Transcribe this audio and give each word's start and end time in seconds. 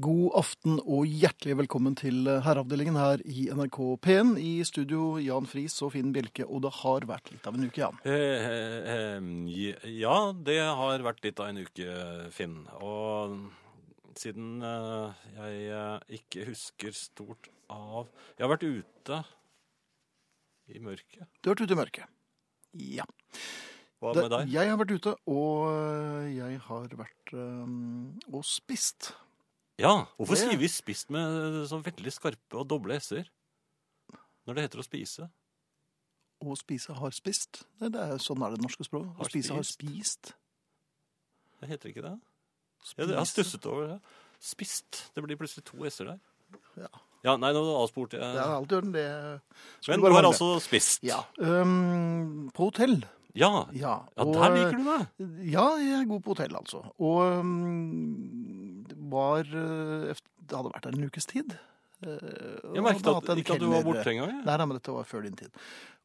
God 0.00 0.36
aften 0.38 0.78
og 0.88 1.08
hjertelig 1.08 1.56
velkommen 1.58 1.96
til 1.98 2.28
herreavdelingen 2.44 2.96
her 2.96 3.20
i 3.26 3.48
NRK 3.52 3.78
P1. 4.04 4.32
I 4.38 4.62
studio 4.64 5.18
Jan 5.20 5.48
Friis 5.50 5.74
og 5.84 5.92
Finn 5.92 6.12
Bjelke, 6.14 6.44
og 6.46 6.62
det 6.64 6.70
har 6.78 7.04
vært 7.10 7.30
litt 7.32 7.48
av 7.48 7.56
en 7.56 7.66
uke, 7.66 7.80
Jan. 7.82 7.98
Eh, 8.08 8.46
eh, 8.46 8.92
eh, 8.94 9.88
ja, 9.98 10.14
det 10.32 10.58
har 10.62 11.04
vært 11.04 11.24
litt 11.26 11.42
av 11.42 11.50
en 11.50 11.60
uke, 11.66 11.96
Finn. 12.32 12.54
Og 12.78 13.34
siden 14.20 14.62
eh, 14.64 15.24
jeg 15.36 15.64
eh, 15.76 16.20
ikke 16.20 16.46
husker 16.48 16.96
stort 16.96 17.50
av 17.70 18.06
Jeg 18.38 18.46
har 18.46 18.52
vært 18.54 18.68
ute 18.68 19.22
i 20.70 20.84
mørket. 20.84 21.26
Du 21.40 21.50
har 21.50 21.56
vært 21.56 21.64
ute 21.66 21.76
i 21.76 21.80
mørket. 21.82 22.20
Ja. 22.94 23.08
Hva 24.00 24.14
med 24.16 24.30
deg? 24.32 24.54
Jeg 24.54 24.70
har 24.70 24.78
vært 24.80 24.94
ute, 24.96 25.16
og 25.28 26.30
jeg 26.30 26.62
har 26.70 26.94
vært 27.02 27.34
og 27.34 28.46
spist. 28.46 29.10
Ja, 29.80 30.04
Hvorfor 30.18 30.34
Det- 30.34 30.42
skriver 30.44 30.58
vi 30.60 30.68
'spist' 30.68 31.10
med 31.10 31.66
så 31.68 31.80
veldig 31.82 32.12
skarpe 32.12 32.54
og 32.60 32.68
doble 32.68 32.94
s-er? 33.00 33.24
Når 34.46 34.54
det 34.54 34.62
heter 34.70 34.78
å 34.80 34.84
spise. 34.84 35.30
Å 36.42 36.56
spise 36.56 36.94
har 36.96 37.10
spist. 37.10 37.64
Det, 37.80 37.92
det 37.92 38.00
er, 38.00 38.18
sånn 38.18 38.42
er 38.44 38.50
det 38.56 38.62
norske 38.62 38.84
språket. 38.84 39.12
Å 39.12 39.16
Har 39.16 39.28
spise 39.28 39.50
har 39.54 39.62
spist. 39.62 40.32
Det 41.60 41.68
heter 41.68 41.88
ikke 41.92 42.02
det? 42.02 42.20
Ja, 42.96 43.04
jeg 43.06 43.16
har 43.16 43.24
stusset 43.28 43.66
over 43.66 43.86
det. 43.88 44.00
Spist. 44.40 45.10
Det 45.14 45.22
blir 45.22 45.36
plutselig 45.36 45.64
to 45.64 45.84
s-er 45.84 46.04
der. 46.06 46.20
Ja. 46.78 46.88
Ja, 47.22 47.36
nei, 47.36 47.52
nå 47.52 47.60
avspurte 47.60 48.12
jeg. 48.16 48.20
Det 48.20 48.40
er 48.40 48.56
alltid 48.56 48.82
gjort 48.82 48.92
det. 48.92 49.40
skulle 49.82 49.96
Men 49.96 50.00
bare 50.00 50.10
du 50.10 50.14
har 50.14 50.22
mangle. 50.22 50.32
altså 50.32 50.60
spist. 50.68 51.02
Ja. 51.04 51.22
øhm, 51.38 52.50
på 52.52 52.64
hotell. 52.72 53.04
Ja, 53.34 53.66
Ja. 53.72 54.02
ja 54.16 54.24
der 54.24 54.50
liker 54.56 54.76
du 54.78 54.84
det. 54.84 55.50
Ja, 55.52 55.76
jeg 55.76 56.00
er 56.00 56.04
god 56.08 56.22
på 56.24 56.28
hotell, 56.34 56.56
altså. 56.56 56.90
Og 56.98 57.20
øhm, 57.44 58.69
det 58.69 58.69
var 59.12 59.44
øh, 59.46 60.14
Det 60.14 60.56
hadde 60.56 60.72
vært 60.74 60.86
der 60.88 60.96
en 60.98 61.04
ukes 61.10 61.26
tid. 61.30 61.56
øh, 62.06 62.74
Jeg 62.74 62.82
merket 62.86 63.10
at, 63.12 63.28
en 63.34 63.38
ikke 63.42 63.54
at 63.58 63.60
du 63.60 63.68
var 63.72 63.82
borte 63.86 64.06
engang. 64.10 64.30
gang. 64.32 64.44
Nei, 64.46 64.56
nei, 64.56 64.66
men 64.70 64.78
dette 64.80 64.94
var 64.96 65.04
før 65.10 65.26
din 65.28 65.36
tid. 65.36 65.50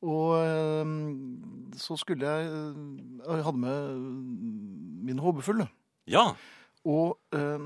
Og 0.06 0.36
så 1.80 1.95
skulle 1.97 2.28
jeg 2.28 2.50
Jeg 3.25 3.44
hadde 3.47 3.58
med 3.58 3.95
min 5.08 5.20
håpefulle. 5.23 5.67
Ja. 6.08 6.31
Og 6.86 7.16
eh, 7.34 7.64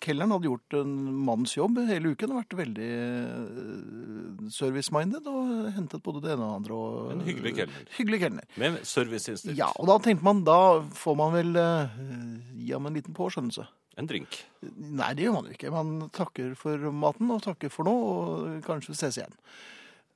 kelneren 0.00 0.32
hadde 0.32 0.48
gjort 0.48 0.76
en 0.78 0.94
mannsjobb 1.26 1.76
hele 1.90 2.14
uken. 2.14 2.30
og 2.32 2.38
Vært 2.40 2.54
veldig 2.56 2.86
eh, 2.88 4.46
service-minded 4.54 5.26
og 5.28 5.50
hentet 5.76 6.00
både 6.06 6.22
det 6.24 6.32
ene 6.32 6.46
og 6.46 6.48
det 6.48 6.56
andre. 6.62 6.78
Og, 6.78 7.10
En 7.12 7.20
hyggelig 7.26 7.52
kelner. 7.58 7.82
Hyggelig 7.98 8.20
kelner. 8.22 8.46
Med 8.62 8.78
serviceinstinkt. 8.88 9.58
Ja, 9.60 9.68
og 9.76 9.90
da 9.92 9.98
tenkte 10.06 10.24
man, 10.24 10.40
da 10.48 10.56
får 11.02 11.18
man 11.20 11.36
vel 11.36 11.52
eh, 11.60 12.00
gi 12.62 12.72
ham 12.72 12.88
en 12.88 12.96
liten 12.96 13.16
påskjønnelse. 13.16 13.66
En 13.98 14.06
drink. 14.08 14.38
Nei, 14.62 15.10
det 15.18 15.26
gjør 15.26 15.36
man 15.38 15.48
jo 15.48 15.56
ikke. 15.56 15.72
Man 15.74 15.92
takker 16.14 16.54
for 16.58 16.90
maten 16.94 17.32
og 17.34 17.42
takker 17.44 17.72
for 17.72 17.88
nå, 17.88 17.94
og 17.94 18.64
kanskje 18.66 18.96
ses 18.98 19.18
igjen. 19.18 19.34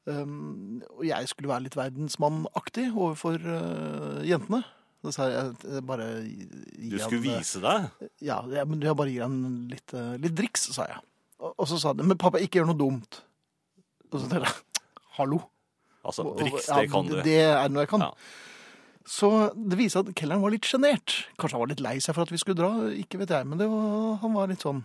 Um, 0.04 0.82
og 0.98 1.04
jeg 1.08 1.28
skulle 1.30 1.48
være 1.48 1.64
litt 1.64 1.76
verdensmannaktig 1.78 2.90
overfor 2.92 3.40
uh, 3.40 4.20
jentene. 4.26 4.60
Så 5.04 5.12
sa 5.12 5.26
jeg 5.28 5.48
eh, 5.68 5.80
bare 5.84 6.04
Du 6.24 6.94
skulle 6.96 7.18
eh, 7.20 7.24
vise 7.26 7.60
deg. 7.60 8.06
Ja, 8.24 8.38
jeg, 8.48 8.64
men 8.70 8.80
jeg 8.80 8.96
bare 8.96 9.12
gir 9.12 9.26
han 9.26 9.34
litt, 9.68 9.92
uh, 9.92 10.14
litt 10.20 10.32
driks, 10.36 10.70
sa 10.72 10.86
jeg. 10.88 11.02
Og, 11.42 11.50
og 11.50 11.68
så 11.68 11.80
sa 11.80 11.92
de, 11.96 12.06
men 12.08 12.20
pappa, 12.20 12.40
ikke 12.40 12.62
gjør 12.62 12.70
noe 12.70 12.80
dumt. 12.80 13.20
Og 14.08 14.22
så 14.22 14.30
tenkte 14.30 14.48
jeg, 14.48 14.86
hallo. 15.18 15.42
Altså, 16.04 16.24
driks, 16.38 16.70
det 16.70 16.88
kan 16.92 17.08
du. 17.10 17.18
Det 17.24 17.36
er 17.50 17.68
noe 17.72 17.84
jeg 17.84 17.92
kan. 17.92 18.06
Ja. 18.08 18.12
Så 19.04 19.28
det 19.54 19.76
viser 19.76 20.00
at 20.00 20.14
kelleren 20.16 20.40
var 20.40 20.50
litt 20.54 20.64
sjenert. 20.68 21.26
Kanskje 21.36 21.58
han 21.58 21.60
var 21.64 21.70
litt 21.74 21.82
lei 21.84 21.98
seg 22.00 22.14
for 22.16 22.24
at 22.24 22.30
vi 22.32 22.38
skulle 22.40 22.56
dra, 22.56 22.70
ikke 22.96 23.18
vet 23.20 23.34
jeg. 23.34 23.46
Men 23.50 23.58
det 23.60 23.66
var, 23.68 24.16
han 24.22 24.32
var 24.36 24.48
litt 24.48 24.64
sånn, 24.64 24.80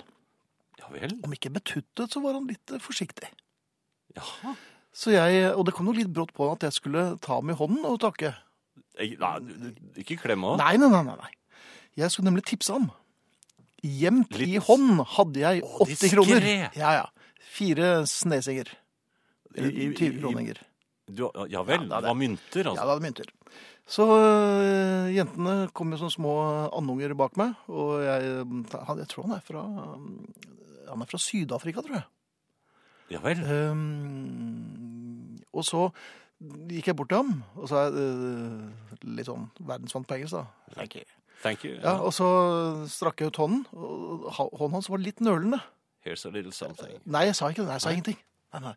Ja 0.82 0.90
vel. 0.92 1.14
om 1.24 1.32
ikke 1.36 1.52
betuttet, 1.56 2.12
så 2.12 2.22
var 2.24 2.34
han 2.36 2.48
litt 2.50 2.72
eh, 2.76 2.82
forsiktig. 2.84 3.30
Jaha. 4.18 4.56
Så 4.92 5.14
jeg, 5.14 5.54
og 5.56 5.64
det 5.70 5.74
kom 5.78 5.88
jo 5.88 5.94
litt 5.96 6.12
brått 6.12 6.34
på 6.36 6.50
at 6.52 6.66
jeg 6.68 6.76
skulle 6.76 7.04
ta 7.24 7.38
ham 7.40 7.52
i 7.54 7.56
hånden 7.56 7.86
og 7.88 8.00
takke. 8.04 8.34
Nei, 9.00 9.14
ikke 10.02 10.18
klemme 10.20 10.56
av. 10.56 10.58
Nei, 10.60 10.74
nei, 10.82 10.90
nei, 10.92 11.16
nei. 11.16 11.32
Jeg 12.00 12.12
skulle 12.12 12.28
nemlig 12.32 12.44
tipse 12.50 12.74
ham. 12.76 12.90
Gjemt 13.86 14.36
i 14.44 14.58
hånd 14.60 15.00
hadde 15.16 15.40
jeg 15.40 15.62
Å, 15.64 15.86
80 15.86 16.12
kroner. 16.12 16.42
diskré. 16.44 16.56
Ja, 16.76 16.92
ja. 16.98 17.06
Fire 17.56 17.92
snesinger. 18.10 18.74
Eller 19.56 19.70
I- 19.72 19.88
i- 19.88 19.94
20 19.96 20.20
kroninger. 20.20 20.60
Ja 21.50 21.64
vel, 21.66 21.88
Ja, 21.90 22.02
det 22.02 22.10
var 22.12 22.14
mynter, 22.20 22.68
altså. 22.68 22.76
Ja, 22.76 22.86
det 22.86 22.94
var 22.94 23.00
mynter. 23.00 23.32
Så 23.90 24.06
øh, 24.06 25.10
jentene 25.16 25.70
kom 25.74 25.90
jo 25.94 25.98
som 25.98 26.12
små 26.14 26.34
andunger 26.78 27.16
bak 27.18 27.38
meg, 27.42 27.56
og 27.68 28.04
jeg, 28.06 28.46
han, 28.46 29.02
jeg 29.02 29.10
tror 29.10 29.26
han 29.26 29.38
er 29.40 29.46
fra 29.46 29.64
Han 30.90 31.02
er 31.02 31.10
fra 31.10 31.20
Syd-Afrika, 31.22 31.82
tror 31.86 31.98
jeg. 31.98 32.08
Ja 33.10 33.20
vel. 33.24 33.42
Um, 33.72 35.40
og 35.54 35.66
så 35.66 35.88
gikk 36.70 36.88
jeg 36.88 36.96
bort 36.96 37.10
til 37.10 37.18
ham, 37.18 37.44
og 37.56 37.70
så 37.70 37.82
er 37.88 37.98
øh, 37.98 38.94
litt 39.18 39.28
sånn 39.28 39.50
verdensvant 39.60 40.08
på 40.08 40.18
engelsk, 40.18 40.38
da. 40.38 40.76
Thank 40.78 40.96
you. 40.96 41.04
Thank 41.44 41.66
you. 41.66 41.76
Ja, 41.82 41.98
og 42.04 42.14
så 42.14 42.30
strakk 42.92 43.22
jeg 43.22 43.34
ut 43.34 43.40
hånden, 43.42 43.66
og 43.74 44.30
hånden 44.36 44.78
hans 44.78 44.90
var 44.92 45.02
litt 45.02 45.22
nølende. 45.24 45.60
Here's 46.06 46.26
a 46.26 46.32
little 46.32 46.54
something. 46.54 47.02
Nei, 47.06 47.26
jeg 47.30 47.36
sa 47.36 47.50
ikke 47.52 47.66
det. 47.66 47.72
Nei, 47.72 47.80
jeg 47.80 47.86
sa 47.86 47.96
ingenting. 47.96 48.20
Nei, 48.54 48.62
nei. 48.70 48.76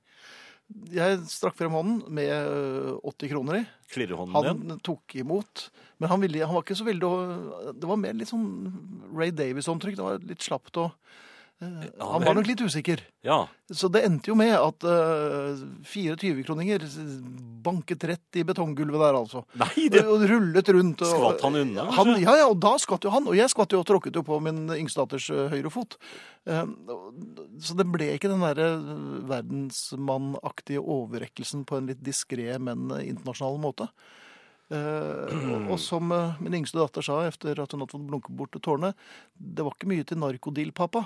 Jeg 0.92 1.22
strakk 1.30 1.56
frem 1.58 1.74
hånden 1.74 2.02
med 2.14 2.30
øh, 2.32 3.10
80 3.10 3.32
kroner 3.32 3.60
i. 3.60 3.64
Klirrehånden 3.92 4.70
Han 4.70 4.80
tok 4.84 5.16
imot, 5.20 5.66
men 6.00 6.10
han, 6.12 6.22
ville, 6.22 6.44
han 6.46 6.56
var 6.56 6.64
ikke 6.64 6.78
så 6.78 6.86
veldig 6.88 7.10
Det 7.76 7.88
var 7.90 8.00
mer 8.00 8.16
litt 8.16 8.30
sånn 8.30 8.48
Ray 9.12 9.34
Davis-håndtrykk. 9.36 9.98
Det 9.98 10.06
var 10.06 10.24
litt 10.30 10.44
slapt 10.44 10.80
og 10.80 10.94
Han 11.62 12.24
var 12.24 12.34
nok 12.34 12.48
litt 12.48 12.60
usikker. 12.64 13.02
Ja. 13.22 13.44
Så 13.70 13.88
det 13.92 14.02
endte 14.06 14.32
jo 14.32 14.36
med 14.38 14.52
at 14.56 14.84
uh, 14.84 15.60
24-kroninger 15.86 16.84
banket 17.62 18.04
rett 18.10 18.38
i 18.40 18.44
betonggulvet 18.46 18.98
der, 19.00 19.18
altså. 19.18 19.44
Nei, 19.60 19.86
det 19.92 20.02
og 20.08 20.24
rullet 20.28 20.72
rundt. 20.74 21.04
Og, 21.06 21.12
Skvatt 21.12 21.44
han 21.46 21.58
unna, 21.60 21.86
Han, 21.94 22.14
ja, 22.18 22.34
ja, 22.42 22.48
og 22.50 22.58
da 22.62 22.74
skvatt 22.82 23.06
jo 23.06 23.12
han. 23.14 23.28
Og 23.30 23.38
jeg 23.38 23.52
skvatt 23.52 23.74
jo 23.74 23.82
og 23.82 23.86
tråkket 23.88 24.18
jo 24.18 24.24
på 24.26 24.40
min 24.42 24.64
yngste 24.74 25.04
datters 25.04 25.28
eh, 25.32 25.52
høyre 25.52 25.72
fot. 25.72 25.98
Uh, 26.48 26.66
så 27.62 27.78
det 27.78 27.86
ble 27.92 28.10
ikke 28.16 28.32
den 28.32 28.42
derre 28.42 28.72
verdensmannaktige 29.30 30.82
overrekkelsen 30.82 31.62
på 31.68 31.78
en 31.78 31.92
litt 31.92 32.02
diskré, 32.02 32.50
men 32.58 32.90
eh, 32.98 33.06
internasjonal 33.12 33.62
måte. 33.62 33.88
Uh, 34.72 35.66
og, 35.68 35.76
som 35.82 36.12
uh, 36.14 36.38
min 36.40 36.62
yngste 36.62 36.80
datter 36.80 37.04
sa 37.04 37.18
etter 37.28 37.58
at 37.60 37.74
hun 37.74 37.82
hadde 37.82 37.92
fått 37.92 38.06
blunke 38.08 38.32
bort 38.34 38.56
tårene, 38.64 38.94
det 39.36 39.66
var 39.66 39.76
ikke 39.76 39.90
mye 39.90 40.06
til 40.08 40.22
narkodeal, 40.22 40.72
pappa. 40.76 41.04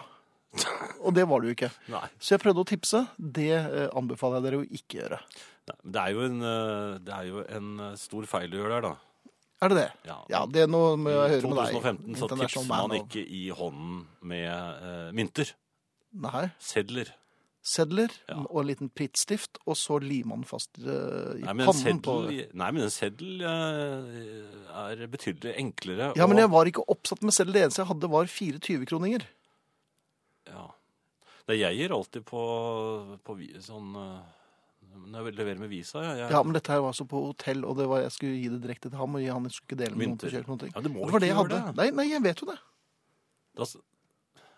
Og 1.07 1.15
det 1.17 1.27
var 1.29 1.43
det 1.43 1.51
jo 1.51 1.57
ikke. 1.57 1.73
Nei. 1.93 2.07
Så 2.19 2.35
jeg 2.35 2.43
prøvde 2.45 2.65
å 2.65 2.69
tipse. 2.69 3.03
Det 3.17 3.53
eh, 3.57 3.89
anbefaler 3.97 4.41
jeg 4.41 4.47
dere 4.49 4.63
å 4.63 4.67
ikke 4.81 5.01
gjøre. 5.03 5.21
Det 5.67 6.01
er 6.03 6.15
jo 6.15 6.23
en, 6.27 6.39
eh, 6.47 6.95
det 7.03 7.15
er 7.15 7.29
jo 7.31 7.43
en 7.59 7.75
eh, 7.89 7.99
stor 8.01 8.27
feil 8.31 8.51
du 8.53 8.59
gjør 8.61 8.77
der, 8.77 8.89
da. 8.91 8.95
Er 9.65 9.73
det 9.73 9.77
det? 9.79 9.91
Ja. 10.05 10.17
Ja, 10.29 10.41
det 10.53 10.67
er 10.67 10.69
noe 10.69 10.97
med 11.01 11.17
å 11.17 11.29
høre 11.31 11.49
med 11.49 11.61
deg. 11.63 11.71
I 11.71 11.79
2015 11.79 12.19
så 12.21 12.29
tipser 12.35 12.67
Man 12.69 12.93
og... 12.93 12.99
ikke 13.07 13.23
i 13.25 13.47
hånden 13.57 14.03
med 14.29 14.51
uh, 14.53 15.07
mynter. 15.17 15.55
Nei. 16.21 16.43
Sedler. 16.63 17.09
sedler 17.67 18.13
Ja. 18.29 18.37
og 18.45 18.61
en 18.61 18.69
liten 18.69 18.91
prittstift, 18.93 19.57
og 19.65 19.79
så 19.81 19.97
limer 19.99 20.37
man 20.37 20.45
fast 20.49 20.77
uh, 20.85 21.33
i 21.41 21.47
Nei, 21.47 21.57
pannen 21.65 22.03
på 22.05 22.19
nei, 22.29 22.69
men 22.69 22.85
en 22.85 22.93
seddel 22.93 23.41
uh, 23.49 24.85
er 24.85 25.03
betydelig 25.09 25.57
enklere. 25.57 26.13
Ja, 26.21 26.29
men 26.29 26.45
jeg 26.45 26.53
var 26.53 26.69
ikke 26.69 26.85
oppsatt 26.93 27.25
med 27.25 27.35
seddel. 27.37 27.57
Det 27.57 27.65
eneste 27.65 27.83
jeg 27.83 27.91
hadde, 27.95 28.13
var 28.13 28.29
24-kroninger. 28.37 29.25
Ja. 30.47 30.67
Det 31.47 31.59
jeg 31.61 31.77
gir 31.79 31.93
alltid 31.95 32.25
på, 32.27 32.41
på 33.25 33.37
vi- 33.39 33.53
sånn 33.63 33.93
eh, 33.95 34.23
Når 34.97 35.27
jeg 35.29 35.37
leverer 35.39 35.59
med 35.61 35.69
visa, 35.71 36.01
ja. 36.03 36.15
Jeg, 36.25 36.31
Ja, 36.33 36.43
men 36.43 36.55
dette 36.57 36.73
her 36.73 36.81
var 36.81 36.91
altså 36.95 37.05
på 37.07 37.21
hotell, 37.29 37.65
og 37.69 37.77
det 37.79 37.87
var, 37.91 38.01
jeg 38.03 38.13
skulle 38.15 38.39
gi 38.41 38.49
det 38.49 38.63
direkte 38.65 38.89
til 38.91 38.99
ham, 38.99 39.15
og 39.15 39.27
han 39.29 39.51
skulle 39.51 39.69
ikke 39.69 39.79
dele 39.85 39.95
med 39.97 40.07
noen. 40.07 40.15
Mynter. 40.17 40.27
spesielt 40.31 40.49
noen 40.51 40.59
ting. 40.65 40.73
Ja, 40.75 40.81
du 40.81 40.89
må 40.89 41.05
det 41.07 41.13
var 41.13 41.21
det 41.21 41.29
ikke 41.31 41.37
hadde. 41.43 41.59
gjøre 41.61 41.67
det. 41.69 41.77
Nei, 41.77 41.91
nei, 42.01 42.07
jeg 42.15 42.23
vet 42.25 42.41
jo 42.43 42.49
det. 42.51 42.57
Da 43.57 43.63
s- 43.69 43.77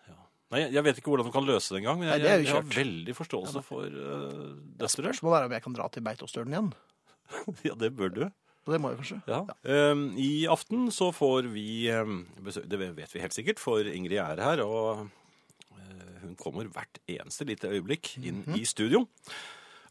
ja. 0.09 0.15
Nei, 0.55 0.61
jeg 0.73 0.85
vet 0.89 0.97
ikke 1.03 1.11
hvordan 1.13 1.27
du 1.29 1.33
kan 1.35 1.45
løse 1.49 1.69
det 1.75 1.83
engang, 1.83 1.99
men 2.01 2.09
Nei, 2.09 2.19
jeg, 2.19 2.23
det 2.23 2.31
er 2.31 2.39
jo 2.39 2.39
jeg, 2.39 2.47
jeg 2.49 2.55
har 2.55 2.63
kjørt. 2.63 2.79
veldig 2.79 3.17
forståelse 3.19 3.65
for 3.67 3.85
uh, 3.85 4.55
Det 4.79 4.89
Spørsmålet 4.95 5.41
er 5.43 5.45
om 5.51 5.57
jeg 5.59 5.63
kan 5.67 5.77
dra 5.77 5.89
til 5.93 6.03
Beitostølen 6.07 6.55
igjen. 6.57 6.73
Ja, 7.69 7.75
det 7.75 7.93
bør 7.99 8.09
du. 8.15 8.23
Og 8.69 8.73
det 8.73 8.81
må 8.81 8.91
jeg 8.95 8.99
kanskje. 9.03 9.19
Ja. 9.29 9.43
Um, 9.93 10.07
I 10.17 10.47
aften 10.49 10.89
så 10.93 11.11
får 11.13 11.49
vi 11.53 11.89
um, 11.93 12.23
besøk, 12.45 12.65
Det 12.69 12.79
vet 12.81 13.13
vi 13.15 13.21
helt 13.21 13.33
sikkert, 13.37 13.59
for 13.61 13.81
Ingrid 13.85 14.19
er 14.23 14.41
her, 14.45 14.63
og 14.65 15.09
hun 16.23 16.35
kommer 16.37 16.69
hvert 16.73 16.99
eneste 17.09 17.47
lite 17.49 17.69
øyeblikk 17.71 18.17
inn 18.23 18.45
Mhm. 18.47 18.59
i 18.61 18.65
studio. 18.65 19.07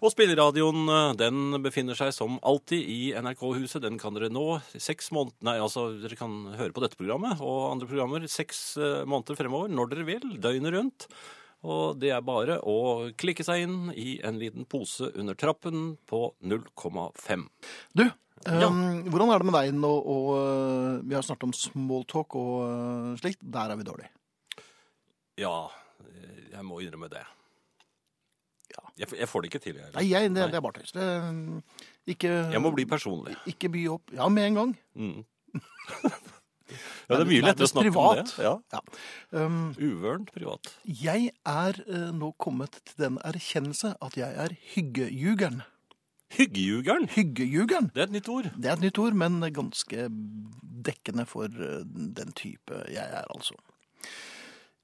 Og 0.00 0.08
spilleradioen 0.14 0.88
eh, 0.88 1.12
den 1.20 1.62
befinner 1.62 1.94
seg 1.98 2.12
som 2.16 2.38
alltid 2.42 2.80
i 2.80 3.12
NRK-huset. 3.20 3.82
Den 3.84 3.98
kan 4.00 4.14
dere 4.16 4.30
nå 4.32 4.60
seks 4.72 5.10
måneder 5.12 5.36
Nei, 5.44 5.58
altså 5.60 6.00
dere 6.00 6.16
kan 6.18 6.54
høre 6.56 6.72
på 6.72 6.80
dette 6.82 6.96
programmet 6.98 7.40
og 7.44 7.72
andre 7.74 7.86
programmer 7.90 8.24
seks 8.32 8.76
eh, 8.80 9.04
måneder 9.04 9.36
fremover 9.38 9.68
når 9.70 9.86
dere 9.92 10.04
vil, 10.08 10.24
døgnet 10.40 10.72
rundt. 10.74 11.06
Og 11.68 11.98
det 12.00 12.12
er 12.14 12.22
bare 12.24 12.56
å 12.64 13.10
klikke 13.20 13.44
seg 13.44 13.66
inn 13.66 13.90
i 13.92 14.14
en 14.24 14.38
liten 14.40 14.64
pose 14.68 15.10
under 15.12 15.36
trappen 15.36 15.98
på 16.08 16.22
0,5. 16.40 17.42
Du, 17.92 18.06
um, 18.48 18.78
hvordan 19.10 19.32
er 19.34 19.42
det 19.42 19.48
med 19.50 19.58
deg 19.58 19.74
nå? 19.76 19.90
Og, 19.90 20.30
uh, 20.38 21.02
vi 21.04 21.18
har 21.18 21.26
snart 21.26 21.44
om 21.44 21.52
smalltalk 21.56 22.38
og 22.40 22.54
uh, 22.64 23.12
slikt. 23.20 23.44
Der 23.44 23.74
er 23.74 23.80
vi 23.80 23.84
dårlige. 23.88 24.08
Ja, 25.40 25.68
jeg 26.54 26.64
må 26.68 26.80
innrømme 26.80 27.12
det. 27.12 27.26
Jeg, 29.00 29.08
jeg 29.16 29.28
får 29.28 29.42
det 29.42 29.48
ikke 29.48 29.62
til, 29.64 29.78
jeg. 29.80 29.92
Nei, 29.94 30.08
jeg, 30.10 30.32
det, 30.32 30.48
det 30.52 30.58
er 30.58 30.64
bare 30.64 30.80
tøys. 30.80 30.92
Ikke, 32.08 32.32
Jeg 32.52 32.60
må 32.60 32.72
bli 32.74 32.84
personlig. 32.88 33.36
ikke 33.48 33.70
by 33.72 33.86
opp. 33.94 34.12
Ja, 34.16 34.28
med 34.32 34.50
en 34.50 34.58
gang. 34.60 34.74
Mm. 34.96 35.22
ja, 36.70 37.16
det 37.16 37.20
er 37.20 37.28
mye 37.30 37.42
lettere 37.44 37.66
å 37.68 37.70
snakke 37.72 37.90
privat. 37.90 38.18
om 38.18 38.24
det. 38.24 38.44
Ja. 38.46 38.54
Ja. 38.72 38.80
Um, 39.46 39.58
Uvørent 39.78 40.32
privat. 40.34 40.70
jeg 40.84 41.30
er 41.46 41.80
uh, 41.88 42.10
nå 42.16 42.32
kommet 42.38 42.80
til 42.84 43.04
den 43.06 43.18
erkjennelse 43.24 43.94
at 44.00 44.16
jeg 44.20 44.34
er 44.46 44.54
hyggejugeren. 44.74 45.62
Hyggejugeren. 46.36 47.08
Hyggejugeren. 47.10 47.90
Det 47.94 48.04
er 48.04 48.06
et 48.06 48.12
nytt 48.14 48.28
ord. 48.30 48.50
Det 48.54 48.70
er 48.70 48.76
et 48.78 48.84
nytt 48.84 48.98
ord, 49.02 49.16
men 49.18 49.40
ganske 49.52 50.04
dekkende 50.86 51.26
for 51.26 51.50
uh, 51.50 51.80
den 52.20 52.30
type 52.38 52.84
jeg 52.88 53.02
er, 53.06 53.26
altså. 53.34 53.58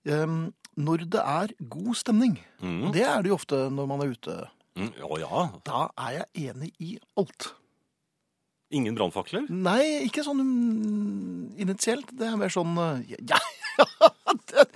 Um, 0.07 0.53
når 0.79 1.07
det 1.11 1.23
er 1.23 1.55
god 1.73 1.95
stemning, 1.99 2.37
Mm. 2.63 2.93
det 2.93 3.03
er 3.03 3.23
det 3.23 3.31
jo 3.31 3.35
ofte 3.39 3.71
når 3.71 3.87
man 3.89 4.01
er 4.05 4.13
ute, 4.15 4.37
Mm. 4.77 4.91
Å 5.09 5.17
ja. 5.19 5.45
da 5.65 5.87
er 5.97 6.11
jeg 6.19 6.51
enig 6.51 6.69
i 6.85 6.99
alt. 7.17 7.47
Ingen 8.75 8.97
brannfakler? 8.99 9.45
Nei, 9.53 10.07
ikke 10.09 10.25
sånn 10.27 10.41
mm, 10.43 11.57
initielt. 11.63 12.09
Det 12.19 12.27
er 12.27 12.37
mer 12.41 12.51
sånn 12.51 12.73
uh, 12.79 12.99
Ja, 13.07 13.39
ja, 13.79 14.35
det, 14.51 14.67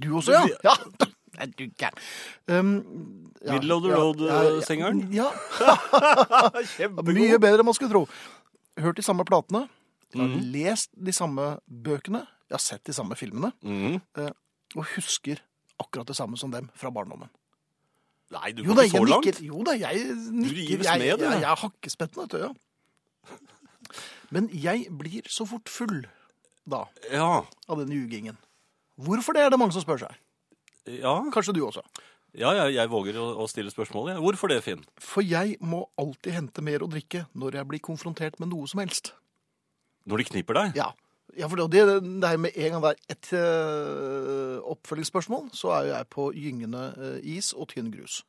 Du 0.00 0.14
også, 0.16 0.32
ja? 0.32 0.46
ja. 0.64 0.74
Nei, 1.36 1.46
du 1.52 1.66
gæren. 1.76 1.98
Um, 2.48 2.70
ja, 3.44 3.52
Middle 3.58 3.74
of 3.76 3.82
the 3.84 3.90
ja, 3.92 3.98
road-sengeren? 4.00 5.02
Ja. 5.12 5.26
Mye 7.04 7.36
bedre 7.42 7.60
enn 7.60 7.68
man 7.68 7.76
skulle 7.76 7.92
tro. 7.92 8.06
Hørt 8.80 8.96
de 9.00 9.04
samme 9.04 9.26
platene, 9.28 9.66
Mm. 10.16 10.36
lest 10.54 10.92
de 10.94 11.12
samme 11.12 11.58
bøkene, 11.66 12.20
jeg 12.48 12.54
har 12.54 12.62
sett 12.62 12.84
de 12.88 12.92
samme 12.94 13.16
filmene, 13.18 13.50
Mm. 13.66 13.98
og 14.78 14.84
husker 14.94 15.42
akkurat 15.82 16.06
det 16.08 16.16
samme 16.16 16.38
som 16.40 16.50
dem 16.54 16.70
fra 16.78 16.88
barndommen. 16.94 17.28
Nei, 18.34 18.50
du 18.56 18.64
går 18.66 18.80
ikke 18.88 18.98
så 18.98 19.04
langt. 19.06 19.26
nikker. 19.28 19.42
Jo 19.46 19.60
da, 19.66 19.74
jeg 19.78 20.00
nikker. 20.10 20.48
Du 20.50 20.56
rives 20.56 20.86
jeg, 20.88 20.98
med, 20.98 21.18
du. 21.20 21.24
Jeg, 21.28 21.40
jeg 21.44 21.50
er 21.52 21.60
hakkespetten, 21.62 22.22
vet 22.24 22.30
du. 22.34 22.38
Ja. 22.42 22.50
Men 24.34 24.48
jeg 24.52 24.88
blir 24.98 25.28
så 25.30 25.46
fort 25.46 25.70
full 25.70 26.00
da, 26.66 26.84
Ja. 27.12 27.44
av 27.70 27.78
den 27.84 27.92
jugingen. 27.94 28.36
Hvorfor 28.98 29.36
det, 29.36 29.44
er 29.46 29.50
det 29.54 29.58
mange 29.60 29.76
som 29.76 29.84
spør 29.84 30.00
seg. 30.02 30.16
Ja, 30.98 31.12
Kanskje 31.34 31.54
du 31.54 31.60
også. 31.66 31.82
ja 32.34 32.50
jeg, 32.56 32.74
jeg 32.74 32.90
våger 32.90 33.16
å, 33.20 33.26
å 33.44 33.46
stille 33.50 33.70
spørsmål. 33.70 34.10
Ja. 34.14 34.18
Hvorfor 34.22 34.50
det, 34.50 34.60
Finn? 34.66 34.82
For 34.98 35.22
jeg 35.22 35.56
må 35.60 35.84
alltid 35.98 36.32
hente 36.40 36.62
mer 36.66 36.82
å 36.82 36.90
drikke 36.90 37.26
når 37.34 37.60
jeg 37.60 37.68
blir 37.70 37.82
konfrontert 37.84 38.40
med 38.42 38.50
noe 38.50 38.66
som 38.70 38.80
helst. 38.82 39.12
Når 40.06 40.22
de 40.22 40.28
kniper 40.32 40.54
deg? 40.58 40.76
Ja, 40.78 40.90
ja 41.36 41.48
for 41.50 41.60
det, 41.60 41.82
det 42.02 42.28
er 42.30 42.40
med 42.40 42.54
en 42.56 42.76
gang 42.76 42.84
det 42.84 42.92
er 42.94 43.16
et 43.16 43.30
uh, 43.36 44.60
oppfølgingsspørsmål, 44.72 45.50
så 45.56 45.72
er 45.76 45.86
jo 45.86 45.92
jeg 45.94 46.08
på 46.12 46.28
gyngende 46.36 46.84
uh, 46.96 47.18
is 47.22 47.52
og 47.56 47.68
tynn 47.72 47.90
grus. 47.94 48.20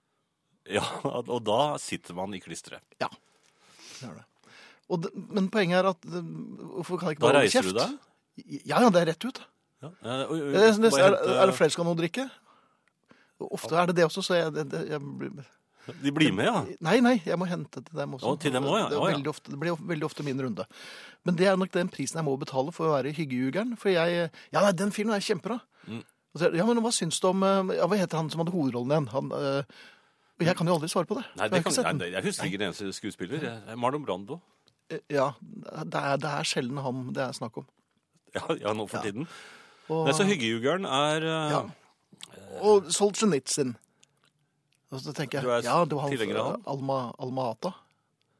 Ja, 0.67 0.83
og 1.33 1.39
da 1.47 1.77
sitter 1.81 2.17
man 2.17 2.35
i 2.35 2.41
klisteret. 2.43 2.83
Ja, 3.01 3.09
det 3.99 4.09
er 4.09 4.17
det. 4.19 4.25
Og 4.87 5.01
det, 5.03 5.11
men 5.15 5.49
poenget 5.51 5.81
er 5.81 5.89
at 5.89 6.05
øh, 6.07 6.27
hvorfor 6.77 6.99
kan 6.99 7.09
jeg 7.09 7.17
ikke 7.17 7.25
Da 7.25 7.27
bare 7.27 7.39
holde 7.41 7.47
reiser 7.49 7.65
du 7.67 7.73
deg? 7.75 7.95
Ja, 8.69 8.77
ja, 8.79 8.89
det 8.93 9.01
er 9.01 9.09
rett 9.09 9.25
ut. 9.27 9.41
Ja. 9.83 9.89
Eh, 9.91 10.29
det, 10.79 10.91
bare 10.93 11.09
er, 11.09 11.17
er 11.41 11.49
det 11.49 11.55
flere 11.57 11.73
som 11.73 11.75
skal 11.75 11.83
ha 11.83 11.89
noe 11.89 11.97
å 11.97 11.99
drikke? 11.99 12.23
Ofte 13.47 13.75
er 13.77 13.89
det 13.89 13.97
det 13.99 14.05
også, 14.07 14.23
så 14.23 14.37
jeg, 14.37 14.53
det, 14.55 14.83
jeg 14.93 15.01
blir- 15.19 15.43
De 16.03 16.11
blir 16.11 16.33
med, 16.35 16.45
ja. 16.49 16.61
Nei, 16.83 16.97
nei, 17.03 17.15
jeg 17.25 17.37
må 17.39 17.47
hente 17.49 17.81
til 17.83 17.95
dem 17.99 18.15
også. 18.17 18.33
Å, 18.33 18.39
til 18.41 18.53
dem 18.55 18.65
også, 18.67 18.79
ja. 18.81 18.87
Det, 18.91 18.97
Å, 18.99 19.07
ja. 19.07 19.15
veldig 19.15 19.31
ofte, 19.31 19.51
det 19.53 19.59
blir 19.61 19.77
veldig 19.93 20.07
ofte 20.07 20.25
min 20.27 20.41
runde. 20.43 20.65
Men 21.27 21.37
det 21.39 21.47
er 21.47 21.57
nok 21.59 21.71
den 21.75 21.89
prisen 21.93 22.19
jeg 22.19 22.27
må 22.27 22.35
betale 22.39 22.73
for 22.75 22.89
å 22.89 22.95
være 22.97 23.13
hyggejugeren. 23.17 23.75
For 23.79 23.93
jeg 23.93 24.29
Ja, 24.51 24.61
nei, 24.61 24.71
den 24.77 24.91
filmen 24.95 25.15
er 25.15 25.23
kjempebra. 25.23 25.59
Mm. 25.87 26.03
Ja, 26.53 26.65
men 26.67 26.81
hva 26.85 26.91
syns 26.93 27.17
du 27.23 27.29
om 27.31 27.41
øh, 27.47 27.71
ja, 27.73 27.87
Hva 27.89 27.97
heter 27.97 28.19
han 28.19 28.27
som 28.29 28.43
hadde 28.43 28.53
hovedrollen 28.53 28.91
igjen? 28.93 29.07
Han, 29.15 29.31
øh, 29.33 29.63
jeg 30.43 30.53
kan 30.59 30.69
jo 30.69 30.75
aldri 30.77 30.89
svare 30.91 31.09
på 31.09 31.17
det. 31.17 31.23
Nei, 31.39 31.47
det 31.49 31.63
jeg, 31.63 31.65
kan, 31.81 31.97
nei, 31.97 32.11
jeg 32.13 32.23
husker 32.27 32.45
ikke 32.51 32.59
den 32.61 32.69
eneste 32.69 32.91
skuespiller. 32.93 33.47
Er 33.71 33.79
Marlon 33.79 34.03
Brando. 34.05 34.37
Eh, 34.91 35.01
Ja, 35.09 35.31
det 35.41 35.97
er, 36.03 36.19
det 36.21 36.29
er 36.29 36.45
sjelden 36.47 36.77
ham 36.83 37.07
det 37.15 37.23
er 37.25 37.33
snakk 37.35 37.57
om. 37.63 37.65
Ja, 38.35 38.43
ja 38.59 38.73
nå 38.77 38.85
for 38.91 39.01
tiden. 39.01 39.25
Og, 39.87 40.05
Nei, 40.05 40.13
så 40.13 40.27
hyggejugeren 40.27 40.85
er 40.85 41.25
eh, 41.25 41.55
Ja. 41.55 41.63
og 42.61 42.91
Solzjenitsyn. 42.93 43.73
Og 44.91 45.01
så 45.03 45.11
tenker 45.13 45.41
Du 45.43 45.49
er 45.51 45.61
Ja, 45.65 45.83
det 45.85 45.93
var 45.97 46.01
han 46.07 46.11
tilhenger 46.13 46.37
av 46.39 46.51
han? 46.51 46.61
Alma, 46.73 46.97
Alma 47.19 47.49
Ata. 47.51 47.73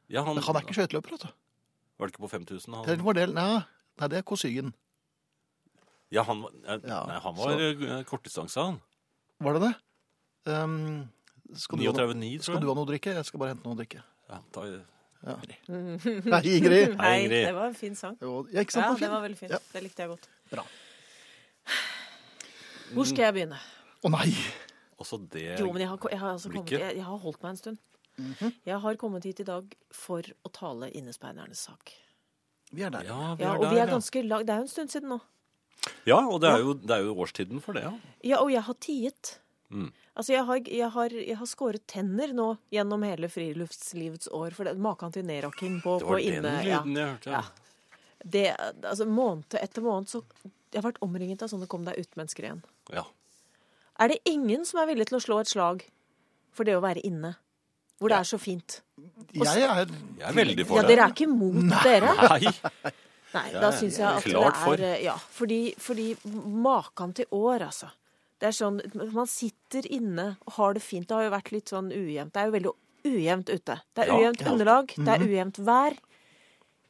ja, 0.09 0.23
han, 0.23 0.35
Men 0.35 0.43
han 0.43 0.55
er 0.55 0.61
ikke 0.65 0.77
skøyteløper, 0.77 1.11
vet 1.17 1.25
du. 1.27 1.31
Var 1.97 2.07
det 2.07 2.13
ikke 2.13 2.23
på 2.23 2.29
5000? 2.31 2.73
Han, 2.77 2.85
Det 2.87 3.01
var 3.03 3.13
del, 3.17 3.33
nei, 3.33 3.47
nei, 3.99 4.07
det 4.07 4.17
er 4.19 4.23
Kosygen. 4.23 4.73
ja, 6.11 6.23
han, 6.23 6.41
var- 6.43 6.51
eh, 6.67 6.79
Ja, 6.87 7.01
nei, 7.09 7.19
han 7.19 7.35
var 7.35 7.59
eh, 7.59 8.03
kortdistanse, 8.07 8.55
han. 8.61 8.79
Var 9.43 9.53
det 9.57 9.61
det? 9.67 9.73
Um, 10.47 11.09
skal, 11.53 11.77
du 11.79 11.83
ha 11.85 11.91
noe, 11.91 12.13
39,9, 12.13 12.41
skal 12.41 12.55
du 12.55 12.67
jeg. 12.67 12.69
ha 12.69 12.75
noe 12.79 12.85
å 12.85 12.87
drikke? 12.87 13.13
Jeg 13.17 13.25
skal 13.25 13.39
bare 13.41 13.49
hente 13.55 13.65
noe 13.67 13.75
å 13.75 13.79
drikke. 13.81 14.03
Ja, 14.29 14.39
ta, 14.51 14.63
Ja. 15.27 15.33
Nei, 15.67 16.41
Ingrid. 16.45 16.93
Hei, 17.01 17.23
Ingrid. 17.25 17.45
det 17.49 17.53
var 17.57 17.65
en 17.67 17.73
fin 17.75 17.95
sang. 17.95 18.15
Jo, 18.21 18.45
Ja, 18.53 18.61
ikke 18.61 18.71
sant? 18.77 18.85
Ja, 18.85 18.93
er 18.93 18.99
det 19.01 19.09
var 19.11 19.21
veldig 19.25 19.37
fint. 19.39 19.51
Ja. 19.51 19.57
Det 19.73 19.81
likte 19.83 20.03
jeg 20.05 20.09
godt. 20.13 20.27
Bra. 20.51 20.63
Hvor 22.93 23.03
skal 23.09 23.25
jeg 23.25 23.33
begynne? 23.35 23.57
Å 24.05 24.11
nei! 24.13 24.29
Også 24.97 25.19
det 25.29 25.59
Jo, 25.59 25.69
men 25.71 25.83
jeg 25.83 25.91
har, 25.91 26.09
jeg 26.11 26.19
har, 26.19 26.33
altså 26.33 26.49
kommet, 26.49 26.71
jeg, 26.73 26.95
jeg 26.97 27.05
har 27.05 27.17
holdt 27.21 27.43
meg 27.43 27.53
en 27.53 27.61
stund. 27.61 27.77
Mhm. 28.17 28.53
Jeg 28.65 28.79
har 28.81 28.95
kommet 28.97 29.25
hit 29.29 29.39
i 29.43 29.45
dag 29.45 29.73
for 29.93 30.25
å 30.43 30.51
tale 30.53 30.89
innespeidernes 30.97 31.67
sak. 31.69 31.93
Vi 32.73 32.83
er 32.83 32.91
der. 32.91 33.05
Ja, 33.07 33.35
vi 33.37 33.45
Ja, 33.45 33.53
er 33.53 33.61
og 33.61 33.71
vi 33.71 33.79
er 33.79 33.91
ganske 33.91 34.23
ja. 34.23 34.39
Det 34.43 34.53
er 34.53 34.63
jo 34.63 34.65
en 34.65 34.71
stund 34.71 34.91
siden 34.91 35.11
nå. 35.13 35.19
Ja, 36.07 36.17
og 36.25 36.41
det 36.41 36.49
er, 36.49 36.63
jo, 36.65 36.73
det 36.73 36.95
er 36.95 37.05
jo 37.05 37.13
årstiden 37.21 37.61
for 37.63 37.77
det, 37.77 37.83
ja. 37.85 37.93
Ja, 38.25 38.39
og 38.41 38.49
jeg 38.51 38.63
har 38.65 38.75
tiet. 38.83 39.37
Mm. 39.69 39.91
Altså, 40.15 40.33
jeg 40.33 40.43
har, 40.47 40.59
jeg, 40.65 40.89
har, 40.95 41.13
jeg 41.13 41.37
har 41.37 41.47
skåret 41.47 41.85
tenner 41.87 42.33
nå 42.35 42.47
gjennom 42.73 43.03
hele 43.05 43.29
friluftslivets 43.29 44.31
år. 44.33 44.55
For 44.57 44.67
det, 44.67 44.75
maken 44.81 45.13
til 45.15 45.27
nedrakking 45.27 45.79
på, 45.83 45.99
Det 46.01 46.09
var 46.09 46.19
den 46.23 46.39
inne... 46.39 46.53
Ja. 46.65 46.81
lyden 46.81 46.97
jeg 46.97 47.11
hørte. 47.13 47.31
Ja. 47.35 47.43
Ja. 47.43 48.23
Det, 48.23 48.45
altså, 48.81 49.05
måned 49.05 49.59
etter 49.61 49.83
måned 49.85 50.09
så 50.09 50.23
Jeg 50.73 50.81
har 50.81 50.87
vært 50.89 50.97
omringet 51.05 51.43
av 51.45 51.51
sånne 51.51 51.67
kom 51.69 51.85
deg 51.85 51.99
ut-mennesker 52.01 52.47
igjen. 52.49 52.63
Ja. 52.91 53.05
Er 53.99 54.07
det 54.13 54.19
ingen 54.29 54.65
som 54.65 54.79
er 54.81 54.87
villig 54.91 55.07
til 55.09 55.17
å 55.17 55.23
slå 55.23 55.39
et 55.41 55.49
slag 55.51 55.83
for 56.53 56.67
det 56.67 56.75
å 56.77 56.81
være 56.83 57.01
inne? 57.07 57.35
Hvor 57.97 58.11
det 58.13 58.17
er 58.19 58.27
så 58.29 58.37
fint. 58.37 58.81
Jeg 59.33 59.63
er 59.65 59.87
Jeg 59.89 60.27
er 60.29 60.33
veldig 60.37 60.65
for 60.69 60.77
Ja, 60.77 60.81
det. 60.85 60.91
dere 60.95 61.05
er 61.07 61.13
ikke 61.15 61.29
mot 61.31 61.83
dere? 61.83 62.11
Nei. 62.29 62.51
Nei, 63.33 63.47
da 63.57 63.71
syns 63.75 63.97
jeg 63.99 64.07
at 64.07 64.23
klart 64.23 64.59
det 64.79 64.91
er 64.95 65.01
Ja, 65.03 65.15
fordi, 65.17 65.73
fordi 65.81 66.11
makan 66.25 67.13
til 67.17 67.25
år, 67.35 67.65
altså. 67.67 67.89
Det 68.39 68.51
er 68.51 68.53
sånn 68.53 68.77
Man 69.13 69.25
sitter 69.27 69.85
inne 69.89 70.37
og 70.45 70.53
har 70.59 70.73
det 70.77 70.83
fint. 70.85 71.07
Det 71.09 71.17
har 71.17 71.25
jo 71.25 71.33
vært 71.33 71.51
litt 71.55 71.73
sånn 71.73 71.89
ujevnt. 71.91 72.33
Det 72.35 72.41
er 72.43 72.51
jo 72.51 72.55
veldig 72.59 72.73
ujevnt 73.07 73.49
ute. 73.49 73.79
Det 73.97 74.03
er 74.05 74.11
Ja, 74.11 74.19
ujevnt 74.21 74.41
ja. 74.45 74.51
underlag, 74.53 74.93
det 74.95 75.07
er 75.15 75.25
ujevnt 75.25 75.57
vær. 75.65 75.97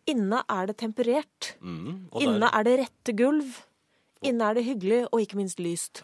Inne 0.08 0.44
er 0.50 0.68
det 0.70 0.78
temperert. 0.80 1.54
Mm, 1.64 2.10
Inne 2.24 2.52
er 2.56 2.64
det 2.68 2.76
rette 2.84 3.16
gulv. 3.16 3.58
Inne 4.28 4.44
er 4.52 4.56
det 4.60 4.64
hyggelig, 4.68 5.02
og 5.12 5.20
ikke 5.24 5.40
minst 5.40 5.60
lyst. 5.60 6.04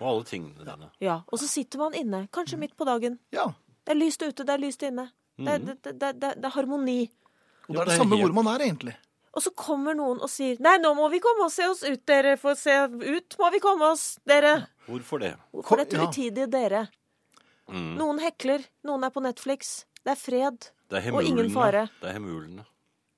Og 0.00 0.06
alle 0.10 0.24
tingene 0.28 0.64
dine. 0.66 0.90
Ja, 1.00 1.20
Og 1.32 1.38
så 1.38 1.48
sitter 1.48 1.78
man 1.78 1.94
inne, 1.94 2.28
kanskje 2.32 2.58
midt 2.58 2.76
på 2.76 2.84
dagen. 2.88 3.18
Ja. 3.32 3.46
Det 3.84 3.92
er 3.94 4.00
lyst 4.00 4.22
ute, 4.22 4.44
det 4.44 4.50
er 4.54 4.58
lyst 4.62 4.82
inne. 4.82 5.10
Det, 5.38 5.48
er- 5.48 5.58
det, 5.58 5.82
det, 5.82 5.98
det, 6.20 6.34
det 6.40 6.44
er 6.44 6.54
harmoni. 6.54 7.10
Og 7.68 7.74
det 7.74 7.80
er 7.80 7.90
det 7.92 7.96
samme 7.98 8.16
hvor 8.20 8.32
man 8.36 8.46
er, 8.54 8.64
egentlig. 8.66 8.94
Og 9.34 9.42
så 9.42 9.50
kommer 9.58 9.96
noen 9.98 10.20
og 10.22 10.30
sier 10.30 10.60
Nei, 10.62 10.76
nå 10.78 10.92
må 10.94 11.08
vi 11.10 11.18
komme 11.18 11.46
og 11.48 11.50
se 11.50 11.64
oss 11.66 11.80
ut, 11.82 12.04
dere. 12.06 12.36
For 12.38 12.54
se 12.54 12.70
ut 12.86 13.34
må 13.40 13.48
vi 13.50 13.58
komme 13.64 13.88
oss, 13.90 14.18
dere. 14.24 14.68
Hvorfor 14.86 15.18
det? 15.24 15.32
For 15.64 15.80
dette 15.80 15.98
utidige 15.98 16.46
dere. 16.52 16.84
Mm. 17.66 17.96
Noen 17.98 18.20
hekler, 18.22 18.62
noen 18.86 19.02
er 19.08 19.10
på 19.10 19.22
Netflix. 19.24 19.84
Det 20.04 20.12
er 20.12 20.20
fred. 20.20 20.68
Det 20.92 21.00
er 21.00 21.16
Og 21.16 21.24
ingen 21.26 21.50
fare. 21.50 21.88
Det 22.02 22.10
er 22.12 22.18
hemulene. 22.20 22.66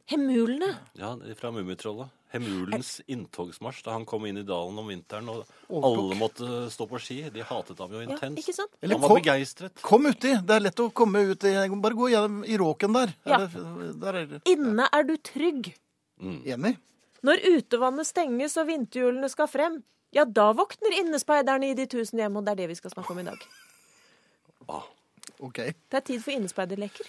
Hemulene. 0.06 0.70
Ja, 0.94 1.16
fra 1.36 1.50
Mummitrollet. 1.50 2.08
Hemulens 2.36 3.00
inntogsmarsj 3.08 3.82
da 3.86 3.92
han 3.96 4.04
kom 4.08 4.24
inn 4.26 4.38
i 4.38 4.44
dalen 4.46 4.78
om 4.78 4.86
vinteren, 4.88 5.28
og 5.28 5.44
Overtok. 5.68 5.98
alle 5.98 6.18
måtte 6.20 6.50
stå 6.70 6.86
på 6.88 7.00
ski. 7.00 7.18
De 7.30 7.42
hatet 7.42 7.78
ham 7.78 7.90
jo 7.92 8.00
Ja, 8.00 8.08
intenst. 8.08 8.38
ikke 8.44 8.54
sant? 8.54 8.70
Eller 8.82 8.94
han 8.94 9.02
var 9.02 9.08
kom- 9.08 9.20
begeistret. 9.22 9.82
Kom 9.82 10.06
uti. 10.06 10.32
Det 10.46 10.50
er 10.56 10.60
lett 10.60 10.76
å 10.84 10.92
komme 10.92 11.22
ut 11.32 11.44
i 11.44 11.54
Bare 11.68 11.94
gå 11.94 12.10
gjennom 12.12 12.44
i 12.46 12.56
råken 12.56 12.92
der. 12.92 13.14
Ja. 13.26 13.40
Er 13.42 13.46
det- 13.48 14.00
Der 14.00 14.14
er 14.14 14.26
det 14.26 14.42
Inne 14.46 14.88
er 14.92 15.02
du 15.02 15.16
trygg. 15.16 15.74
enig. 16.20 16.76
Når 17.22 17.36
utevannet 17.56 18.06
stenges 18.06 18.56
og 18.56 18.66
vinterhjulene 18.68 19.28
skal 19.28 19.46
frem, 19.48 19.82
ja, 20.12 20.24
da 20.24 20.52
våkner 20.52 20.92
innespeiderne 21.00 21.70
i 21.70 21.74
de 21.74 21.86
tusen 21.86 22.18
hjem, 22.18 22.36
og 22.36 22.44
det 22.44 22.52
er 22.52 22.56
det 22.56 22.68
vi 22.68 22.74
skal 22.74 22.90
snakke 22.90 23.10
om 23.10 23.18
i 23.18 23.22
dag. 23.24 23.38
Ah. 24.68 24.82
OK. 25.40 25.56
Det 25.56 25.74
er 25.92 26.00
tid 26.00 26.22
for 26.22 26.30
innespeiderleker. 26.32 27.04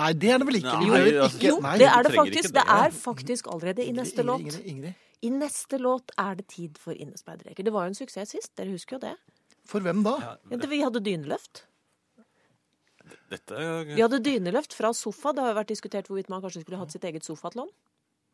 Nei, 0.00 0.10
det 0.16 0.30
er 0.34 0.38
det 0.42 0.46
vel 0.48 0.58
ikke. 0.60 0.74
Nei, 0.80 0.88
behøver 0.90 1.22
altså, 1.24 1.38
ikke 1.38 1.48
Jo, 1.50 1.56
Nei, 1.64 1.76
det 1.80 1.88
er 1.90 2.02
det 2.06 2.12
faktisk. 2.16 2.38
ikke 2.38 2.54
Det 2.56 2.66
det. 2.66 2.76
er 2.80 2.90
faktisk 2.96 3.50
allerede 3.54 3.84
i 3.86 3.92
neste 3.96 4.24
låt. 4.26 4.40
Ingrid, 4.46 4.66
Ingrid. 4.74 5.06
I 5.22 5.30
neste 5.36 5.78
låt 5.78 6.14
er 6.18 6.38
det 6.38 6.46
tid 6.48 6.78
for 6.80 6.96
innespeiderreker. 6.96 7.66
Det 7.66 7.72
var 7.74 7.84
jo 7.84 7.92
en 7.92 7.98
suksess 7.98 8.32
sist, 8.32 8.54
dere 8.56 8.72
husker 8.72 8.96
jo 8.96 9.02
det. 9.04 9.16
For 9.68 9.84
hvem 9.84 10.00
da? 10.02 10.36
Det- 10.48 10.68
Vi 10.70 10.80
hadde 10.80 11.02
dyneløft. 11.04 11.64
dette 13.30 13.54
Vi 13.94 14.00
hadde 14.00 14.20
dyneløft 14.24 14.72
fra 14.74 14.92
sofa. 14.96 15.32
Det 15.34 15.42
har 15.44 15.52
jo 15.52 15.58
vært 15.60 15.72
diskutert 15.74 16.08
hvorvidt 16.08 16.28
man 16.32 16.40
kanskje 16.42 16.62
skulle 16.64 16.78
hatt 16.80 16.92
sitt 16.92 17.04
eget 17.04 17.22
sofatlån. 17.26 17.68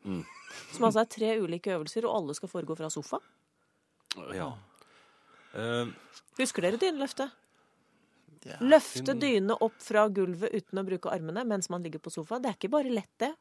Mm. 0.05 0.23
Som 0.71 0.85
altså 0.87 1.01
er 1.01 1.09
tre 1.11 1.39
ulike 1.41 1.73
øvelser, 1.75 2.05
og 2.07 2.15
alle 2.21 2.35
skal 2.37 2.49
foregå 2.49 2.77
fra 2.77 2.89
sofa. 2.89 3.19
Ja. 4.33 4.53
Uh, 5.55 5.91
Husker 6.37 6.61
dere 6.61 6.77
dyneløftet? 6.77 7.31
Ja. 8.45 8.57
Løfte 8.61 9.15
dynene 9.17 9.57
opp 9.65 9.75
fra 9.81 10.07
gulvet 10.13 10.53
uten 10.53 10.81
å 10.81 10.85
bruke 10.87 11.11
armene 11.11 11.43
mens 11.47 11.69
man 11.73 11.83
ligger 11.83 12.03
på 12.03 12.13
sofa. 12.13 12.39
Det 12.43 12.51
er 12.51 12.57
ikke 12.59 12.73
bare 12.77 12.93
lett, 12.93 13.13
det. 13.19 13.33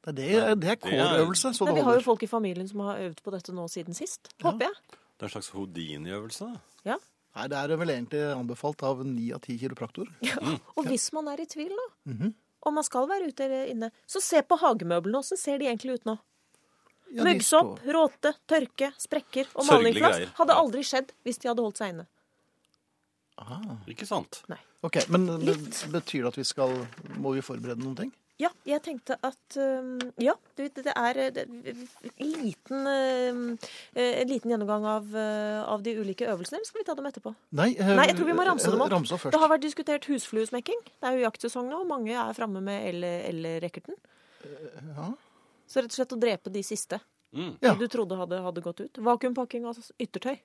Det 0.00 0.26
er, 0.32 0.54
det, 0.54 0.60
det 0.62 0.70
er 0.72 0.76
core-øvelse, 0.80 1.52
så 1.52 1.66
Nei, 1.66 1.74
det 1.74 1.80
vi 1.80 1.86
har 1.90 1.98
jo 1.98 2.04
folk 2.06 2.22
i 2.24 2.28
familien 2.30 2.68
som 2.68 2.80
har 2.86 3.02
øvd 3.04 3.18
på 3.24 3.32
dette 3.34 3.52
nå 3.52 3.66
siden 3.68 3.96
sist. 3.96 4.30
Håper 4.40 4.70
jeg. 4.70 4.76
det 4.88 5.26
er 5.26 5.28
en 5.28 5.32
slags 5.34 5.50
Houdini-øvelse. 5.52 6.48
Ja. 6.88 6.96
Nei, 7.36 7.48
det 7.52 7.58
er 7.58 7.74
vel 7.78 7.92
egentlig 7.94 8.22
anbefalt 8.32 8.82
av 8.88 9.02
ni 9.06 9.28
av 9.36 9.42
ti 9.44 9.58
kiropraktorer. 9.60 10.14
Og 10.78 10.88
hvis 10.88 11.10
man 11.16 11.28
er 11.30 11.44
i 11.44 11.46
tvil 11.46 11.70
nå, 11.76 11.86
-hmm. 12.08 12.32
om 12.62 12.74
man 12.74 12.84
skal 12.84 13.08
være 13.08 13.28
ute 13.28 13.44
eller 13.44 13.66
inne, 13.66 13.90
så 14.06 14.20
se 14.20 14.42
på 14.42 14.56
hagemøblene. 14.56 15.18
Åssen 15.18 15.36
ser 15.36 15.58
de 15.58 15.66
egentlig 15.66 16.00
ut 16.00 16.04
nå? 16.04 16.16
Ja, 17.10 17.24
Muggsopp, 17.24 17.80
råte, 17.84 18.34
tørke, 18.46 18.92
sprekker 18.98 19.48
og 19.54 19.64
Sørgelige 19.66 20.30
hadde 20.38 20.54
aldri 20.54 20.82
skjedd 20.86 21.10
hvis 21.26 21.38
de 21.38 21.48
hadde 21.48 21.62
holdt 21.62 21.80
seg 21.80 21.94
inne. 21.94 22.06
Ikke 23.88 24.06
sant? 24.06 24.42
Nei. 24.48 24.58
Ok, 24.82 24.96
Men 25.08 25.26
det 25.26 25.38
Litt. 25.56 25.78
betyr 25.92 26.22
det 26.24 26.28
at 26.32 26.36
vi 26.40 26.44
skal 26.44 26.72
Må 27.18 27.32
vi 27.34 27.40
forberede 27.44 27.80
noen 27.82 27.96
ting? 27.96 28.12
Ja, 28.40 28.48
jeg 28.64 28.80
tenkte 28.80 29.18
at 29.22 29.56
um, 29.60 29.98
Ja, 30.16 30.32
du 30.56 30.62
vet, 30.62 30.74
det 30.80 30.94
er 30.96 31.18
eh, 31.26 31.40
en 31.44 32.30
liten, 32.40 32.86
um, 32.88 33.58
eh, 33.92 34.22
en 34.22 34.28
liten 34.30 34.48
gjennomgang 34.54 34.86
av, 34.88 35.10
eh, 35.12 35.58
av 35.68 35.82
de 35.84 35.92
ulike 36.00 36.24
øvelsene. 36.24 36.56
Eller 36.56 36.64
skal 36.70 36.80
vi 36.80 36.86
ta 36.88 36.94
dem 36.96 37.04
etterpå? 37.10 37.34
Nei, 37.52 37.74
eh, 37.76 37.90
Nei, 37.98 38.06
jeg 38.08 38.16
tror 38.16 38.30
vi 38.30 38.36
må 38.38 38.46
ramse 38.48 38.70
dem 38.72 38.80
opp. 38.80 38.88
Ramse 38.94 39.12
opp 39.12 39.20
først. 39.26 39.36
Det 39.36 39.42
har 39.42 39.52
vært 39.52 39.66
diskutert 39.66 40.08
husfluesmekking. 40.08 40.80
Det 40.88 41.10
er 41.10 41.18
jo 41.18 41.26
jaktsesong 41.26 41.68
nå, 41.68 41.82
og 41.82 41.90
mange 41.92 42.16
er 42.16 42.32
framme 42.32 42.62
med 42.64 42.88
el- 42.94 43.04
elrekkerten. 43.04 43.94
ja. 44.96 45.10
Så 45.68 45.82
rett 45.84 45.92
og 45.92 45.98
slett 46.00 46.16
å 46.16 46.20
drepe 46.24 46.50
de 46.50 46.62
siste 46.64 47.00
Mm. 47.36 47.58
Ja. 47.62 47.74
du 47.78 47.86
trodde 47.86 48.16
hadde, 48.18 48.40
hadde 48.42 48.62
gått 48.64 48.80
ut. 48.80 48.96
Vakuumpakking 49.04 49.66
av 49.68 49.76
yttertøy. 50.00 50.38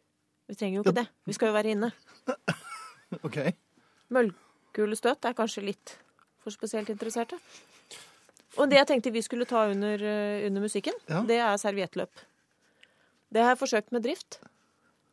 Vi 0.50 0.54
trenger 0.60 0.75
jo 0.75 0.84
ikke 0.84 0.96
Ja. 0.98 1.02
det. 1.04 1.08
Vi 1.25 1.34
skal 1.34 1.48
jo 1.48 1.54
være 1.56 1.72
inne. 1.72 1.94
Ok. 3.24 3.38
Møllkulestøt 4.14 5.26
er 5.30 5.34
kanskje 5.38 5.64
litt 5.66 5.96
for 6.44 6.54
spesielt 6.54 6.90
interesserte. 6.94 7.38
Og 8.58 8.70
det 8.72 8.78
jeg 8.80 8.88
tenkte 8.88 9.12
vi 9.12 9.22
skulle 9.26 9.46
ta 9.50 9.66
under, 9.72 10.00
eh, 10.00 10.46
under 10.48 10.62
musikken, 10.64 10.94
Ja. 11.10 11.22
det 11.22 11.40
er 11.40 11.58
serviettløp. 11.58 12.12
Det 13.32 13.42
har 13.44 13.56
jeg 13.56 13.60
forsøkt 13.60 13.92
med 13.92 14.04
drift. 14.04 14.40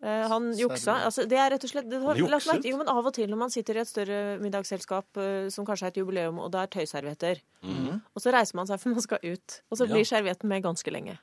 Eh, 0.03 0.29
Han 0.29 0.53
juksa. 0.53 1.05
Altså, 1.07 1.27
det 1.29 1.39
er 1.39 1.51
rett 1.51 1.65
og 1.65 1.71
slett 1.71 1.89
det 1.89 2.01
har, 2.03 2.15
lagt 2.17 2.65
Jo, 2.65 2.77
men 2.77 2.89
av 2.89 3.07
og 3.07 3.15
til 3.15 3.29
når 3.31 3.39
man 3.39 3.51
sitter 3.51 3.77
i 3.77 3.81
et 3.81 3.89
større 3.89 4.39
middagsselskap 4.41 5.07
eh, 5.17 5.49
som 5.49 5.65
kanskje 5.67 5.85
er 5.87 5.89
et 5.89 5.97
jubileum, 5.97 6.39
og 6.39 6.51
det 6.53 6.61
er 6.61 6.67
tøyservietter, 6.81 7.41
og 7.63 8.19
så 8.23 8.33
reiser 8.33 8.55
man 8.55 8.67
seg 8.67 8.81
for 8.81 8.91
man 8.91 9.01
skal 9.01 9.19
ut, 9.23 9.61
og 9.71 9.79
så 9.79 9.87
Ja. 9.89 9.95
blir 9.95 10.05
servietten 10.05 10.49
med 10.49 10.63
ganske 10.63 10.91
lenge. 10.93 11.19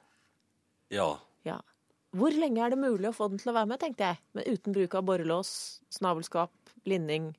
Ja. 0.90 1.18
Ja. 1.46 1.60
Hvor 2.16 2.32
lenge 2.32 2.58
er 2.66 2.70
det 2.72 2.80
mulig 2.80 3.06
å 3.08 3.14
få 3.16 3.30
den 3.30 3.38
til 3.38 3.52
å 3.52 3.56
være 3.56 3.68
med, 3.68 3.80
tenkte 3.80 3.98
jeg. 4.00 4.18
Men 4.34 4.44
uten 4.46 4.74
bruk 4.74 4.96
av 4.96 5.04
borrelås, 5.06 5.80
snabelskap, 5.92 6.50
linning 6.88 7.34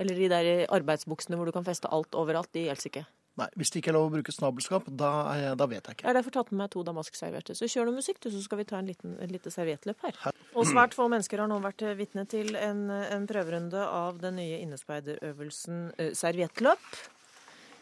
eller 0.00 0.16
de 0.18 0.28
der 0.32 0.52
arbeidsbuksene 0.72 1.36
hvor 1.38 1.48
du 1.48 1.54
kan 1.54 1.66
feste 1.66 1.90
alt 1.92 2.16
overalt. 2.18 2.50
De 2.52 2.64
gjelder 2.66 2.88
ikke. 2.90 3.04
Nei, 3.40 3.46
Hvis 3.56 3.70
det 3.72 3.80
ikke 3.80 3.92
er 3.94 3.96
lov 3.96 4.10
å 4.10 4.12
bruke 4.12 4.32
snabelskap, 4.34 4.88
da, 5.00 5.10
jeg, 5.40 5.52
da 5.56 5.66
vet 5.70 5.78
jeg 5.78 5.94
Jeg 5.94 5.96
ikke. 5.96 6.06
har 6.10 6.16
derfor 6.18 6.34
tatt 6.34 6.50
med 6.52 6.58
meg 6.60 6.72
to 6.74 6.82
damaskservietter. 6.84 7.56
Så 7.56 7.68
kjør 7.70 7.88
noe 7.88 7.96
musikk, 7.96 8.20
du, 8.20 8.28
så 8.28 8.42
skal 8.44 8.60
vi 8.60 8.66
ta 8.68 8.76
en 8.76 8.90
liten, 8.90 9.14
et 9.24 9.32
lite 9.32 9.52
serviettløp 9.52 10.04
her. 10.04 10.18
Og 10.52 10.68
svært 10.68 10.92
få 10.96 11.06
mennesker 11.08 11.40
har 11.40 11.48
nå 11.48 11.56
vært 11.64 11.84
eh, 11.86 11.96
vitne 11.96 12.26
til 12.28 12.52
en, 12.60 12.84
en 12.92 13.24
prøverunde 13.28 13.86
av 13.88 14.20
den 14.20 14.36
nye 14.36 14.60
innespeiderøvelsen 14.60 15.80
uh, 15.96 16.10
serviettløp. 16.18 16.84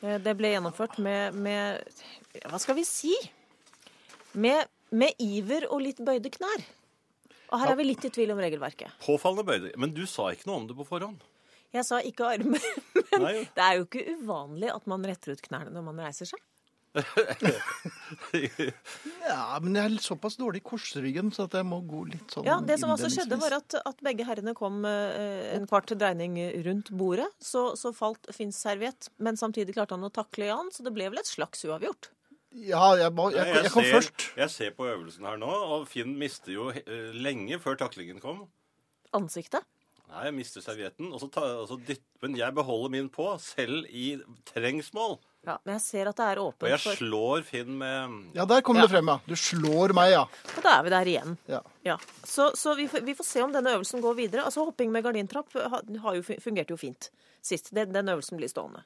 Eh, 0.04 0.20
det 0.22 0.36
ble 0.38 0.54
gjennomført 0.54 1.00
med, 1.02 1.34
med 1.34 2.44
Hva 2.46 2.62
skal 2.62 2.78
vi 2.78 2.86
si? 2.86 3.16
Med, 4.38 4.70
med 4.94 5.18
iver 5.18 5.66
og 5.66 5.82
litt 5.82 5.98
bøyde 5.98 6.30
knær. 6.30 6.62
Og 7.50 7.60
her 7.62 7.72
er 7.72 7.78
vi 7.80 7.88
litt 7.88 8.04
i 8.06 8.12
tvil 8.14 8.32
om 8.34 8.40
regelverket. 8.40 8.94
Påfallende 9.02 9.46
bøyde. 9.46 9.72
Men 9.80 9.94
du 9.96 10.04
sa 10.08 10.30
ikke 10.34 10.48
noe 10.50 10.62
om 10.62 10.68
det 10.70 10.76
på 10.78 10.86
forhånd. 10.88 11.22
Jeg 11.74 11.86
sa 11.86 12.00
ikke 12.02 12.26
armer, 12.34 12.62
Nei, 13.22 13.34
det 13.54 13.62
er 13.62 13.76
jo 13.78 13.84
ikke 13.86 14.02
uvanlig 14.18 14.72
at 14.72 14.86
man 14.90 15.04
retter 15.06 15.36
ut 15.36 15.42
knærne 15.44 15.70
når 15.74 15.84
man 15.86 16.00
reiser 16.02 16.26
seg. 16.30 16.40
Ja, 19.30 19.58
Men 19.62 19.76
jeg 19.76 19.84
er 19.84 19.92
litt 19.92 20.02
såpass 20.06 20.34
dårlig 20.40 20.58
i 20.62 20.66
korsryggen, 20.66 21.30
så 21.34 21.46
at 21.46 21.54
jeg 21.60 21.66
må 21.68 21.78
gå 21.86 22.00
litt 22.10 22.34
sånn 22.34 22.48
Ja, 22.48 22.56
Det 22.64 22.80
som 22.82 22.90
altså 22.90 23.10
skjedde, 23.12 23.38
var 23.38 23.54
at, 23.60 23.76
at 23.86 24.02
begge 24.02 24.26
herrene 24.26 24.54
kom 24.58 24.82
eh, 24.88 25.52
en 25.54 25.68
kvart 25.70 25.92
dreining 25.94 26.40
rundt 26.66 26.90
bordet. 26.90 27.28
Så, 27.38 27.76
så 27.78 27.92
falt 27.94 28.26
Finns 28.34 28.58
serviett, 28.58 29.10
men 29.22 29.38
samtidig 29.38 29.76
klarte 29.76 29.94
han 29.94 30.06
å 30.06 30.10
takle 30.14 30.50
Jan, 30.50 30.72
så 30.74 30.82
det 30.86 30.92
ble 30.96 31.06
vel 31.12 31.22
et 31.22 31.30
slags 31.30 31.62
uavgjort. 31.68 32.10
Ja, 32.52 32.96
jeg, 32.98 33.12
må, 33.14 33.28
jeg, 33.30 33.46
jeg, 33.54 33.70
kom 33.70 33.84
ser, 33.84 33.92
først. 33.94 34.24
jeg 34.36 34.50
ser 34.50 34.70
på 34.74 34.86
øvelsen 34.90 35.24
her 35.28 35.36
nå, 35.38 35.50
og 35.50 35.84
Finn 35.88 36.16
mister 36.18 36.50
jo 36.52 36.72
lenge 37.14 37.60
før 37.62 37.76
taklingen 37.78 38.18
kom. 38.22 38.48
Ansiktet. 39.14 39.62
Nei, 40.10 40.24
jeg 40.26 40.34
mister 40.34 40.62
servietten, 40.64 41.12
og 41.14 41.20
så, 41.22 41.28
ta, 41.30 41.44
og 41.62 41.68
så 41.70 41.76
dytt, 41.86 42.02
men 42.24 42.34
jeg 42.34 42.54
beholder 42.56 42.90
min 42.90 43.08
på, 43.14 43.28
selv 43.38 43.86
i 43.94 44.16
trengsmål. 44.50 45.20
Ja, 45.46 45.54
Men 45.64 45.78
jeg 45.78 45.80
ser 45.86 46.08
at 46.10 46.18
det 46.18 46.24
er 46.34 46.38
åpent. 46.42 46.66
Og 46.66 46.68
jeg 46.68 46.80
for 46.82 46.98
slår 46.98 47.44
Finn 47.48 47.78
med 47.80 48.34
Ja, 48.36 48.44
der 48.44 48.60
kommer 48.66 48.82
Ja. 48.82 48.88
det 48.88 48.92
frem, 48.92 49.08
ja. 49.08 49.14
Du 49.24 49.36
slår 49.40 49.94
meg, 49.96 50.10
ja. 50.12 50.24
Og 50.56 50.62
da 50.66 50.74
er 50.74 50.82
vi 50.84 50.90
der 50.92 51.08
igjen. 51.14 51.38
ja. 51.48 51.60
Ja, 51.86 51.96
Så, 52.28 52.50
så 52.58 52.74
vi, 52.76 52.84
får, 52.90 53.06
vi 53.06 53.14
får 53.16 53.24
se 53.24 53.40
om 53.46 53.52
denne 53.54 53.72
øvelsen 53.78 54.02
går 54.04 54.18
videre. 54.18 54.44
Altså 54.44 54.66
Hopping 54.66 54.90
med 54.92 55.02
gardintrapp 55.06 55.48
har, 55.54 55.80
har 56.02 56.14
jo, 56.18 56.22
fu- 56.26 56.36
fungerte 56.44 56.74
jo 56.74 56.76
fint 56.76 57.08
sist. 57.40 57.70
Den, 57.72 57.94
den 57.94 58.08
øvelsen 58.12 58.36
blir 58.36 58.50
stående. 58.52 58.82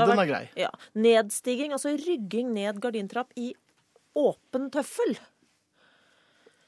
Ja, 0.00 0.06
den 0.10 0.18
er 0.22 0.28
grei. 0.30 0.42
Ja. 0.56 0.70
Nedstiging, 0.94 1.72
altså 1.76 1.94
rygging 1.96 2.52
ned 2.54 2.80
gardintrapp 2.82 3.32
i 3.36 3.52
åpen 4.16 4.70
tøffel. 4.74 5.16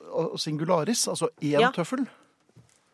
Og 0.08 0.38
singularis, 0.40 1.06
altså 1.10 1.28
én 1.40 1.60
Ja. 1.60 1.70
tøffel. 1.74 2.06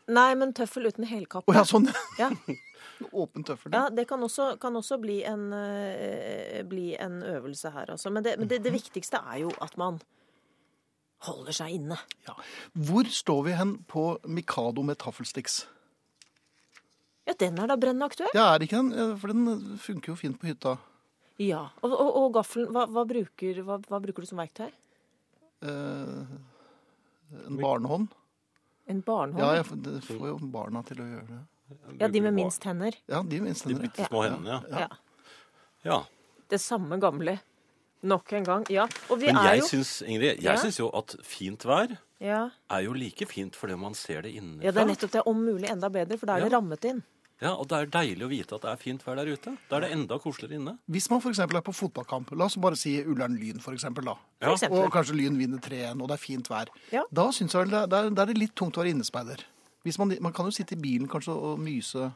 Nei, 0.08 0.34
men 0.34 0.52
tøffel 0.52 0.86
uten 0.90 1.04
helkappe. 1.08 1.48
Å 1.52 1.54
ja, 1.54 1.64
sånn. 1.64 1.88
Ja. 2.18 2.30
Åpen 3.12 3.42
tøffel. 3.44 3.72
Ja, 3.74 3.88
det 3.90 4.04
kan 4.08 4.20
også, 4.22 4.58
kan 4.60 4.76
også 4.76 4.98
bli, 5.02 5.22
en, 5.26 5.48
eh, 5.52 6.62
bli 6.68 6.94
en 7.00 7.22
øvelse 7.22 7.72
her, 7.74 7.90
altså. 7.90 8.10
Men, 8.12 8.22
det, 8.22 8.36
men 8.38 8.48
det, 8.48 8.60
det 8.62 8.72
viktigste 8.72 9.18
er 9.32 9.40
jo 9.42 9.50
at 9.64 9.76
man 9.80 9.98
holder 11.26 11.56
seg 11.56 11.74
inne. 11.78 11.98
Ja. 12.28 12.34
Hvor 12.76 13.08
står 13.10 13.42
vi 13.48 13.56
hen 13.58 13.74
på 13.90 14.04
Mikado 14.28 14.84
med 14.86 14.98
taffelsticks? 15.02 15.64
Ja, 17.26 17.32
den 17.40 17.58
er 17.58 17.70
da 17.70 17.76
brennende 17.80 18.04
aktuell. 18.10 18.32
Ja, 18.36 18.50
er 18.54 18.58
det 18.60 18.68
ikke 18.68 18.82
den? 18.82 19.16
For 19.20 19.32
den 19.32 19.78
funker 19.80 20.12
jo 20.12 20.16
fint 20.20 20.36
på 20.40 20.46
hytta. 20.50 20.74
Ja. 21.40 21.62
Og, 21.82 21.92
og, 21.92 22.10
og 22.20 22.26
gaffelen, 22.36 22.68
hva, 22.74 22.84
hva, 22.86 23.04
bruker, 23.08 23.62
hva, 23.64 23.78
hva 23.88 24.00
bruker 24.04 24.22
du 24.26 24.28
som 24.28 24.38
verktøy? 24.42 24.68
Eh, 25.64 26.34
en 27.46 27.56
barnehånd. 27.62 28.12
En 28.92 29.00
barnehånd? 29.00 29.40
Ja, 29.40 29.54
jeg 29.62 29.80
det 29.86 30.02
får 30.04 30.28
jo 30.28 30.36
barna 30.52 30.82
til 30.86 31.00
å 31.00 31.08
gjøre 31.08 31.26
det. 31.30 31.40
Ja, 31.98 32.08
de 32.12 32.20
med 32.20 32.36
minst 32.36 32.64
hender. 32.68 32.94
Ja, 33.08 33.22
de 33.24 33.40
med 33.40 33.48
minst 33.48 33.64
De 33.64 33.72
hender. 33.72 33.88
bitte 33.88 34.04
små 34.10 34.26
hendene, 34.26 34.58
ja. 34.68 34.84
Ja. 34.84 34.88
ja. 35.88 35.98
Det 36.52 36.60
samme 36.60 36.98
gamle. 37.00 37.38
Nok 38.04 38.34
en 38.36 38.44
gang. 38.44 38.66
Ja. 38.68 38.84
Og 39.08 39.16
vi 39.22 39.30
Men 39.32 39.40
er 39.40 39.54
jeg 39.54 39.62
jo 39.62 39.68
syns, 39.70 39.94
Ingrid, 40.04 40.34
jeg 40.36 40.44
Ja. 40.44 40.58
syns 40.60 40.76
jo 40.78 40.90
at 40.92 41.16
fint 41.24 41.64
vær 41.64 41.96
ja. 42.20 42.50
er 42.68 42.80
jo 42.84 42.92
like 42.92 43.24
fint 43.30 43.56
fordi 43.56 43.78
man 43.80 43.94
ser 43.96 44.20
det 44.26 44.34
innenfra. 44.36 44.66
ja, 44.68 44.72
det 44.76 44.82
er 44.82 44.90
nettopp 44.92 45.14
det. 45.16 45.22
Om 45.26 45.40
mulig 45.40 45.70
enda 45.72 45.88
bedre, 45.88 46.18
for 46.20 46.28
da 46.28 46.36
er 46.36 46.44
det 46.44 46.52
rammet 46.52 46.84
inn. 46.84 47.00
Ja, 47.42 47.50
Og 47.58 47.66
det 47.68 47.76
er 47.76 47.86
deilig 47.90 48.22
å 48.24 48.28
vite 48.30 48.54
at 48.54 48.62
det 48.62 48.70
er 48.70 48.76
fint 48.80 49.02
vær 49.04 49.16
der 49.18 49.26
ute. 49.34 49.56
Da 49.68 49.76
er 49.76 49.80
det 49.80 49.90
enda 49.92 50.18
koseligere 50.22 50.54
inne. 50.60 50.78
Hvis 50.88 51.10
man 51.10 51.20
f.eks. 51.20 51.38
er 51.42 51.60
på 51.66 51.74
fotballkamp, 51.74 52.30
la 52.38 52.44
oss 52.46 52.56
bare 52.56 52.76
si 52.78 52.94
Ullern 53.02 53.34
Lyn, 53.36 53.58
for 53.60 53.74
eksempel, 53.74 54.04
da. 54.06 54.14
Ja. 54.40 54.52
Og 54.70 54.90
kanskje 54.94 55.16
Lyn 55.18 55.36
vinner 55.36 55.58
3-1, 55.58 56.00
og 56.00 56.08
det 56.08 56.14
er 56.14 56.22
fint 56.22 56.48
vær. 56.48 56.70
Ja. 56.92 57.02
Da 57.12 57.26
syns 57.34 57.52
jeg 57.52 57.66
vel 57.66 57.74
det, 57.74 57.98
er, 57.98 58.10
det 58.14 58.22
er 58.28 58.38
litt 58.38 58.54
tungt 58.54 58.78
å 58.78 58.84
være 58.84 58.94
innespeider. 58.94 59.42
Hvis 59.84 59.98
man, 59.98 60.14
man 60.24 60.32
kan 60.32 60.46
jo 60.46 60.54
sitte 60.54 60.76
i 60.78 60.80
bilen 60.80 61.08
kanskje 61.10 61.34
og 61.34 61.58
myse. 61.60 62.06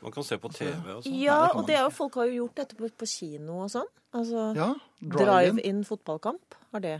Man 0.00 0.12
kan 0.14 0.24
se 0.24 0.38
på 0.38 0.48
TV 0.54 0.70
og 0.94 1.02
sånn. 1.04 1.18
Ja, 1.18 1.40
Nei, 1.48 1.50
og 1.58 1.66
det 1.66 1.76
er 1.76 1.82
jo, 1.82 1.90
folk 1.98 2.14
har 2.20 2.30
jo 2.30 2.38
gjort 2.44 2.54
dette 2.62 2.78
på, 2.78 2.88
på 3.02 3.08
kino 3.10 3.58
og 3.66 3.70
sånn. 3.74 3.90
Altså 4.16 4.46
Ja, 4.56 4.70
drive-in. 5.02 5.82
fotballkamp. 5.84 6.56
Har 6.72 6.80
det 6.86 6.94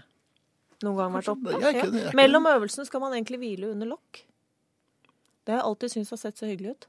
noen 0.82 0.98
gang 0.98 1.14
vært 1.14 1.30
oppe? 1.32 1.54
Ja, 1.62 1.70
ikke- 1.72 1.88
ikke- 1.94 2.14
Mellom 2.18 2.44
øvelsene 2.50 2.84
skal 2.90 3.00
man 3.00 3.14
egentlig 3.14 3.38
hvile 3.40 3.70
under 3.70 3.86
lokk. 3.94 4.24
Det 5.46 5.54
har 5.54 5.62
jeg 5.62 5.66
alltid 5.70 5.90
syntes 5.94 6.10
har 6.10 6.18
sett 6.18 6.36
så 6.42 6.46
hyggelig 6.50 6.70
ut. 6.74 6.86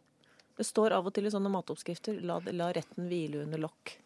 Det 0.58 0.66
står 0.66 0.96
av 0.98 1.06
og 1.06 1.14
til 1.14 1.28
i 1.30 1.32
sånne 1.34 1.52
matoppskrifter 1.54 2.20
la, 2.26 2.40
la 2.52 2.72
retten 2.74 3.08
hvile 3.12 3.44
under 3.46 3.62
lokk. 3.68 3.98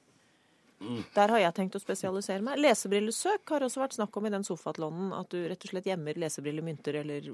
Mm. 0.82 1.04
Der 1.14 1.30
har 1.30 1.40
jeg 1.44 1.54
tenkt 1.60 1.76
å 1.78 1.80
spesialisere 1.84 2.42
meg. 2.42 2.58
Lesebrillesøk 2.58 3.52
har 3.54 3.62
også 3.68 3.84
vært 3.84 3.94
snakk 4.00 4.16
om 4.18 4.26
i 4.26 4.32
den 4.34 4.44
sofaatlonnen. 4.48 5.12
At 5.14 5.30
du 5.30 5.38
rett 5.48 5.62
og 5.68 5.70
slett 5.76 5.86
gjemmer 5.92 6.18
lesebriller, 6.18 6.66
mynter 6.66 6.98
eller 7.04 7.28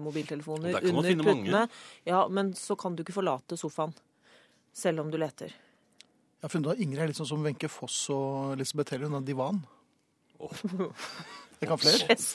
mobiltelefoner 0.00 0.78
under 0.80 1.10
finne 1.10 1.26
mange. 1.28 1.66
Ja, 2.08 2.22
men 2.32 2.54
så 2.56 2.74
kan 2.80 2.96
du 2.96 3.04
ikke 3.04 3.12
forlate 3.18 3.58
sofaen. 3.60 3.92
Selv 4.74 5.04
om 5.04 5.12
du 5.12 5.18
leter. 5.20 5.52
Jeg 5.54 6.48
har 6.48 6.52
funnet 6.56 6.72
at 6.74 6.80
Ingrid 6.82 7.04
er 7.04 7.12
litt 7.12 7.20
sånn 7.20 7.28
som 7.30 7.44
Wenche 7.44 7.68
Foss 7.72 8.00
og 8.12 8.56
Elisabeth 8.56 8.96
Heller. 8.96 9.12
Hun 9.12 9.20
er 9.20 9.28
divan. 9.28 9.60
Jeg 10.40 11.68
kan 11.70 11.78
flere. 11.80 12.00
Chess, 12.08 12.26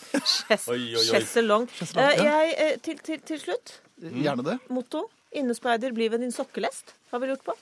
chess, 0.46 0.70
Oi, 0.72 0.80
oi, 0.80 1.02
oi. 1.02 1.06
Chesselong. 1.10 1.68
Chesselong, 1.76 2.14
Eh, 2.14 2.22
ja. 2.24 2.40
jeg, 2.46 2.56
eh, 2.64 2.78
til, 2.86 3.02
til, 3.06 3.20
til 3.28 3.42
slutt, 3.42 3.80
Gjerne 4.02 4.46
det. 4.46 4.56
motto. 4.70 5.04
Innespeider 5.36 5.94
blir 5.94 6.10
ved 6.14 6.24
din 6.26 6.32
sokkelest. 6.34 6.96
Har 7.12 7.20
vi 7.22 7.28
lurt 7.30 7.44
på? 7.46 7.54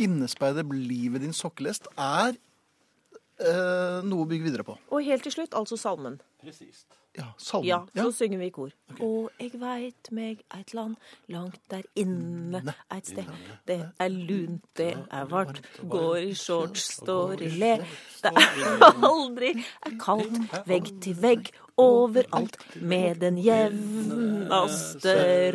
Innespeider 0.00 0.64
blir 0.64 1.10
ved 1.12 1.20
din 1.26 1.34
sokkelest 1.36 1.86
er 2.00 2.32
eh, 3.42 4.00
noe 4.06 4.24
å 4.24 4.28
bygge 4.30 4.46
videre 4.48 4.64
på. 4.66 4.78
Og 4.92 5.04
helt 5.04 5.24
til 5.26 5.34
slutt, 5.34 5.54
altså 5.58 5.76
salmen. 5.80 6.20
Presist. 6.42 6.86
Ja, 7.12 7.26
salmen. 7.36 7.68
Ja, 7.68 7.78
Ja. 7.94 8.06
så 8.06 8.12
synger 8.22 8.38
vi 8.40 8.46
i 8.48 8.50
kor. 8.56 8.70
Og 9.04 9.28
eg 9.38 9.52
veit 9.60 10.08
meg 10.16 10.40
eit 10.56 10.72
land 10.72 10.96
langt 11.28 11.58
der 11.68 11.82
inne 11.94 12.62
eit 12.90 13.06
sted. 13.10 13.28
Det 13.68 13.76
er 14.00 14.08
lunt, 14.08 14.64
det 14.80 14.94
er 15.12 15.26
vart, 15.28 15.60
går 15.92 16.16
i 16.30 16.32
shorts, 16.34 16.86
står 17.02 17.42
i 17.44 17.50
le. 17.60 17.74
Det 18.22 18.32
er 18.40 18.96
aldri 19.04 19.52
er 19.60 19.98
kaldt, 20.00 20.56
vegg 20.66 20.88
til 21.04 21.20
vegg, 21.20 21.52
overalt, 21.78 22.56
med 22.80 23.14
den 23.20 23.38
jevneste 23.38 25.14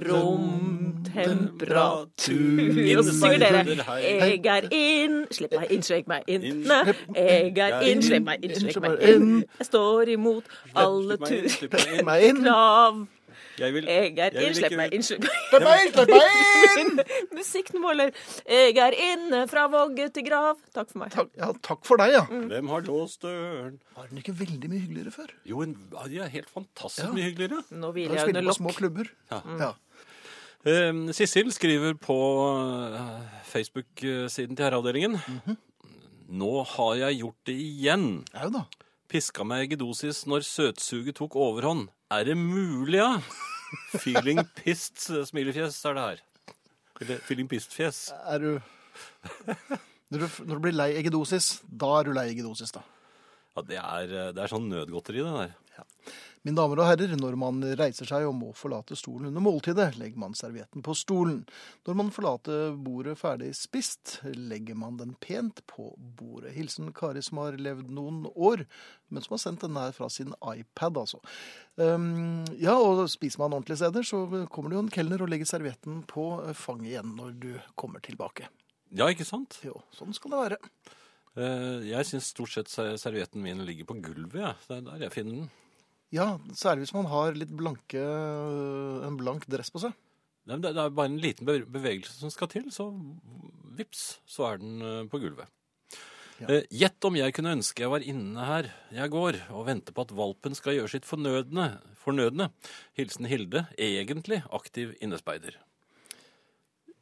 romtemperatur. 0.10 2.98
Og 2.98 3.04
så 3.06 3.14
synger 3.20 3.38
dere 3.38 3.76
Jeg 4.02 4.46
er 4.46 4.62
inn, 4.72 5.26
slipp 5.32 5.54
meg 5.60 5.72
inn, 5.72 5.84
slik 5.84 6.08
meg 6.08 6.24
inn. 6.28 6.42
Nei, 6.68 6.94
Eg 7.16 7.58
er 7.58 7.82
inn, 7.90 8.02
slipp 8.06 8.26
meg 8.28 8.44
inn, 8.46 8.56
slik 8.60 8.80
meg 8.84 8.92
inn. 9.02 9.44
Jeg 9.60 9.66
står 9.70 10.02
imot 10.18 10.44
alle 10.76 11.18
tur. 11.22 11.48
Jeg 13.58 13.74
vil, 13.74 13.86
Jeg 13.90 14.12
er 14.20 14.34
jeg 14.34 14.34
vil 14.38 14.48
inn, 14.48 14.54
slipp 14.58 14.72
ikke 14.72 14.78
meg 14.78 14.88
ut. 14.88 14.92
meg 14.92 14.94
inn, 14.94 15.06
slipp 15.08 15.24
meg 15.24 16.82
inn! 16.82 16.92
inn. 17.00 17.00
Musikkmåler. 17.38 18.12
Jeg 18.46 18.78
er 18.84 18.98
inne 19.08 19.40
fra 19.50 19.64
vogge 19.74 20.10
til 20.14 20.26
grav. 20.28 20.60
Takk 20.76 20.92
for 20.94 21.02
meg. 21.02 21.12
Takk, 21.16 21.32
ja, 21.40 21.50
takk 21.66 21.82
for 21.88 21.98
deg, 22.02 22.14
ja. 22.14 22.22
Hvem 22.30 22.70
har 22.74 22.86
låst 22.86 23.26
døren? 23.26 23.80
Var 23.98 24.12
den 24.12 24.22
ikke 24.22 24.36
veldig 24.44 24.70
mye 24.72 24.84
hyggeligere 24.84 25.16
før? 25.16 25.34
Jo, 25.50 25.64
en, 25.66 25.74
ja, 26.14 26.28
helt 26.34 26.50
fantastisk 26.54 27.08
Ja. 27.08 27.14
mye 27.16 27.30
hyggeligere. 27.32 27.64
Nå 27.82 27.92
hviler 27.98 28.20
jeg 28.22 28.30
under 28.36 28.46
lokk. 28.50 28.60
små 28.62 28.76
klubber. 28.78 29.10
Ja. 29.34 29.42
Ja. 29.64 29.72
Eh, 30.68 30.94
Sissel 31.18 31.50
skriver 31.56 31.94
på 32.02 32.18
uh, 32.54 33.22
Facebook-siden 33.50 34.56
til 34.58 34.66
Herreavdelingen. 34.68 35.18
Nå 36.30 36.54
har 36.76 36.96
jeg 37.08 37.22
gjort 37.22 37.42
det 37.48 37.56
igjen. 37.56 38.08
Ja 38.36 38.50
da. 38.52 38.66
Piska 39.08 39.46
meg 39.48 39.70
eggedosis 39.70 40.26
når 40.28 40.44
søtsuget 40.44 41.16
tok 41.16 41.38
overhånd. 41.40 41.88
Er 42.08 42.24
det 42.24 42.38
mulig, 42.40 43.02
ja? 43.02 43.20
Feeling 44.00 44.40
pissed 44.56 45.26
smilefjes 45.28 45.80
er 45.90 45.98
det 45.98 46.04
her. 46.06 46.22
Eller 47.04 47.18
feeling 47.28 47.50
pissed-fjes. 47.52 48.06
Er 48.32 48.40
du 48.40 48.52
når, 50.12 50.22
du 50.24 50.28
når 50.48 50.54
du 50.54 50.62
blir 50.64 50.76
lei 50.76 50.94
eggedosis, 50.96 51.58
da 51.68 51.90
er 52.00 52.08
du 52.08 52.14
lei 52.16 52.30
eggedosis, 52.32 52.72
da. 52.72 52.86
Ja, 53.58 53.64
det 53.68 53.80
er, 53.82 54.14
eh, 54.22 54.30
det 54.38 54.44
er 54.46 54.54
sånn 54.54 54.70
nødgodteri, 54.72 55.26
det 55.26 55.34
der. 55.36 55.84
Mine 56.48 56.62
damer 56.62 56.80
og 56.80 56.88
herrer, 56.88 57.12
når 57.20 57.36
man 57.36 57.58
reiser 57.76 58.08
seg 58.08 58.24
og 58.24 58.38
må 58.38 58.54
forlate 58.56 58.96
stolen 58.96 59.28
under 59.28 59.44
måltidet, 59.44 59.98
legger 60.00 60.22
man 60.22 60.36
servietten 60.38 60.80
på 60.86 60.94
stolen. 60.96 61.42
Når 61.84 61.98
man 62.00 62.12
forlater 62.16 62.70
bordet 62.86 63.18
ferdig 63.20 63.50
spist, 63.58 64.22
legger 64.32 64.78
man 64.80 64.96
den 64.96 65.12
pent 65.20 65.60
på 65.68 65.90
bordet. 66.00 66.54
Hilsen 66.56 66.94
Kari 66.96 67.20
som 67.26 67.42
har 67.44 67.60
levd 67.60 67.92
noen 67.92 68.22
år, 68.32 68.64
men 69.12 69.26
som 69.26 69.36
har 69.36 69.44
sendt 69.44 69.66
den 69.66 69.76
her 69.76 69.92
fra 69.98 70.08
sin 70.08 70.32
iPad, 70.54 71.02
altså. 71.04 71.20
Um, 71.76 72.48
ja, 72.56 72.78
og 72.80 73.04
spiser 73.12 73.44
man 73.44 73.60
ordentlige 73.60 73.82
steder, 73.84 74.08
så 74.08 74.24
kommer 74.48 74.72
det 74.72 74.80
jo 74.80 74.86
en 74.86 74.96
kelner 75.02 75.28
og 75.28 75.34
legger 75.36 75.52
servietten 75.52 76.00
på 76.08 76.30
fanget 76.64 76.94
igjen 76.94 77.14
når 77.20 77.38
du 77.44 77.52
kommer 77.76 78.00
tilbake. 78.08 78.48
Ja, 78.96 79.12
ikke 79.12 79.28
sant? 79.28 79.60
Jo, 79.68 79.82
sånn 79.92 80.16
skal 80.16 80.32
det 80.32 80.44
være. 80.46 80.64
Eh, 81.36 81.92
Jeg 81.92 82.08
syns 82.08 82.32
stort 82.32 82.56
sett 82.56 82.72
servietten 82.72 83.44
min 83.44 83.68
ligger 83.68 83.92
på 83.92 84.00
gulvet. 84.00 84.40
Ja. 84.48 84.56
Det 84.64 84.80
er 84.80 84.92
der 84.94 85.10
jeg 85.10 85.20
finner 85.20 85.42
den. 85.44 85.56
Ja, 86.16 86.38
særlig 86.56 86.86
hvis 86.86 86.96
man 86.96 87.10
har 87.12 87.36
litt 87.36 87.52
blanke, 87.52 88.00
en 89.08 89.18
blank 89.20 89.48
dress 89.52 89.72
på 89.74 89.82
seg. 89.84 89.96
Nei, 90.48 90.58
Det 90.64 90.72
er 90.72 90.94
bare 90.96 91.10
en 91.12 91.20
liten 91.20 91.48
bevegelse 91.48 92.16
som 92.16 92.32
skal 92.32 92.48
til, 92.48 92.70
så 92.72 92.88
vips, 93.78 94.20
så 94.26 94.54
er 94.54 94.62
den 94.62 94.82
eh, 94.82 95.02
på 95.12 95.20
gulvet. 95.20 95.52
Ja. 96.40 96.48
Eh, 96.54 96.64
Gjett 96.72 97.04
om 97.10 97.18
jeg 97.18 97.34
kunne 97.36 97.56
ønske 97.58 97.84
jeg 97.84 97.92
var 97.92 98.06
inne 98.06 98.46
her 98.48 98.70
jeg 98.94 99.12
går, 99.12 99.42
og 99.52 99.66
venter 99.68 99.96
på 99.96 100.06
at 100.06 100.14
valpen 100.16 100.56
skal 100.56 100.78
gjøre 100.78 100.94
sitt 100.96 101.06
fornødne. 101.10 101.68
fornødne. 102.00 102.52
Hilsen 102.96 103.28
Hilde, 103.28 103.66
egentlig 103.78 104.44
aktiv 104.54 104.96
innespeider. 105.02 105.58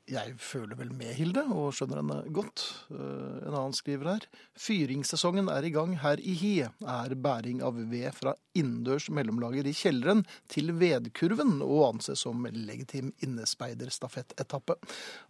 Jeg 0.05 0.35
føler 0.37 0.77
vel 0.77 0.91
med 0.93 1.15
Hilde, 1.17 1.41
og 1.49 1.71
skjønner 1.73 1.97
henne 2.03 2.17
godt. 2.35 2.61
Eh, 2.93 3.47
En 3.47 3.55
annen 3.57 3.73
skriver 3.73 4.11
her. 4.11 4.27
Fyringssesongen 4.61 5.49
er 5.49 5.65
i 5.65 5.71
gang 5.73 5.95
her 6.03 6.21
i 6.21 6.35
Hi. 6.37 6.51
Er 6.61 7.15
bæring 7.17 7.63
av 7.65 7.79
ved 7.89 8.11
fra 8.13 8.35
innendørs 8.53 9.07
mellomlager 9.09 9.65
i 9.65 9.73
kjelleren 9.73 10.21
til 10.51 10.69
vedkurven 10.77 11.57
og 11.65 11.87
anses 11.87 12.21
som 12.21 12.45
legitim 12.53 13.15
innespeiderstafettetappe. 13.25 14.77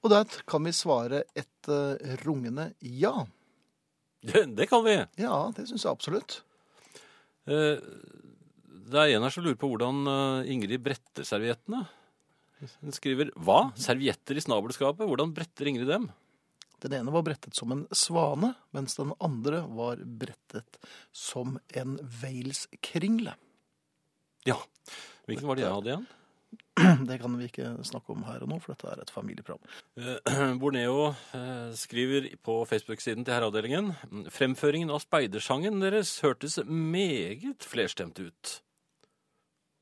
Og 0.03 0.11
der 0.11 0.27
kan 0.45 0.67
vi 0.67 0.75
svare 0.75 1.23
et 1.39 1.71
eh, 1.71 2.19
rungende 2.25 2.73
ja. 2.83 3.15
Det, 4.25 4.43
det 4.59 4.67
kan 4.67 4.83
vi. 4.83 4.99
Ja, 5.23 5.39
det 5.55 5.69
syns 5.69 5.88
jeg 5.88 5.95
absolutt. 5.95 6.41
Eh, 7.47 7.79
Det 8.91 8.99
er 9.01 9.15
en 9.15 9.23
her 9.23 9.31
som 9.33 9.41
lurer 9.47 9.57
på 9.57 9.71
hvordan 9.71 10.03
Ingrid 10.51 10.83
bretter 10.83 11.23
serviettene. 11.25 11.88
Hun 12.82 12.95
skriver 12.95 13.32
Hva? 13.36 13.71
Servietter 13.80 14.38
i 14.38 14.43
snabelskapet? 14.43 15.08
Hvordan 15.08 15.34
bretter 15.36 15.69
Ingrid 15.71 15.89
dem? 15.89 16.10
Den 16.84 16.97
ene 16.99 17.13
var 17.13 17.23
brettet 17.25 17.56
som 17.58 17.71
en 17.71 17.86
svane, 17.95 18.51
mens 18.75 18.97
den 18.99 19.13
andre 19.23 19.63
var 19.73 20.01
brettet 20.06 20.78
som 21.15 21.58
en 21.73 21.95
Wales-kringle. 22.21 23.34
Ja. 24.45 24.60
Hvilken 25.25 25.47
var 25.49 25.58
det 25.58 25.65
jeg 25.65 25.73
hadde 25.73 25.91
igjen? 25.93 26.06
Det 27.10 27.17
kan 27.21 27.38
vi 27.39 27.47
ikke 27.47 27.69
snakke 27.88 28.12
om 28.12 28.25
her 28.28 28.43
og 28.43 28.51
nå, 28.51 28.58
for 28.60 28.75
dette 28.75 28.89
er 28.91 29.01
et 29.01 29.13
familieprogram. 29.13 29.63
Eh, 29.95 30.58
Borneo 30.62 31.08
eh, 31.36 31.71
skriver 31.80 32.28
på 32.43 32.60
Facebook-siden 32.67 33.25
til 33.25 33.34
Herreavdelingen 33.34 33.93
Fremføringen 34.34 34.91
av 34.91 35.01
speidersangen 35.04 35.80
deres 35.84 36.17
hørtes 36.25 36.60
meget 36.67 37.65
flerstemt 37.65 38.19
ut. 38.19 38.60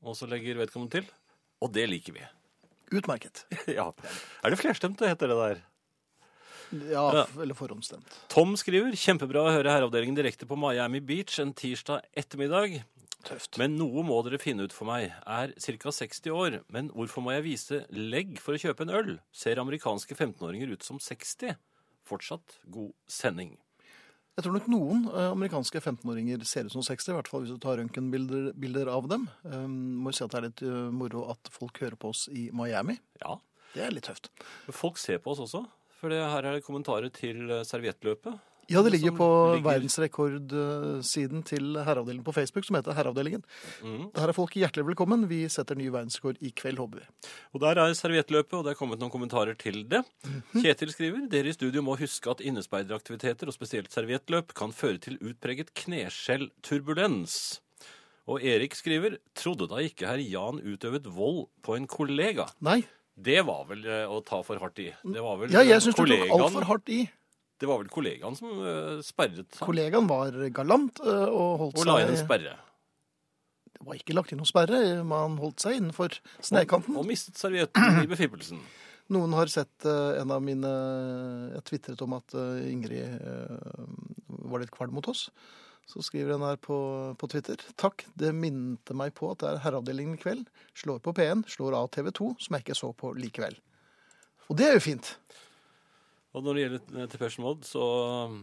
Og 0.04 0.16
så 0.18 0.28
legger 0.30 0.62
vedkommende 0.62 1.00
til 1.00 1.12
Og 1.64 1.72
det 1.74 1.88
liker 1.90 2.16
vi. 2.16 2.24
Utmerket. 2.92 3.46
ja. 3.78 3.92
Er 4.42 4.52
det 4.52 4.60
flerstemt 4.60 4.98
det 5.00 5.12
heter 5.14 5.32
det 5.32 5.38
der? 5.38 5.62
Ja, 6.90 7.26
eller 7.40 7.54
forhåndsstemt. 7.54 8.08
Tom 8.32 8.56
skriver 8.58 8.96
Kjempebra 8.98 9.44
å 9.44 9.52
høre 9.52 9.70
Herreavdelingen 9.70 10.16
direkte 10.18 10.48
på 10.48 10.58
Miami 10.58 11.00
Beach 11.04 11.36
en 11.42 11.52
tirsdag 11.54 12.02
ettermiddag. 12.16 12.80
Tøft. 13.24 13.56
Men 13.60 13.76
noe 13.78 14.02
må 14.04 14.18
dere 14.26 14.40
finne 14.42 14.66
ut 14.66 14.74
for 14.74 14.88
meg. 14.88 15.12
Er 15.24 15.54
ca. 15.56 15.92
60 15.96 16.34
år, 16.34 16.58
men 16.72 16.90
hvorfor 16.92 17.24
må 17.24 17.32
jeg 17.36 17.46
vise 17.46 17.82
legg 17.94 18.36
for 18.42 18.56
å 18.56 18.60
kjøpe 18.60 18.84
en 18.84 18.92
øl? 18.98 19.12
Ser 19.32 19.62
amerikanske 19.62 20.16
15-åringer 20.18 20.74
ut 20.74 20.84
som 20.84 21.00
60? 21.00 21.56
Fortsatt 22.04 22.58
god 22.68 22.92
sending. 23.08 23.54
Jeg 24.34 24.42
tror 24.42 24.56
nok 24.56 24.64
noen 24.66 25.04
eh, 25.12 25.28
amerikanske 25.30 25.78
15-åringer 25.78 26.42
ser 26.48 26.66
ut 26.66 26.74
som 26.74 26.82
60, 26.82 27.12
i 27.12 27.14
hvert 27.14 27.28
fall 27.30 27.44
hvis 27.44 27.52
du 27.54 27.60
tar 27.62 27.78
røntgenbilder 27.78 28.90
av 28.90 29.06
dem. 29.10 29.28
Um, 29.46 29.76
må 30.02 30.10
jo 30.10 30.18
si 30.18 30.24
at 30.26 30.32
det 30.32 30.40
er 30.40 30.46
litt 30.48 30.62
eh, 30.66 30.88
moro 30.90 31.28
at 31.30 31.50
folk 31.54 31.78
hører 31.84 31.94
på 32.00 32.10
oss 32.10 32.24
i 32.34 32.48
Miami. 32.50 32.96
Ja. 33.22 33.36
Det 33.74 33.84
er 33.86 33.94
litt 33.94 34.08
tøft. 34.08 34.32
Folk 34.74 34.98
ser 34.98 35.22
på 35.22 35.34
oss 35.34 35.42
også. 35.44 35.62
For 36.00 36.10
her 36.10 36.42
er 36.42 36.58
det 36.58 36.66
kommentarer 36.66 37.14
til 37.14 37.46
eh, 37.46 37.62
serviettløpet. 37.66 38.42
Ja, 38.72 38.80
det 38.82 38.92
ligger 38.94 39.12
på 39.16 39.26
ligger- 39.56 39.66
verdensrekordsiden 39.68 41.42
til 41.44 41.74
Herreavdelingen 41.84 42.24
på 42.24 42.32
Facebook, 42.34 42.64
som 42.64 42.76
heter 42.78 42.94
Herreavdelingen. 42.96 43.42
Mm. 43.82 44.10
Der 44.14 44.28
er 44.28 44.32
folk 44.36 44.54
hjertelig 44.56 44.86
velkommen. 44.88 45.26
Vi 45.28 45.42
setter 45.52 45.76
ny 45.76 45.90
verdensrekord 45.92 46.38
i 46.40 46.50
kveld, 46.56 46.78
håper 46.80 47.02
vi. 47.02 47.28
Og 47.54 47.60
der 47.60 47.80
er 47.82 47.92
serviettløpet, 47.98 48.54
og 48.58 48.64
det 48.64 48.72
er 48.74 48.78
kommet 48.80 48.98
noen 49.02 49.12
kommentarer 49.12 49.56
til 49.58 49.82
det. 49.88 50.02
Kjetil 50.54 50.92
skriver 50.94 51.28
dere 51.32 51.52
i 51.52 51.56
studio 51.56 51.82
må 51.84 51.96
huske 52.00 52.30
at 52.30 52.40
innespeideraktiviteter, 52.40 53.46
og 53.50 53.56
spesielt 53.56 53.92
serviettløp, 53.92 54.54
kan 54.56 54.72
føre 54.72 54.98
til 54.98 55.18
utpreget 55.20 55.74
kneskjellturbulens. 55.74 57.60
Og 58.26 58.40
Erik 58.40 58.72
skriver 58.78 59.18
trodde 59.36 59.66
da 59.68 59.82
ikke 59.84 60.08
herr 60.08 60.22
Jan 60.22 60.62
utøvet 60.64 61.04
vold 61.12 61.48
på 61.64 61.76
en 61.76 61.86
kollega. 61.86 62.46
Nei, 62.64 62.82
Det 63.14 63.44
var 63.46 63.66
vel 63.68 63.84
eh, 63.86 64.08
å 64.10 64.16
ta 64.26 64.40
for 64.42 64.58
hardt 64.58 64.80
i. 64.82 64.88
Det 65.04 65.20
var 65.22 65.36
vel 65.38 65.52
ja, 65.54 65.60
jeg 65.62 65.84
syns 65.84 65.94
du 65.94 66.00
tok 66.08 66.32
altfor 66.34 66.64
hardt 66.66 66.88
i. 66.90 67.04
Det 67.60 67.68
var 67.70 67.80
vel 67.80 67.90
kollegaen 67.92 68.36
som 68.38 68.50
uh, 68.58 69.00
sperret 69.04 69.58
han, 69.58 69.66
Kollegaen 69.66 70.08
var 70.10 70.36
galant 70.54 71.00
uh, 71.04 71.26
og 71.30 71.50
holdt 71.62 71.82
og 71.82 71.88
la 71.88 71.98
inn 72.02 72.14
en 72.14 72.18
sperre. 72.20 72.56
Det 73.74 73.84
var 73.86 73.98
ikke 73.98 74.16
lagt 74.16 74.32
inn 74.32 74.40
noen 74.40 74.50
sperre, 74.50 74.80
man 75.06 75.36
holdt 75.40 75.62
seg 75.62 75.78
innenfor 75.78 76.16
snekanten. 76.42 76.96
Og 76.98 77.06
mistet 77.08 77.38
servietten 77.40 78.02
i 78.02 78.10
befippelsen. 78.10 78.62
Noen 79.14 79.34
har 79.36 79.50
sett 79.52 79.84
uh, 79.84 80.16
en 80.16 80.32
av 80.32 80.40
mine 80.40 80.70
Jeg 81.52 81.66
tvitret 81.68 82.02
om 82.06 82.14
at 82.16 82.34
Ingrid 82.64 83.20
var 84.48 84.62
litt 84.62 84.72
kvalm 84.72 84.96
mot 84.96 85.10
oss. 85.12 85.26
Så 85.86 86.00
skriver 86.02 86.34
en 86.34 86.46
her 86.46 86.56
på, 86.56 86.76
på 87.20 87.28
Twitter. 87.28 87.60
Takk, 87.80 88.06
det 88.16 88.32
minte 88.32 88.96
meg 88.96 89.12
på 89.18 89.28
at 89.32 89.42
det 89.42 89.50
er 89.50 89.60
Herreavdelingen 89.66 90.16
i 90.16 90.22
kveld. 90.22 90.46
Slår 90.80 91.02
på 91.04 91.12
P1, 91.16 91.44
slår 91.52 91.76
av 91.76 91.90
TV 91.92 92.08
2, 92.16 92.30
som 92.46 92.56
jeg 92.56 92.64
ikke 92.64 92.78
så 92.78 92.90
på 92.96 93.12
likevel. 93.18 93.58
Og 94.48 94.56
det 94.56 94.70
er 94.70 94.78
jo 94.78 94.84
fint. 94.86 95.12
Og 96.34 96.42
når 96.42 96.56
det 96.56 96.64
gjelder 96.64 96.98
eh, 96.98 97.08
Depeche 97.12 97.42
Mode, 97.44 97.66
så 97.68 97.84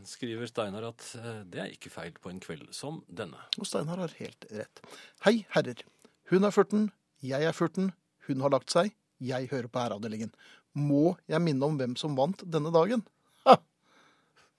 skriver 0.07 0.47
Steinar 0.49 0.87
at 0.93 1.07
eh, 1.19 1.41
det 1.51 1.63
er 1.63 1.73
ikke 1.75 1.91
feil 1.91 2.15
på 2.23 2.31
en 2.31 2.39
kveld 2.43 2.69
som 2.75 3.01
denne. 3.11 3.39
Og 3.59 3.67
Steinar 3.67 3.99
har 3.99 4.15
helt 4.21 4.47
rett. 4.51 4.83
Hei, 5.25 5.41
herrer. 5.55 5.83
Hun 6.31 6.47
er 6.47 6.55
14, 6.55 6.87
jeg 7.27 7.47
er 7.47 7.51
14, 7.51 7.91
hun 8.29 8.43
har 8.45 8.53
lagt 8.53 8.71
seg, 8.71 8.93
jeg 9.21 9.49
hører 9.51 9.67
på 9.67 9.81
Herreavdelingen. 9.81 10.31
Må 10.79 11.17
jeg 11.29 11.43
minne 11.43 11.67
om 11.67 11.75
hvem 11.77 11.97
som 11.99 12.15
vant 12.15 12.45
denne 12.47 12.71
dagen? 12.71 13.03
Ha! 13.43 13.57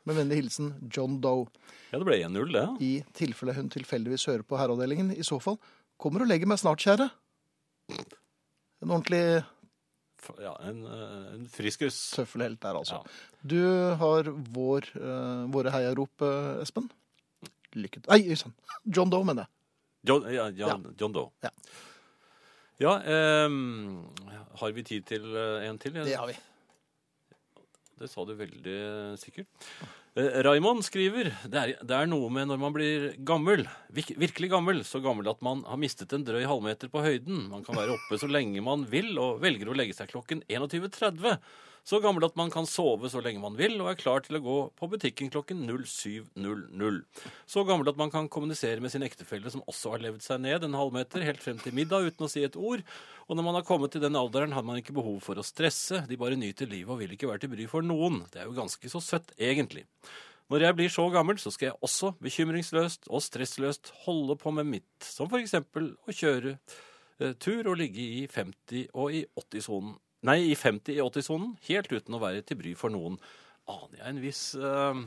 Med 0.05 0.19
vennlig 0.19 0.43
hilsen 0.43 0.75
John 0.93 1.17
Doe. 1.25 1.47
Ja, 1.89 1.97
det 2.03 2.05
ble 2.05 2.19
1-0, 2.27 2.53
det. 2.53 2.67
I 2.85 2.93
tilfelle 3.17 3.57
hun 3.57 3.73
tilfeldigvis 3.73 4.27
hører 4.29 4.45
på 4.45 4.59
herreavdelingen. 4.61 5.15
I 5.17 5.25
så 5.25 5.39
fall 5.41 5.57
kommer 6.03 6.25
og 6.25 6.29
legger 6.29 6.51
meg 6.51 6.61
snart, 6.61 6.85
kjære. 6.85 7.09
En 8.83 8.93
ordentlig 8.93 9.23
Ja, 10.43 10.53
en, 10.69 10.83
eh, 10.87 11.35
en 11.35 11.47
friskus. 11.51 11.99
tøffelhelt 12.17 12.61
der, 12.63 12.79
altså. 12.79 13.01
Ja. 13.01 13.49
Du 13.53 13.63
har 14.03 14.29
vår, 14.55 14.89
uh, 14.97 15.47
våre 15.53 15.73
heiarop, 15.75 16.23
eh, 16.23 16.63
Espen. 16.63 16.91
Lykke 17.75 18.03
til. 18.03 18.11
Nei, 18.11 18.37
sann. 18.37 18.55
John 18.85 19.11
Doe, 19.11 19.25
mener 19.25 19.47
jeg. 19.47 19.51
John, 20.11 20.29
ja, 20.33 20.49
John, 20.51 20.87
John 21.01 21.13
Doe. 21.13 21.31
Ja. 21.43 21.51
Ja, 22.83 22.95
um, 23.47 24.09
har 24.59 24.73
vi 24.75 24.83
tid 24.83 25.07
til 25.07 25.37
en 25.37 25.79
til? 25.79 25.95
Det 25.95 26.17
har 26.19 26.27
vi. 26.27 26.35
Det 28.01 28.09
sa 28.11 28.25
du 28.27 28.35
veldig 28.35 28.79
sikkert. 29.23 29.47
Eh, 30.15 30.43
Raymond 30.45 30.85
skriver 30.85 31.31
det 31.49 31.61
er, 31.61 31.71
det 31.81 31.97
er 31.97 32.09
noe 32.11 32.29
med 32.33 32.51
når 32.51 32.59
man 32.61 32.75
blir 32.75 33.07
gammel, 33.25 33.65
virkelig 33.89 34.51
gammel, 34.53 34.83
så 34.85 35.01
gammel 35.01 35.31
at 35.33 35.41
man 35.45 35.63
har 35.65 35.81
mistet 35.81 36.13
en 36.13 36.27
drøy 36.27 36.45
halvmeter 36.45 36.93
på 36.93 37.01
høyden. 37.01 37.47
Man 37.49 37.65
kan 37.65 37.79
være 37.79 37.97
oppe 37.97 38.21
så 38.21 38.29
lenge 38.29 38.61
man 38.65 38.85
vil, 38.93 39.15
og 39.17 39.41
velger 39.41 39.73
å 39.73 39.77
legge 39.79 39.97
seg 39.97 40.13
klokken 40.13 40.45
21.30. 40.53 41.41
Så 41.83 41.99
gammel 41.99 42.23
at 42.23 42.37
man 42.39 42.51
kan 42.53 42.67
sove 42.69 43.09
så 43.11 43.19
lenge 43.25 43.41
man 43.43 43.57
vil, 43.59 43.75
og 43.83 43.89
er 43.91 43.99
klar 43.99 44.23
til 44.23 44.39
å 44.39 44.43
gå 44.43 44.57
på 44.79 44.89
butikken 44.93 45.33
klokken 45.35 45.65
07.00. 45.67 47.01
Så 47.51 47.65
gammel 47.67 47.91
at 47.91 47.99
man 47.99 48.13
kan 48.13 48.29
kommunisere 48.31 48.79
med 48.85 48.93
sin 48.93 49.03
ektefelle, 49.03 49.51
som 49.51 49.65
også 49.67 49.97
har 49.97 50.05
levd 50.05 50.23
seg 50.23 50.45
ned 50.45 50.63
en 50.63 50.79
halvmeter, 50.79 51.25
helt 51.27 51.43
frem 51.43 51.59
til 51.59 51.75
middag 51.75 52.07
uten 52.07 52.29
å 52.29 52.31
si 52.31 52.45
et 52.47 52.59
ord. 52.59 52.85
Og 53.27 53.35
når 53.35 53.49
man 53.49 53.59
har 53.59 53.67
kommet 53.67 53.97
til 53.97 54.05
den 54.05 54.19
alderen, 54.19 54.55
har 54.55 54.63
man 54.67 54.79
ikke 54.79 54.95
behov 54.95 55.19
for 55.27 55.41
å 55.41 55.47
stresse. 55.47 56.05
De 56.07 56.21
bare 56.21 56.39
nyter 56.39 56.71
livet 56.71 56.95
og 56.95 57.03
vil 57.03 57.17
ikke 57.17 57.33
være 57.33 57.43
til 57.47 57.55
bry 57.57 57.67
for 57.71 57.83
noen. 57.87 58.23
Det 58.31 58.45
er 58.45 58.47
jo 58.47 58.55
ganske 58.61 58.93
så 58.93 59.03
søtt, 59.03 59.35
egentlig. 59.35 59.83
Når 60.53 60.67
jeg 60.67 60.77
blir 60.77 60.91
så 60.93 61.05
gammel, 61.15 61.39
så 61.41 61.51
skal 61.55 61.71
jeg 61.71 61.79
også 61.87 62.13
bekymringsløst 62.23 63.07
og 63.09 63.23
stressløst 63.25 63.93
holde 64.05 64.37
på 64.37 64.53
med 64.53 64.69
mitt, 64.69 64.91
som 65.07 65.31
for 65.33 65.41
eksempel 65.41 65.95
å 66.05 66.13
kjøre 66.15 66.59
eh, 66.59 67.33
tur 67.41 67.71
og 67.73 67.79
ligge 67.81 68.05
i 68.05 68.27
50- 68.29 68.91
og 68.93 69.15
i 69.17 69.23
80-sonen. 69.41 69.95
Nei, 70.29 70.37
i 70.53 70.55
50 70.55 70.95
i 70.99 71.01
80-sonen, 71.03 71.55
helt 71.67 71.89
uten 71.91 72.15
å 72.15 72.21
være 72.23 72.45
til 72.47 72.61
bry 72.61 72.75
for 72.79 72.93
noen. 72.95 73.17
Aner 73.73 73.97
jeg 74.03 74.13
en 74.13 74.21
viss 74.23 74.43
eh, 74.59 75.01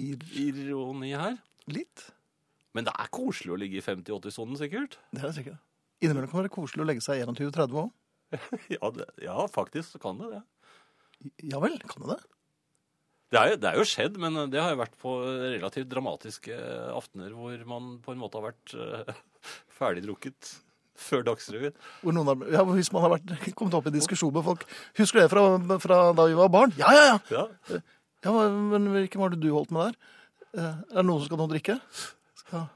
Ir 0.00 0.24
ironi 0.46 1.12
her? 1.18 1.36
litt. 1.70 2.08
Men 2.74 2.86
det 2.86 2.94
er 2.98 3.10
koselig 3.14 3.52
å 3.54 3.58
ligge 3.60 3.78
i 3.78 3.84
50-80-sonen, 3.84 4.56
sikkert. 4.58 4.96
Det 5.14 5.22
er 5.26 5.34
sikkert. 5.36 5.60
Innimellom 6.02 6.30
kan 6.30 6.40
det 6.40 6.46
være 6.48 6.54
koselig 6.56 6.82
å 6.82 6.86
legge 6.88 7.04
seg 7.04 7.22
21.30 7.28 7.76
òg. 7.84 7.90
Ja, 8.74 8.90
det, 8.94 9.06
ja, 9.22 9.36
faktisk 9.50 9.92
så 9.92 10.00
kan 10.02 10.18
det 10.22 10.32
det. 10.32 10.40
Ja 11.50 11.60
vel, 11.62 11.76
kan 11.90 12.06
det 12.06 12.16
det? 12.16 12.20
Det 13.30 13.38
er, 13.38 13.52
jo, 13.52 13.58
det 13.62 13.68
er 13.70 13.76
jo 13.78 13.86
skjedd, 13.86 14.16
men 14.18 14.38
det 14.50 14.58
har 14.58 14.72
jo 14.74 14.80
vært 14.80 14.96
på 14.98 15.12
relativt 15.22 15.90
dramatiske 15.92 16.56
aftener 16.90 17.30
hvor 17.36 17.60
man 17.70 17.92
på 18.02 18.14
en 18.14 18.18
måte 18.18 18.40
har 18.40 18.48
vært 18.48 18.74
uh, 18.74 19.12
ferdigdrukket 19.78 20.56
før 21.00 21.22
Dagsrevyen. 21.28 21.76
Ja, 22.50 22.64
hvis 22.68 22.90
man 22.92 23.06
har 23.06 23.14
vært, 23.14 23.30
kommet 23.58 23.76
opp 23.78 23.86
i 23.88 23.94
diskusjon 23.94 24.34
med 24.34 24.44
folk. 24.46 24.66
Husker 24.98 25.20
du 25.20 25.24
det 25.24 25.30
fra, 25.32 25.44
fra 25.80 26.00
da 26.16 26.26
vi 26.28 26.36
var 26.40 26.50
barn? 26.52 26.74
Ja, 26.80 26.90
ja, 26.96 27.06
ja! 27.12 27.46
Ja. 27.70 27.80
ja 28.26 28.34
men 28.74 28.90
hvilken 28.96 29.22
var 29.22 29.32
det 29.32 29.40
du 29.44 29.48
holdt 29.54 29.72
med 29.76 29.92
der? 29.92 30.18
Eh, 30.50 30.66
Er 30.90 31.00
det 31.00 31.06
noen 31.06 31.22
som 31.22 31.30
skal 31.30 31.40
nå 31.40 31.48
drikke? 31.54 31.78
Skal... 32.42 32.68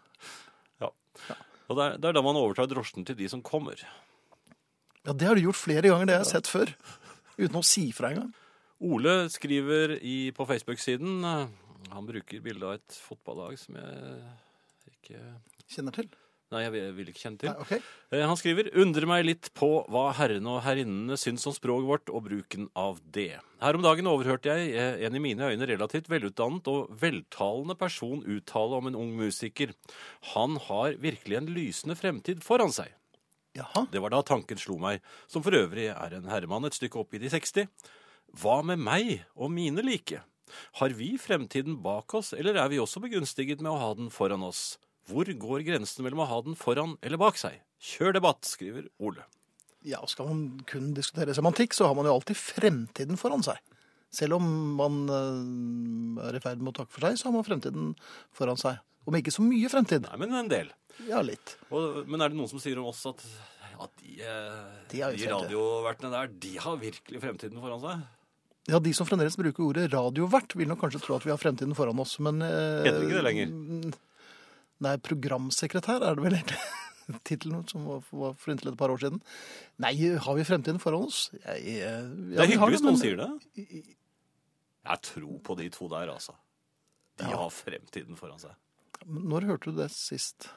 Og 1.64 1.78
det 1.78 1.84
er, 1.84 1.94
det 2.00 2.08
er 2.10 2.16
da 2.16 2.22
man 2.24 2.36
overtar 2.36 2.68
drosjen 2.68 3.06
til 3.08 3.16
de 3.16 3.28
som 3.32 3.40
kommer. 3.44 3.80
Ja, 5.04 5.12
det 5.12 5.28
har 5.28 5.36
du 5.36 5.44
gjort 5.46 5.60
flere 5.60 5.88
ganger, 5.88 6.08
det 6.08 6.16
jeg 6.16 6.20
har 6.20 6.26
jeg 6.26 6.34
sett 6.36 6.50
før. 6.50 6.72
Uten 7.40 7.60
å 7.60 7.64
si 7.66 7.86
fra 7.96 8.10
engang. 8.12 8.32
Ole 8.82 9.28
skriver 9.32 9.98
i, 10.02 10.32
på 10.34 10.46
Facebook-siden 10.48 11.24
eh, 11.24 11.46
Han 11.94 12.08
bruker 12.08 12.42
bilde 12.44 12.66
av 12.66 12.78
et 12.80 13.00
fotballag 13.06 13.58
som 13.60 13.78
jeg 13.78 14.20
ikke 14.90 15.20
Kjenner 15.74 15.94
til. 15.96 16.10
Nei, 16.52 16.60
jeg 16.66 16.92
vil, 16.94 17.08
ikke 17.10 17.22
kjenne 17.24 17.40
til. 17.40 17.50
Nei, 17.50 17.64
ok. 17.64 17.86
Eh, 18.14 18.22
Han 18.28 18.38
skriver 18.38 18.68
undrer 18.78 19.08
meg 19.10 19.24
litt 19.26 19.48
på 19.56 19.68
hva 19.90 20.04
herrene 20.18 20.52
og 20.52 20.62
herrinnene 20.66 21.16
syns 21.18 21.46
om 21.48 21.54
språket 21.56 21.88
vårt 21.88 22.12
og 22.12 22.26
bruken 22.28 22.68
av 22.78 23.00
det. 23.16 23.40
Her 23.64 23.78
om 23.78 23.84
dagen 23.84 24.10
overhørte 24.10 24.52
jeg 24.52 24.74
eh, 24.76 25.00
en 25.08 25.16
i 25.18 25.22
mine 25.24 25.48
øyne 25.50 25.68
relativt 25.70 26.10
velutdannet 26.12 26.68
og 26.70 26.92
veltalende 27.00 27.78
person 27.80 28.22
uttale 28.36 28.78
om 28.78 28.90
en 28.90 29.00
ung 29.00 29.16
musiker. 29.18 29.72
Han 30.34 30.60
har 30.68 31.00
virkelig 31.02 31.40
en 31.40 31.50
lysende 31.56 31.98
fremtid 31.98 32.44
foran 32.44 32.74
seg. 32.74 32.92
Jaha. 33.54 33.86
Det 33.90 34.02
var 34.02 34.10
da 34.14 34.22
tanken 34.26 34.58
slo 34.58 34.76
meg, 34.82 35.02
som 35.30 35.42
for 35.46 35.54
øvrig 35.54 35.88
er 35.92 36.16
en 36.16 36.26
herremann 36.30 36.66
et 36.66 36.74
stykke 36.74 36.98
opp 37.02 37.14
i 37.14 37.22
de 37.22 37.30
60. 37.30 37.70
Hva 38.40 38.60
med 38.66 38.80
meg 38.82 39.20
og 39.34 39.52
mine 39.54 39.82
like? 39.84 40.22
Har 40.78 40.94
vi 40.94 41.14
fremtiden 41.18 41.78
bak 41.82 42.14
oss, 42.18 42.32
eller 42.36 42.58
er 42.58 42.70
vi 42.70 42.80
også 42.82 43.02
begunstiget 43.02 43.62
med 43.62 43.72
å 43.72 43.78
ha 43.80 43.92
den 43.98 44.10
foran 44.14 44.44
oss? 44.46 44.76
Hvor 45.10 45.28
går 45.28 45.64
grensen 45.66 46.06
mellom 46.06 46.22
å 46.24 46.28
ha 46.30 46.40
den 46.46 46.56
foran 46.58 46.96
eller 47.04 47.20
bak 47.20 47.38
seg? 47.38 47.60
Kjør 47.84 48.16
debatt, 48.16 48.46
skriver 48.48 48.88
Ole. 48.98 49.26
Ja, 49.84 50.00
og 50.00 50.08
skal 50.08 50.30
man 50.30 50.44
kun 50.68 50.92
diskutere 50.96 51.34
semantikk, 51.36 51.76
så 51.76 51.90
har 51.90 51.96
man 51.98 52.08
jo 52.08 52.14
alltid 52.16 52.38
fremtiden 52.40 53.20
foran 53.20 53.44
seg. 53.44 53.60
Selv 54.14 54.38
om 54.38 54.46
man 54.78 55.00
eh, 55.10 56.28
er 56.28 56.38
i 56.38 56.42
ferd 56.42 56.62
med 56.62 56.72
å 56.72 56.78
takke 56.78 56.94
for 56.94 57.04
seg, 57.04 57.18
så 57.20 57.28
har 57.28 57.36
man 57.36 57.46
fremtiden 57.46 57.92
foran 58.34 58.60
seg. 58.60 58.80
Om 59.04 59.18
ikke 59.18 59.34
så 59.34 59.44
mye 59.44 59.68
fremtid. 59.68 60.06
Nei, 60.06 60.20
men 60.22 60.32
en 60.38 60.48
del. 60.48 60.70
Ja, 61.10 61.20
litt. 61.26 61.58
Og, 61.74 62.06
men 62.08 62.22
er 62.22 62.32
det 62.32 62.38
noen 62.38 62.48
som 62.48 62.62
sier 62.62 62.78
om 62.80 62.88
oss 62.88 63.02
at 63.10 63.20
at 63.74 63.90
de, 63.98 64.20
eh, 64.22 64.74
De 64.92 65.00
de 65.02 65.30
radiovertene 65.30 66.12
der, 66.12 66.28
de 66.40 66.52
har 66.62 66.76
virkelig 66.78 67.20
fremtiden 67.20 67.58
foran 67.60 67.82
seg? 67.82 68.04
Ja, 68.70 68.78
De 68.80 68.94
som 68.96 69.06
fremdeles 69.06 69.36
bruker 69.36 69.66
ordet 69.66 69.90
radiovert, 69.92 70.54
vil 70.56 70.68
nok 70.70 70.80
kanskje 70.80 71.02
tro 71.04 71.16
at 71.18 71.24
vi 71.26 71.32
har 71.34 71.40
fremtiden 71.40 71.74
foran 71.76 71.98
oss, 72.00 72.14
men 72.24 72.40
eh, 72.42 72.84
Heter 72.86 73.00
det 73.02 73.08
ikke 73.10 73.18
det 73.20 73.26
lenger? 73.26 73.98
Nei, 74.84 74.94
programsekretær 75.04 76.00
er 76.02 76.16
det 76.16 76.24
vel 76.24 76.38
egentlig 76.38 77.20
tittelen 77.28 77.66
som 77.68 77.84
var 77.84 78.00
var 78.16 78.32
for 78.40 78.54
inntil 78.54 78.72
et 78.72 78.78
par 78.80 78.88
år 78.94 79.02
siden. 79.04 79.20
Nei, 79.84 79.92
har 80.24 80.38
vi 80.38 80.46
fremtiden 80.48 80.80
foran 80.80 81.04
oss? 81.10 81.26
Jeg, 81.36 81.76
ja, 81.82 81.92
Det 82.08 82.40
er 82.46 82.52
hyggelig 82.54 82.78
hvis 82.78 82.86
noen 82.86 83.00
sier 83.00 83.20
det. 83.20 83.28
Jeg 84.84 85.00
tror 85.12 85.36
på 85.44 85.56
de 85.60 85.68
to 85.72 85.88
der, 85.92 86.08
altså. 86.16 86.32
De 87.20 87.28
Ja. 87.30 87.36
har 87.44 87.52
fremtiden 87.54 88.16
foran 88.18 88.40
seg. 88.42 88.56
Når 89.04 89.44
hørte 89.52 89.70
du 89.72 89.76
det 89.82 89.90
sist? 89.92 90.48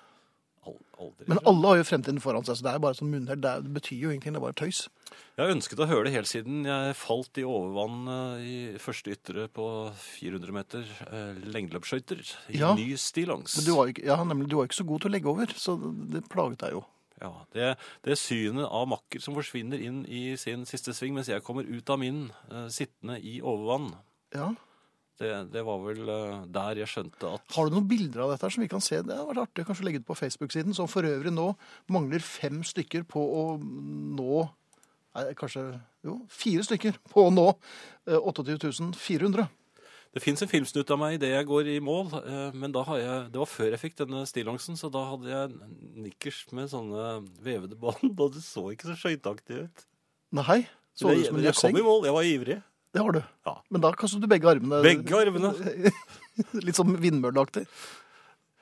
Al- 0.67 0.83
Aldri. 0.97 1.27
Men 1.29 1.39
alle 1.49 1.69
har 1.71 1.77
jo 1.79 1.85
fremtiden 1.87 2.19
foran 2.23 2.45
seg, 2.47 2.57
så 2.59 2.65
det 2.67 2.71
er 2.73 2.81
bare 2.83 2.97
sånn 2.97 3.11
munnhell. 3.13 3.39
Det, 3.43 3.51
det 3.67 3.73
betyr 3.75 3.99
jo 4.01 4.09
egentlig 4.13 4.33
det 4.33 4.39
er 4.41 4.45
bare 4.47 4.57
tøys. 4.59 4.79
Jeg 5.37 5.43
har 5.45 5.53
ønsket 5.53 5.81
å 5.83 5.87
høre 5.89 6.07
det 6.07 6.13
helt 6.17 6.29
siden 6.29 6.65
jeg 6.67 6.95
falt 6.97 7.37
i 7.39 7.45
overvann 7.47 8.09
eh, 8.11 8.43
i 8.49 8.55
første 8.81 9.13
ytre 9.13 9.45
på 9.53 9.67
400 10.01 10.55
meter 10.57 10.89
eh, 11.07 11.39
lengdeløpsskøyter 11.53 12.21
i 12.55 12.59
Ja. 12.63 12.73
ny 12.77 12.89
stillongs. 12.99 13.55
Men 13.59 13.67
du 13.69 13.73
var 13.77 13.91
ikke, 13.93 14.05
ja, 14.09 14.17
nemlig, 14.25 14.49
du 14.51 14.57
var 14.57 14.65
jo 14.65 14.71
ikke 14.71 14.81
så 14.81 14.87
god 14.89 15.05
til 15.05 15.11
å 15.11 15.15
legge 15.17 15.31
over, 15.31 15.53
så 15.55 15.77
det 16.13 16.23
plaget 16.33 16.63
deg 16.65 16.75
jo. 16.79 16.83
Ja, 17.21 17.31
det, 17.55 17.69
det 18.05 18.17
synet 18.21 18.67
av 18.69 18.83
makker 18.91 19.23
som 19.23 19.33
forsvinner 19.37 19.81
inn 19.81 20.03
i 20.05 20.35
sin 20.37 20.67
siste 20.69 20.93
sving 20.93 21.15
mens 21.15 21.29
jeg 21.31 21.41
kommer 21.45 21.65
ut 21.65 21.89
av 21.89 21.97
min 22.01 22.27
eh, 22.51 22.67
sittende 22.73 23.15
i 23.21 23.39
overvann. 23.41 23.93
Ja, 24.35 24.51
Det, 25.17 25.31
det 25.49 25.63
var 25.65 25.79
vel 25.81 26.09
eh, 26.13 26.45
der 26.53 26.81
jeg 26.83 26.91
skjønte 26.91 27.31
at 27.39 27.55
Har 27.55 27.65
du 27.65 27.73
noen 27.73 27.87
bilder 27.89 28.25
av 28.25 28.33
dette 28.33 28.45
her 28.45 28.53
som 28.53 28.61
vi 28.61 28.69
kan 28.69 28.83
se? 28.85 28.99
Det 29.01 29.17
har 29.17 29.25
vært 29.25 29.47
artig 29.47 29.65
å 29.65 29.69
kanskje 29.71 29.87
legge 29.87 30.01
ut 30.03 30.09
på 30.09 30.17
Facebook-siden, 30.19 30.75
som 30.77 30.89
for 30.91 31.07
øvrig 31.09 31.33
nå 31.33 31.49
mangler 31.93 32.21
fem 32.21 32.61
stykker 32.65 33.07
på 33.09 33.23
å 33.41 33.43
nå 33.57 34.47
Nei, 35.17 35.31
kanskje 35.33 35.63
jo, 36.05 36.19
fire 36.29 36.61
stykker 36.61 36.99
på 37.09 37.23
å 37.25 37.31
nå 37.33 37.47
eh, 37.49 38.19
28 38.21 38.91
400. 38.93 39.47
Det 40.13 40.21
fins 40.23 40.41
en 40.41 40.49
filmsnutt 40.49 40.91
av 40.93 40.99
meg 41.01 41.17
idet 41.17 41.31
jeg 41.33 41.47
går 41.49 41.71
i 41.73 41.79
mål, 41.83 42.11
eh, 42.21 42.55
men 42.57 42.73
da 42.73 42.83
har 42.87 42.99
jeg, 43.01 43.25
det 43.33 43.41
var 43.41 43.49
før 43.49 43.73
jeg 43.73 43.81
fikk 43.81 43.97
denne 44.03 44.23
stillongsen, 44.29 44.77
så 44.79 44.91
da 44.93 45.03
hadde 45.11 45.29
jeg 45.29 45.73
nikkers 46.05 46.43
med 46.57 46.71
sånne 46.71 47.07
vevede 47.43 47.79
bånd, 47.79 48.13
og 48.23 48.37
det 48.37 48.45
så 48.45 48.67
ikke 48.73 48.91
så 48.91 48.99
skøyteaktig 49.01 49.63
ut. 49.65 49.85
Nei, 50.37 50.61
så 50.97 51.11
det 51.11 51.27
en 51.31 51.37
men 51.37 51.47
jeg 51.49 51.57
kom 51.59 51.77
i 51.77 51.85
mål, 51.85 52.07
jeg 52.07 52.17
var 52.17 52.29
ivrig. 52.31 52.59
Det 52.95 53.03
har 53.03 53.15
du. 53.17 53.21
Ja. 53.45 53.53
Men 53.73 53.83
da 53.83 53.91
kastet 53.97 54.23
du 54.23 54.27
begge 54.31 54.49
armene. 54.49 54.81
Begge 54.85 55.19
armene. 55.19 55.53
Litt 56.65 56.77
sånn 56.79 56.95
vindmølleaktig. 57.01 57.65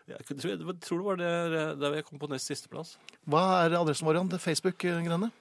Jeg 0.06 0.22
tror, 0.28 0.52
jeg 0.52 0.78
tror 0.86 1.00
det 1.02 1.06
var 1.06 1.20
der, 1.22 1.56
der 1.82 1.96
jeg 1.98 2.06
kom 2.06 2.20
på 2.22 2.30
nest 2.30 2.50
siste 2.52 2.70
plass. 2.70 2.96
Hva 3.30 3.42
er 3.64 3.74
adressen 3.80 4.06
vår 4.06 4.20
igjen? 4.20 4.34
Facebook-greiene? 4.42 5.32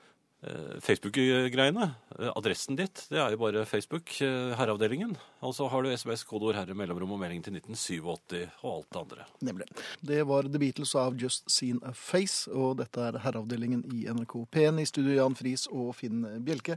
Eh, 0.44 0.80
Facebook-greiene. 0.80 1.94
Eh, 2.18 2.32
Adressen 2.36 2.76
ditt, 2.76 3.06
det 3.08 3.16
er 3.16 3.32
jo 3.32 3.38
bare 3.40 3.64
Facebook, 3.64 4.10
eh, 4.20 4.52
herreavdelingen. 4.58 5.16
Og 5.40 5.54
så 5.56 5.68
har 5.70 5.82
du 5.82 5.88
SMS, 5.88 6.24
kodeord 6.24 6.54
herre, 6.58 6.74
mellomrom 6.76 7.14
og 7.16 7.20
melding 7.22 7.42
til 7.42 7.54
1987 7.54 8.50
og 8.62 8.74
alt 8.74 8.90
det 8.90 9.00
andre. 9.00 9.26
Nemlig. 9.40 9.68
Det 10.04 10.20
var 10.26 10.42
The 10.42 10.60
Beatles 10.60 10.94
av 10.94 11.16
Just 11.16 11.48
Seen 11.50 11.80
a 11.82 11.92
Face, 11.92 12.50
og 12.52 12.76
dette 12.82 13.00
er 13.00 13.20
herreavdelingen 13.24 13.86
i 13.94 14.04
NRK 14.12 14.44
P1 14.52 14.80
i 14.82 14.84
studio 14.90 15.14
Jan 15.16 15.36
Friis 15.38 15.66
og 15.72 15.94
Finn 15.96 16.26
Bjelke. 16.44 16.76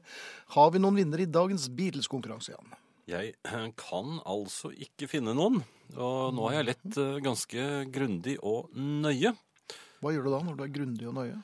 Har 0.55 0.71
vi 0.71 0.79
noen 0.79 0.95
vinnere 0.95 1.25
i 1.25 1.31
dagens 1.31 1.67
Beatles-konkurranse, 1.67 2.55
Jan? 2.55 2.77
Jeg 3.07 3.35
kan 3.79 4.21
altså 4.27 4.71
ikke 4.71 5.07
finne 5.07 5.35
noen, 5.35 5.59
og 5.95 6.33
nå 6.35 6.47
har 6.47 6.61
jeg 6.61 6.69
lett 6.71 7.01
ganske 7.23 7.67
grundig 7.91 8.37
og 8.43 8.71
nøye. 8.75 9.33
Hva 9.99 10.13
gjør 10.13 10.27
du 10.27 10.31
da 10.31 10.41
når 10.43 10.55
du 10.55 10.63
er 10.63 10.73
grundig 10.75 11.07
og 11.07 11.19
nøye? 11.19 11.37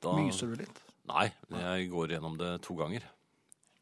Da, 0.00 0.14
Myser 0.16 0.50
du 0.50 0.62
litt? 0.62 0.80
Nei, 1.10 1.28
jeg 1.62 1.90
går 1.92 2.14
gjennom 2.14 2.36
det 2.40 2.54
to 2.66 2.76
ganger. 2.78 3.04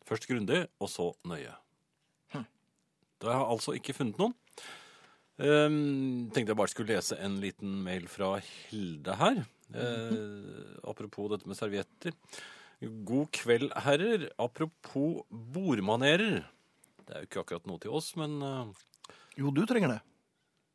Først 0.09 0.29
grundig, 0.31 0.65
og 0.81 0.91
så 0.91 1.11
nøye. 1.29 1.53
Hm. 2.33 2.47
Da 3.21 3.33
har 3.33 3.43
jeg 3.43 3.55
altså 3.57 3.75
ikke 3.77 3.97
funnet 3.97 4.21
noen. 4.21 4.37
Um, 5.39 6.31
tenkte 6.35 6.51
jeg 6.51 6.59
bare 6.59 6.73
skulle 6.73 6.97
lese 6.97 7.19
en 7.23 7.37
liten 7.43 7.77
mail 7.85 8.09
fra 8.11 8.33
Hilde 8.43 9.15
her. 9.21 9.43
Uh, 9.71 10.79
apropos 10.89 11.29
dette 11.35 11.47
med 11.47 11.59
servietter. 11.59 12.17
God 12.81 13.29
kveld, 13.35 13.71
herrer. 13.85 14.29
Apropos 14.41 15.23
bordmanerer. 15.31 16.41
Det 17.05 17.15
er 17.15 17.23
jo 17.23 17.29
ikke 17.31 17.45
akkurat 17.45 17.69
noe 17.71 17.83
til 17.83 17.95
oss, 17.95 18.15
men 18.19 18.41
uh, 18.43 18.73
Jo, 19.39 19.53
du 19.55 19.63
trenger 19.69 19.95
det. 19.95 20.01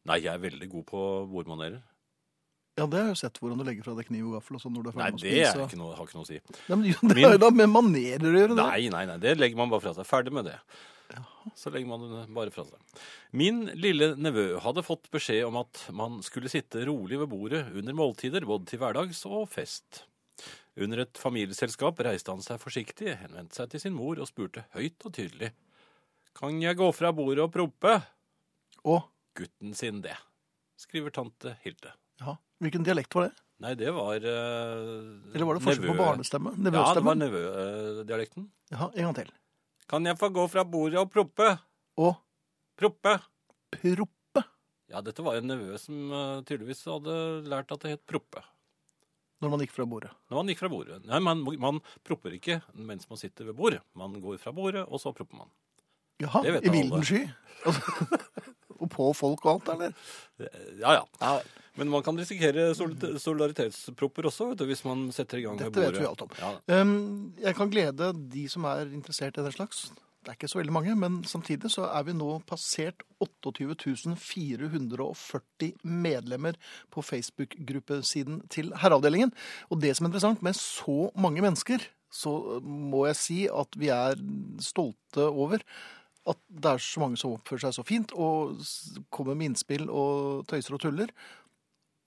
Nei, 0.07 0.21
jeg 0.23 0.33
er 0.33 0.45
veldig 0.45 0.69
god 0.71 0.85
på 0.89 1.01
bordmanerer. 1.31 1.81
Ja, 2.77 2.87
det 2.89 2.97
har 2.97 3.03
jeg 3.05 3.13
jo 3.13 3.19
sett 3.21 3.37
hvordan 3.37 3.59
du 3.61 3.63
legger 3.67 3.85
fra 3.85 3.93
deg 3.99 4.07
kniv 4.07 4.29
og 4.31 4.37
gaffel 4.39 4.55
og 4.57 4.61
sånn 4.63 4.73
når 4.73 4.83
du 4.83 4.89
er 4.89 4.95
Nei, 4.97 5.09
ferdig 5.11 5.13
med 5.13 5.19
å 5.19 5.33
det 5.33 5.41
er 5.43 5.51
spise. 5.51 5.65
ikke 5.67 5.77
noe, 5.83 5.91
har 5.97 6.07
ikke 6.07 6.17
noe 6.17 6.25
å 6.25 6.29
si. 6.31 6.39
Nei, 6.69 6.75
men 6.79 6.87
jo, 6.89 6.95
det 7.03 7.15
Min- 7.15 7.25
har 7.27 7.35
jo 7.35 7.41
da 7.43 7.49
med 7.53 7.69
manerer 7.69 8.25
å 8.25 8.39
gjøre, 8.39 8.55
det. 8.57 8.65
Nei, 8.65 8.89
nei, 8.95 9.03
nei, 9.11 9.17
det 9.21 9.33
legger 9.37 9.59
man 9.61 9.69
bare 9.69 9.83
fra 9.85 9.93
seg. 9.93 10.07
Ferdig 10.09 10.33
med 10.33 10.45
det. 10.49 10.57
Så 11.59 11.69
legger 11.69 11.85
man 11.91 12.01
det 12.09 12.23
bare 12.33 12.49
fra 12.55 12.63
seg. 12.65 12.79
Min 13.37 13.59
lille 13.77 14.13
nevø 14.17 14.57
hadde 14.63 14.81
fått 14.87 15.05
beskjed 15.13 15.43
om 15.45 15.59
at 15.61 15.83
man 15.93 16.17
skulle 16.25 16.49
sitte 16.49 16.81
rolig 16.89 17.19
ved 17.21 17.29
bordet 17.29 17.61
under 17.77 17.93
måltider, 17.93 18.41
både 18.49 18.65
til 18.71 18.79
hverdags 18.81 19.21
og 19.29 19.45
fest. 19.53 20.05
Under 20.81 21.03
et 21.03 21.19
familieselskap 21.21 21.99
reiste 22.01 22.33
han 22.33 22.41
seg 22.41 22.57
forsiktig, 22.63 23.13
henvendte 23.19 23.59
seg 23.59 23.69
til 23.69 23.83
sin 23.83 23.93
mor 23.93 24.17
og 24.17 24.25
spurte 24.31 24.65
høyt 24.73 25.05
og 25.05 25.13
tydelig. 25.13 25.51
Kan 26.33 26.57
jeg 26.63 26.79
gå 26.79 26.87
fra 26.97 27.11
bordet 27.13 27.43
og 27.45 27.51
proppe? 27.53 27.99
Og, 28.89 29.03
Gutten 29.37 29.75
sin 29.77 30.01
det, 30.01 30.15
skriver 30.81 31.13
tante 31.13 31.53
Hilde. 31.61 31.93
Ja, 32.21 32.35
hvilken 32.63 32.83
dialekt 32.85 33.15
var 33.15 33.29
det? 33.29 33.33
Nei, 33.63 33.73
det 33.79 33.91
var 33.95 34.17
uh, 34.19 35.33
Eller 35.33 35.45
var 35.47 35.55
det 35.57 35.63
forskjell 35.63 35.87
på 35.87 35.95
barnestemme? 35.97 36.51
Ja, 36.67 36.93
det 36.97 37.03
var 37.05 37.15
nevødialekten. 37.15 38.47
Ja, 38.73 38.89
en 38.91 39.07
gang 39.09 39.15
til. 39.21 39.29
Kan 39.89 40.05
jeg 40.09 40.17
få 40.19 40.29
gå 40.33 40.43
fra 40.51 40.63
bordet 40.67 40.99
og 40.99 41.11
proppe? 41.13 41.53
Og 42.01 42.15
Proppe. 42.79 43.19
proppe 43.77 44.43
Ja, 44.89 45.01
dette 45.05 45.21
var 45.23 45.37
en 45.37 45.47
nevø 45.47 45.77
som 45.79 46.09
uh, 46.11 46.41
tydeligvis 46.45 46.81
hadde 46.89 47.13
lært 47.49 47.71
at 47.71 47.85
det 47.85 47.95
het 47.95 48.03
proppe. 48.09 48.41
når 49.43 49.49
man 49.53 49.59
gikk 49.63 49.73
fra 49.75 49.85
bordet. 49.85 50.11
Når 50.31 50.37
man 50.39 50.47
gikk 50.51 50.59
fra 50.63 50.69
bordet. 50.71 51.01
Nei, 51.05 51.19
man, 51.19 51.41
man 51.59 51.79
propper 52.07 52.31
ikke 52.37 52.61
mens 52.73 53.07
man 53.09 53.19
sitter 53.19 53.45
ved 53.45 53.55
bordet. 53.59 53.81
Man 53.93 54.15
går 54.23 54.37
fra 54.39 54.51
bordet, 54.55 54.85
og 54.87 54.99
så 55.03 55.11
propper 55.13 55.37
man. 55.43 55.51
Jaha, 56.21 56.43
i 56.61 56.69
vilden 56.69 57.03
sky? 57.03 57.27
Altså, 57.65 57.81
og 58.83 58.89
på 58.91 59.13
folk 59.15 59.45
og 59.45 59.51
alt, 59.55 59.69
eller? 59.73 59.91
Ja, 60.79 60.91
Ja, 60.99 61.03
ja. 61.21 61.39
Men 61.75 61.89
man 61.89 62.03
kan 62.05 62.13
risikere 62.19 62.75
solid- 62.77 63.15
solidaritetspropper 63.17 64.23
også, 64.29 64.45
vet 64.51 64.59
du, 64.59 64.65
hvis 64.69 64.83
man 64.85 65.07
setter 65.11 65.37
i 65.39 65.41
gang 65.41 65.57
Dette 65.57 65.71
bordet. 65.73 65.93
vet 65.95 66.01
vi 66.03 66.05
alt 66.05 66.21
om. 66.21 66.29
Ja, 66.37 66.51
Um, 66.81 67.33
jeg 67.41 67.55
kan 67.57 67.69
glede 67.73 68.11
de 68.29 68.43
som 68.49 68.63
er 68.69 68.85
interessert 68.93 69.37
i 69.37 69.41
den 69.41 69.51
slags. 69.55 69.87
Det 70.23 70.29
er 70.29 70.33
ikke 70.37 70.47
så 70.47 70.59
veldig 70.59 70.73
mange, 70.75 70.93
men 70.95 71.23
samtidig 71.27 71.71
så 71.73 71.83
er 71.89 72.03
vi 72.07 72.13
nå 72.13 72.37
passert 72.47 73.01
28.440 73.19 75.73
medlemmer 75.83 76.53
på 76.93 77.01
Facebook-gruppesiden 77.03 78.41
til 78.53 78.69
Herreavdelingen. 78.79 79.33
Og 79.69 79.81
det 79.81 79.95
som 79.97 80.05
er 80.05 80.09
interessant, 80.13 80.43
med 80.45 80.53
så 80.55 81.09
mange 81.17 81.41
mennesker, 81.43 81.77
så 82.13 82.35
må 82.63 83.05
jeg 83.09 83.15
si 83.19 83.39
at 83.49 83.67
vi 83.79 83.87
er 83.89 84.13
stolte 84.61 85.25
over 85.31 85.57
at 86.29 86.39
det 86.47 86.69
er 86.71 86.83
så 86.83 87.01
mange 87.03 87.17
som 87.19 87.33
oppfører 87.35 87.65
seg 87.65 87.73
så 87.75 87.83
fint 87.87 88.13
og 88.15 88.59
kommer 89.13 89.35
med 89.35 89.51
innspill 89.51 89.89
og 89.91 90.45
tøyser 90.47 90.77
og 90.77 90.83
tuller. 90.85 91.09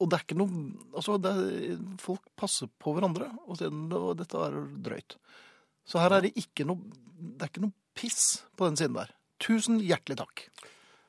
Og 0.00 0.10
det 0.12 0.18
er 0.18 0.24
ikke 0.26 0.38
noe 0.40 0.62
Altså, 0.96 1.16
er, 1.20 1.76
folk 2.00 2.24
passer 2.36 2.68
på 2.80 2.94
hverandre, 2.96 3.30
og, 3.46 3.58
det, 3.60 3.70
og 3.96 4.14
dette 4.20 4.40
er 4.48 4.56
drøyt. 4.88 5.16
Så 5.88 6.00
her 6.02 6.16
er 6.16 6.26
det 6.26 6.34
ikke 6.36 6.66
noe 6.68 6.80
Det 7.16 7.46
er 7.46 7.52
ikke 7.52 7.64
noe 7.64 7.76
piss 7.96 8.42
på 8.56 8.66
den 8.68 8.76
siden 8.76 8.96
der. 8.98 9.12
Tusen 9.40 9.78
hjertelig 9.80 10.18
takk. 10.20 10.42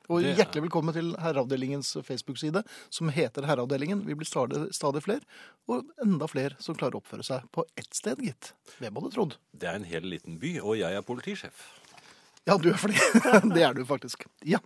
Og 0.08 0.22
er- 0.24 0.38
hjertelig 0.38 0.62
velkommen 0.64 0.94
til 0.96 1.10
Herreavdelingens 1.20 1.90
Facebook-side, 2.00 2.62
som 2.88 3.10
heter 3.12 3.44
Herreavdelingen. 3.44 4.06
Vi 4.08 4.14
blir 4.16 4.24
stadig, 4.28 4.70
stadig 4.72 5.02
flere, 5.04 5.20
og 5.68 5.84
enda 6.00 6.24
flere 6.32 6.56
som 6.64 6.74
klarer 6.74 6.96
å 6.96 7.02
oppføre 7.02 7.26
seg 7.28 7.44
på 7.52 7.66
ett 7.76 7.92
sted, 7.92 8.16
gitt. 8.24 8.54
Hvem 8.80 8.96
hadde 8.96 9.12
trodd? 9.12 9.36
Det 9.52 9.68
er 9.68 9.76
en 9.76 9.84
hel 9.84 10.08
liten 10.08 10.38
by, 10.40 10.54
og 10.64 10.78
jeg 10.80 10.96
er 10.96 11.04
politisjef. 11.04 11.60
Ja, 12.48 12.56
du 12.58 12.70
er 12.72 12.78
flink. 12.80 12.98
Det 13.54 13.62
er 13.64 13.76
du 13.76 13.84
faktisk. 13.88 14.24
Ja. 14.48 14.60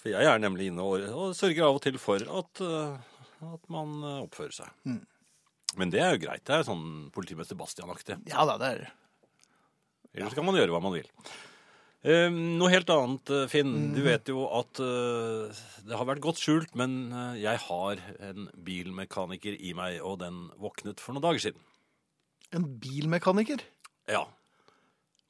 For 0.00 0.12
jeg 0.12 0.28
er 0.30 0.40
nemlig 0.40 0.70
inne 0.70 0.84
og, 0.86 1.02
og 1.12 1.34
sørger 1.36 1.66
av 1.68 1.78
og 1.78 1.82
til 1.84 1.98
for 2.00 2.22
at, 2.40 2.62
eh, 2.64 3.18
at 3.52 3.66
man 3.72 3.98
eh, 4.02 4.22
oppfører 4.24 4.54
seg. 4.62 4.70
Mm. 4.88 5.02
Men 5.76 5.92
det 5.92 6.00
er 6.00 6.14
jo 6.14 6.22
greit. 6.24 6.44
Det 6.48 6.54
er 6.56 6.64
sånn 6.68 6.86
politimester 7.12 7.58
Bastian-aktig. 7.58 8.22
ja 8.30 8.46
da, 8.48 8.56
det 8.62 8.70
er 8.74 8.86
Ellers 10.16 10.32
kan 10.32 10.46
man 10.48 10.56
gjøre 10.56 10.72
hva 10.72 10.80
man 10.80 10.94
vil. 10.94 11.08
Eh, 12.06 12.30
noe 12.32 12.70
helt 12.72 12.88
annet, 12.94 13.30
eh, 13.34 13.48
Finn. 13.52 13.72
Mm. 13.74 13.94
Du 13.96 14.00
vet 14.06 14.30
jo 14.30 14.46
at 14.56 14.80
eh, 14.80 15.58
det 15.84 15.96
har 15.98 16.06
vært 16.08 16.22
godt 16.24 16.40
skjult, 16.40 16.72
men 16.78 17.10
jeg 17.36 17.60
har 17.66 18.00
en 18.30 18.46
bilmekaniker 18.64 19.58
i 19.58 19.74
meg, 19.76 19.98
og 20.00 20.20
den 20.22 20.46
våknet 20.62 21.02
for 21.02 21.16
noen 21.16 21.26
dager 21.26 21.48
siden. 21.48 21.60
en 22.56 22.64
bilmekaniker. 22.80 23.60
Ja. 24.08 24.22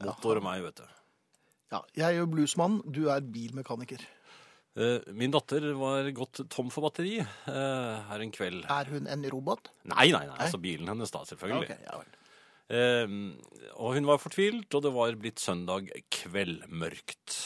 Motor 0.04 0.38
og 0.38 0.44
meg, 0.44 0.62
vet 0.68 0.82
du. 0.82 0.86
Ja, 1.72 1.80
jeg 1.98 2.06
er 2.06 2.20
jo 2.20 2.28
bluesmann, 2.30 2.78
du 2.86 3.08
er 3.10 3.24
bilmekaniker. 3.26 4.04
Eh, 4.76 5.00
min 5.16 5.32
datter 5.32 5.64
var 5.78 6.06
gått 6.14 6.42
tom 6.52 6.68
for 6.72 6.84
batteri 6.84 7.16
eh, 7.18 8.06
her 8.10 8.22
en 8.22 8.32
kveld. 8.34 8.66
Er 8.70 8.90
hun 8.92 9.08
en 9.10 9.24
robot? 9.32 9.72
Nei, 9.88 10.10
nei, 10.12 10.26
nei, 10.28 10.36
altså 10.36 10.60
bilen 10.62 10.90
hennes 10.92 11.12
da, 11.14 11.24
selvfølgelig. 11.26 11.70
Okay, 11.70 11.86
ja 11.88 11.98
vel. 12.02 12.14
Eh, 12.76 13.16
og 13.80 13.96
hun 13.96 14.08
var 14.08 14.22
fortvilt, 14.22 14.68
og 14.76 14.84
det 14.84 14.92
var 14.94 15.18
blitt 15.18 15.42
søndag 15.42 15.90
kveldmørkt. 16.12 17.38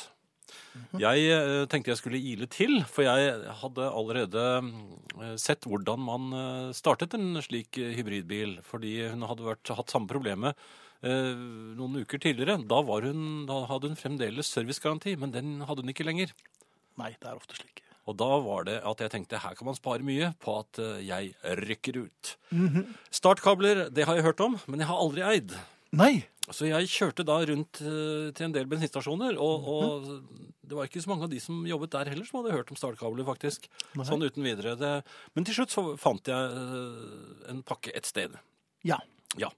Jeg 1.01 1.31
eh, 1.33 1.65
tenkte 1.71 1.95
jeg 1.95 2.03
skulle 2.03 2.21
ile 2.21 2.51
til, 2.51 2.77
for 2.91 3.07
jeg 3.07 3.55
hadde 3.63 3.89
allerede 3.89 4.45
sett 5.41 5.65
hvordan 5.71 6.05
man 6.11 6.29
startet 6.77 7.17
en 7.17 7.41
slik 7.47 7.79
hybridbil, 7.79 8.59
fordi 8.67 8.99
hun 9.15 9.25
hadde 9.31 9.49
vært, 9.49 9.75
hatt 9.81 9.95
samme 9.95 10.11
problemet 10.11 10.59
noen 11.03 12.03
uker 12.03 12.21
tidligere. 12.21 12.59
Da, 12.69 12.81
var 12.85 13.07
hun, 13.09 13.47
da 13.49 13.63
hadde 13.71 13.89
hun 13.89 13.97
fremdeles 13.97 14.51
servicegaranti, 14.53 15.15
men 15.21 15.33
den 15.33 15.61
hadde 15.65 15.85
hun 15.85 15.93
ikke 15.95 16.05
lenger. 16.05 16.35
Nei, 17.01 17.15
det 17.17 17.31
er 17.31 17.39
ofte 17.39 17.57
slik. 17.57 17.81
Og 18.09 18.17
da 18.19 18.29
var 18.43 18.67
det 18.67 18.79
at 18.87 19.03
jeg 19.05 19.13
tenkte 19.13 19.41
her 19.43 19.57
kan 19.57 19.69
man 19.69 19.77
spare 19.79 20.05
mye 20.07 20.33
på 20.43 20.57
at 20.63 20.81
eh, 20.83 21.03
jeg 21.07 21.35
rykker 21.61 22.01
ut. 22.03 22.35
Startkabler, 23.15 23.87
det 23.95 24.07
har 24.09 24.19
jeg 24.19 24.27
hørt 24.27 24.43
om, 24.45 24.57
men 24.67 24.83
jeg 24.83 24.91
har 24.91 25.03
aldri 25.05 25.25
eid. 25.27 25.55
Nei! 25.97 26.15
Så 26.51 26.67
jeg 26.67 26.89
kjørte 26.91 27.23
da 27.27 27.37
rundt 27.47 27.79
eh, 27.85 28.31
til 28.35 28.49
en 28.49 28.55
del 28.57 28.67
bensinstasjoner, 28.71 29.37
og, 29.39 29.69
og 29.71 30.49
det 30.67 30.79
var 30.79 30.89
ikke 30.89 31.03
så 31.05 31.13
mange 31.13 31.29
av 31.29 31.31
de 31.31 31.39
som 31.43 31.61
jobbet 31.69 31.95
der 31.95 32.11
heller 32.11 32.27
som 32.27 32.41
hadde 32.41 32.57
hørt 32.57 32.73
om 32.73 32.79
startkabler, 32.81 33.27
faktisk. 33.29 33.69
Nei. 33.95 34.07
Sånn 34.09 34.25
uten 34.27 34.47
videre. 34.47 34.75
Det, 34.81 34.91
men 35.37 35.47
til 35.47 35.61
slutt 35.61 35.75
så 35.75 35.87
fant 36.01 36.33
jeg 36.33 36.59
eh, 36.65 37.47
en 37.53 37.63
pakke 37.67 37.95
et 37.95 38.09
sted. 38.09 38.35
Ja. 38.87 38.99
Ja. 39.39 39.53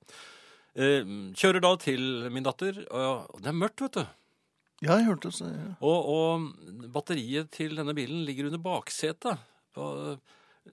Eh, 0.72 1.04
kjører 1.36 1.60
da 1.60 1.74
til 1.76 2.04
min 2.32 2.44
datter, 2.46 2.78
og 2.90 3.40
det 3.42 3.50
er 3.52 3.56
mørkt, 3.58 3.82
vet 3.84 3.98
du. 4.00 4.04
Ja, 4.82 4.96
jeg 4.98 5.06
hørte 5.10 5.30
det. 5.30 5.48
ja. 5.52 5.72
Og, 5.84 6.06
og 6.10 6.86
batteriet 6.94 7.50
til 7.54 7.76
denne 7.78 7.94
bilen 7.94 8.24
ligger 8.26 8.48
under 8.48 8.58
baksetet. 8.64 9.38
På, 9.76 9.84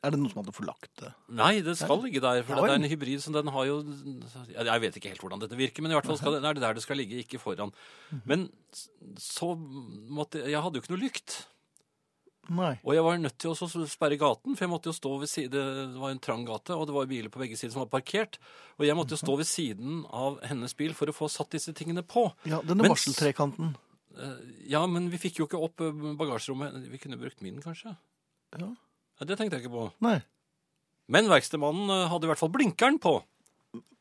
Er 0.03 0.12
det 0.13 0.19
noen 0.19 0.29
som 0.31 0.39
hadde 0.41 0.53
forlagt 0.55 0.89
det? 1.01 1.12
nei, 1.33 1.62
det 1.65 1.75
skal 1.77 2.01
ligge 2.03 2.21
der, 2.21 2.41
for 2.45 2.57
Ja 2.57 2.65
det 2.65 2.73
er 2.73 2.81
en 2.81 2.89
hybrid 2.91 3.21
som 3.21 3.33
den 3.33 3.47
har 3.53 3.65
jo 3.65 3.77
Jeg 4.53 4.81
vet 4.83 4.97
ikke 4.97 5.09
helt 5.13 5.21
hvordan 5.23 5.39
dette 5.41 5.57
virker, 5.57 5.81
men 5.81 5.91
i 5.91 5.95
hvert 5.97 6.05
fall 6.09 6.17
skal 6.19 6.35
det, 6.38 6.43
er 6.45 6.53
det 6.57 6.62
der 6.65 6.73
det 6.77 6.83
skal 6.85 6.97
ligge, 6.97 7.19
ikke 7.23 7.39
foran. 7.41 7.71
Mhm. 8.12 8.21
Men 8.25 8.49
så 9.17 9.53
måtte 9.57 10.41
Jeg 10.45 10.62
hadde 10.62 10.77
jo 10.77 10.83
ikke 10.85 10.93
noe 10.95 11.03
lykt. 11.05 11.39
Nei. 12.49 12.71
Og 12.83 12.95
jeg 12.95 13.03
var 13.05 13.19
nødt 13.21 13.38
til 13.41 13.51
å 13.53 13.85
sperre 13.89 14.17
gaten, 14.19 14.55
for 14.57 14.65
jeg 14.65 14.71
måtte 14.71 14.89
jo 14.89 14.95
stå 14.97 15.12
ved 15.21 15.29
siden, 15.29 15.53
det 15.93 16.01
var 16.01 16.13
en 16.15 16.21
trang 16.23 16.45
gate, 16.47 16.73
og 16.75 16.88
det 16.89 16.95
var 16.95 17.09
biler 17.12 17.29
på 17.33 17.41
begge 17.43 17.57
sider 17.59 17.75
som 17.75 17.83
var 17.83 17.91
parkert. 17.93 18.39
Og 18.79 18.88
jeg 18.88 18.97
måtte 18.97 19.13
jo 19.13 19.21
stå 19.21 19.35
ved 19.39 19.49
siden 19.49 20.01
av 20.09 20.39
hennes 20.49 20.73
bil 20.79 20.95
for 20.97 21.12
å 21.12 21.15
få 21.15 21.29
satt 21.29 21.53
disse 21.53 21.73
tingene 21.77 22.01
på. 22.01 22.25
Ja, 22.49 22.62
denne 22.65 22.88
Mens, 22.88 23.05
varseltrekanten. 23.05 23.75
Eh, 24.17 24.39
Ja, 24.73 24.85
men 24.89 25.09
vi 25.13 25.17
fikk 25.21 25.39
jo 25.41 25.45
ikke 25.47 25.62
opp 25.62 25.81
eh, 25.85 25.93
bagasjerommet. 26.19 26.89
Vi 26.91 26.97
kunne 27.01 27.17
brukt 27.21 27.41
min, 27.45 27.62
kanskje? 27.63 27.95
Ja. 28.57 28.69
Ja, 29.19 29.25
det 29.27 29.38
tenkte 29.38 29.57
jeg 29.59 29.65
ikke 29.67 29.75
på. 29.75 29.88
Nei. 30.05 30.17
Men 31.09 31.29
verkstedmannen 31.29 31.89
eh, 31.89 32.07
hadde 32.12 32.27
i 32.27 32.31
hvert 32.31 32.41
fall 32.41 32.53
blinkeren 32.53 32.99
på. 33.01 33.19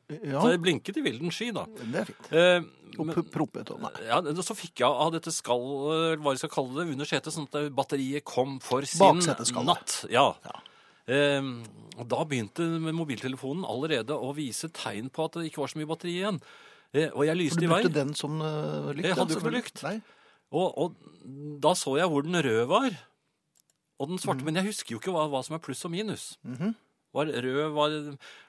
Ja, 0.08 0.40
Så 0.40 0.54
jeg 0.54 0.60
blinket 0.64 0.96
i 0.96 1.02
vilden 1.04 1.32
sky, 1.34 1.50
da. 1.52 1.66
det 1.68 2.00
er 2.00 2.06
fint. 2.08 2.28
Eh, 2.32 2.62
Og 2.98 3.10
proppet 3.28 3.68
og 3.74 3.82
nei. 3.82 3.90
ja, 4.06 4.22
så 4.40 4.56
fikk 4.56 4.80
jeg 4.80 4.88
av 4.88 5.12
dette 5.12 5.32
skall, 5.34 5.66
eh, 5.92 6.14
hva 6.16 6.32
jeg 6.32 6.40
skal 6.42 6.52
kalle 6.54 6.78
det, 6.78 6.86
under 6.94 7.08
setet, 7.08 7.34
sånn 7.34 7.48
at 7.50 7.68
batteriet 7.76 8.24
kom 8.24 8.56
for 8.64 8.86
sin 8.88 9.20
natt. 9.68 9.98
Ja. 10.08 10.30
Ja. 10.48 10.56
Eh, 11.08 11.50
da 12.08 12.24
begynte 12.28 12.64
mobiltelefonen 12.88 13.66
allerede 13.68 14.16
å 14.16 14.32
vise 14.36 14.72
tegn 14.72 15.12
på 15.12 15.28
at 15.28 15.38
det 15.40 15.50
ikke 15.50 15.64
var 15.64 15.72
så 15.74 15.80
mye 15.80 15.90
batteri 15.92 16.16
igjen. 16.22 16.40
Eh, 16.96 17.10
og 17.12 17.26
jeg 17.28 17.36
lyste 17.36 17.64
i 17.64 17.68
vei. 17.68 17.82
Du 17.82 17.88
brukte 17.90 17.98
den 17.98 18.14
som 18.16 18.40
uh, 18.40 18.88
lykt? 18.96 19.10
Jeg 19.10 19.18
hadde 19.18 19.34
jo 19.34 19.40
ikke 19.42 19.50
noe 19.50 19.58
lykt. 19.58 19.84
Og, 20.48 20.68
og 20.80 21.60
da 21.60 21.74
så 21.76 21.98
jeg 22.00 22.08
hvor 22.08 22.24
den 22.24 22.40
røde 22.40 22.64
var. 22.70 22.94
Og 23.98 24.08
den 24.08 24.16
svarte. 24.16 24.40
svarte. 24.40 24.46
Men 24.48 24.60
jeg 24.60 24.70
husker 24.70 24.96
jo 24.96 25.00
ikke 25.02 25.12
hva, 25.12 25.26
hva 25.28 25.42
som 25.44 25.58
er 25.58 25.64
pluss 25.64 25.84
og 25.84 25.92
minus. 25.92 26.30
Var 27.16 27.30
rød, 27.44 27.72
var... 27.72 27.94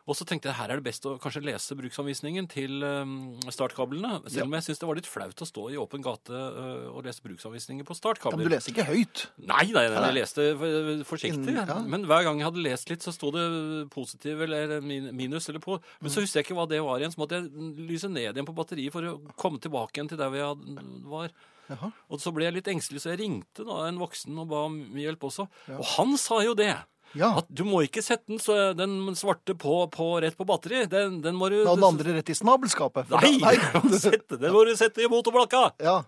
Og 0.10 0.18
så 0.18 0.26
tenkte 0.26 0.50
jeg 0.50 0.58
her 0.58 0.72
er 0.74 0.80
det 0.82 0.86
best 0.88 1.04
å 1.06 1.14
kanskje 1.22 1.44
lese 1.46 1.76
bruksanvisningen 1.78 2.48
til 2.50 2.82
um, 2.82 3.12
startkablene. 3.54 4.24
Selv 4.26 4.48
om 4.48 4.56
jeg 4.58 4.66
syns 4.66 4.82
det 4.82 4.88
var 4.90 4.98
litt 4.98 5.08
flaut 5.10 5.44
å 5.46 5.48
stå 5.48 5.66
i 5.70 5.78
åpen 5.78 6.02
gate 6.04 6.34
uh, 6.34 6.90
og 6.90 7.06
lese 7.06 7.22
bruksanvisninger 7.24 7.86
på 7.86 7.94
startkabler. 7.96 8.42
men 8.42 8.50
du 8.50 8.56
leser 8.56 8.74
ikke 8.74 8.88
høyt. 8.90 9.28
Nei, 9.38 9.68
nei, 9.70 9.86
nei, 9.94 10.02
jeg 10.10 10.18
leste 10.18 10.48
uh, 10.58 10.90
forsiktig. 11.08 11.54
Ja. 11.56 11.78
Men 11.86 12.08
hver 12.10 12.26
gang 12.26 12.42
jeg 12.42 12.50
hadde 12.50 12.66
lest 12.66 12.90
litt, 12.92 13.06
så 13.06 13.14
sto 13.16 13.30
det 13.36 13.46
positiv 13.94 14.42
eller 14.48 14.80
minus. 14.82 15.48
eller 15.54 15.62
på. 15.64 15.78
Men 16.02 16.10
Mm. 16.10 16.14
så 16.16 16.26
husker 16.26 16.40
jeg 16.42 16.50
ikke 16.50 16.58
hva 16.58 16.68
det 16.74 16.82
var 16.82 16.98
igjen. 17.00 17.14
Så 17.14 17.22
måtte 17.22 17.38
jeg 17.38 17.86
lyse 17.86 18.10
ned 18.10 18.34
igjen 18.34 18.50
på 18.50 18.58
batteriet 18.58 18.92
for 18.92 19.06
å 19.06 19.16
komme 19.38 19.62
tilbake 19.62 19.94
igjen 20.00 20.10
til 20.10 20.18
der 20.20 20.34
vi 20.34 20.42
jeg 20.42 20.86
var. 21.06 21.30
Jaha. 21.70 21.92
Og 22.10 22.18
så 22.20 22.34
ble 22.34 22.48
jeg 22.48 22.56
litt 22.58 22.70
engstelig, 22.72 23.04
så 23.04 23.12
jeg 23.14 23.22
ringte 23.22 23.62
da 23.68 23.84
en 23.86 24.00
voksen 24.02 24.34
og 24.42 24.48
ba 24.50 24.64
om 24.66 24.80
hjelp 24.98 25.22
også. 25.30 25.46
Ja. 25.70 25.78
Og 25.78 25.86
han 26.00 26.18
sa 26.18 26.42
jo 26.42 26.56
det. 26.58 26.74
Ja. 27.18 27.32
At 27.42 27.48
du 27.50 27.64
må 27.66 27.82
ikke 27.86 28.04
sette 28.06 28.28
den, 28.30 28.38
så 28.42 28.74
den 28.78 29.16
svarte 29.18 29.56
på, 29.58 29.80
på 29.90 30.10
rett 30.22 30.38
på 30.38 30.46
batteri. 30.46 30.84
Den, 30.92 31.22
den 31.26 31.36
må 31.40 31.50
du 31.50 31.62
Og 31.64 31.76
den 31.80 31.88
andre 31.88 32.14
rett 32.20 32.30
i 32.30 32.36
snabelskapet. 32.38 33.10
Nei! 33.10 33.38
da- 33.42 33.82
sette- 34.06 34.38
Den 34.40 34.54
må 34.54 34.66
du 34.68 34.76
sette 34.78 35.02
i 35.06 35.10
motorblokka! 35.10 35.64
Ja. 35.82 36.00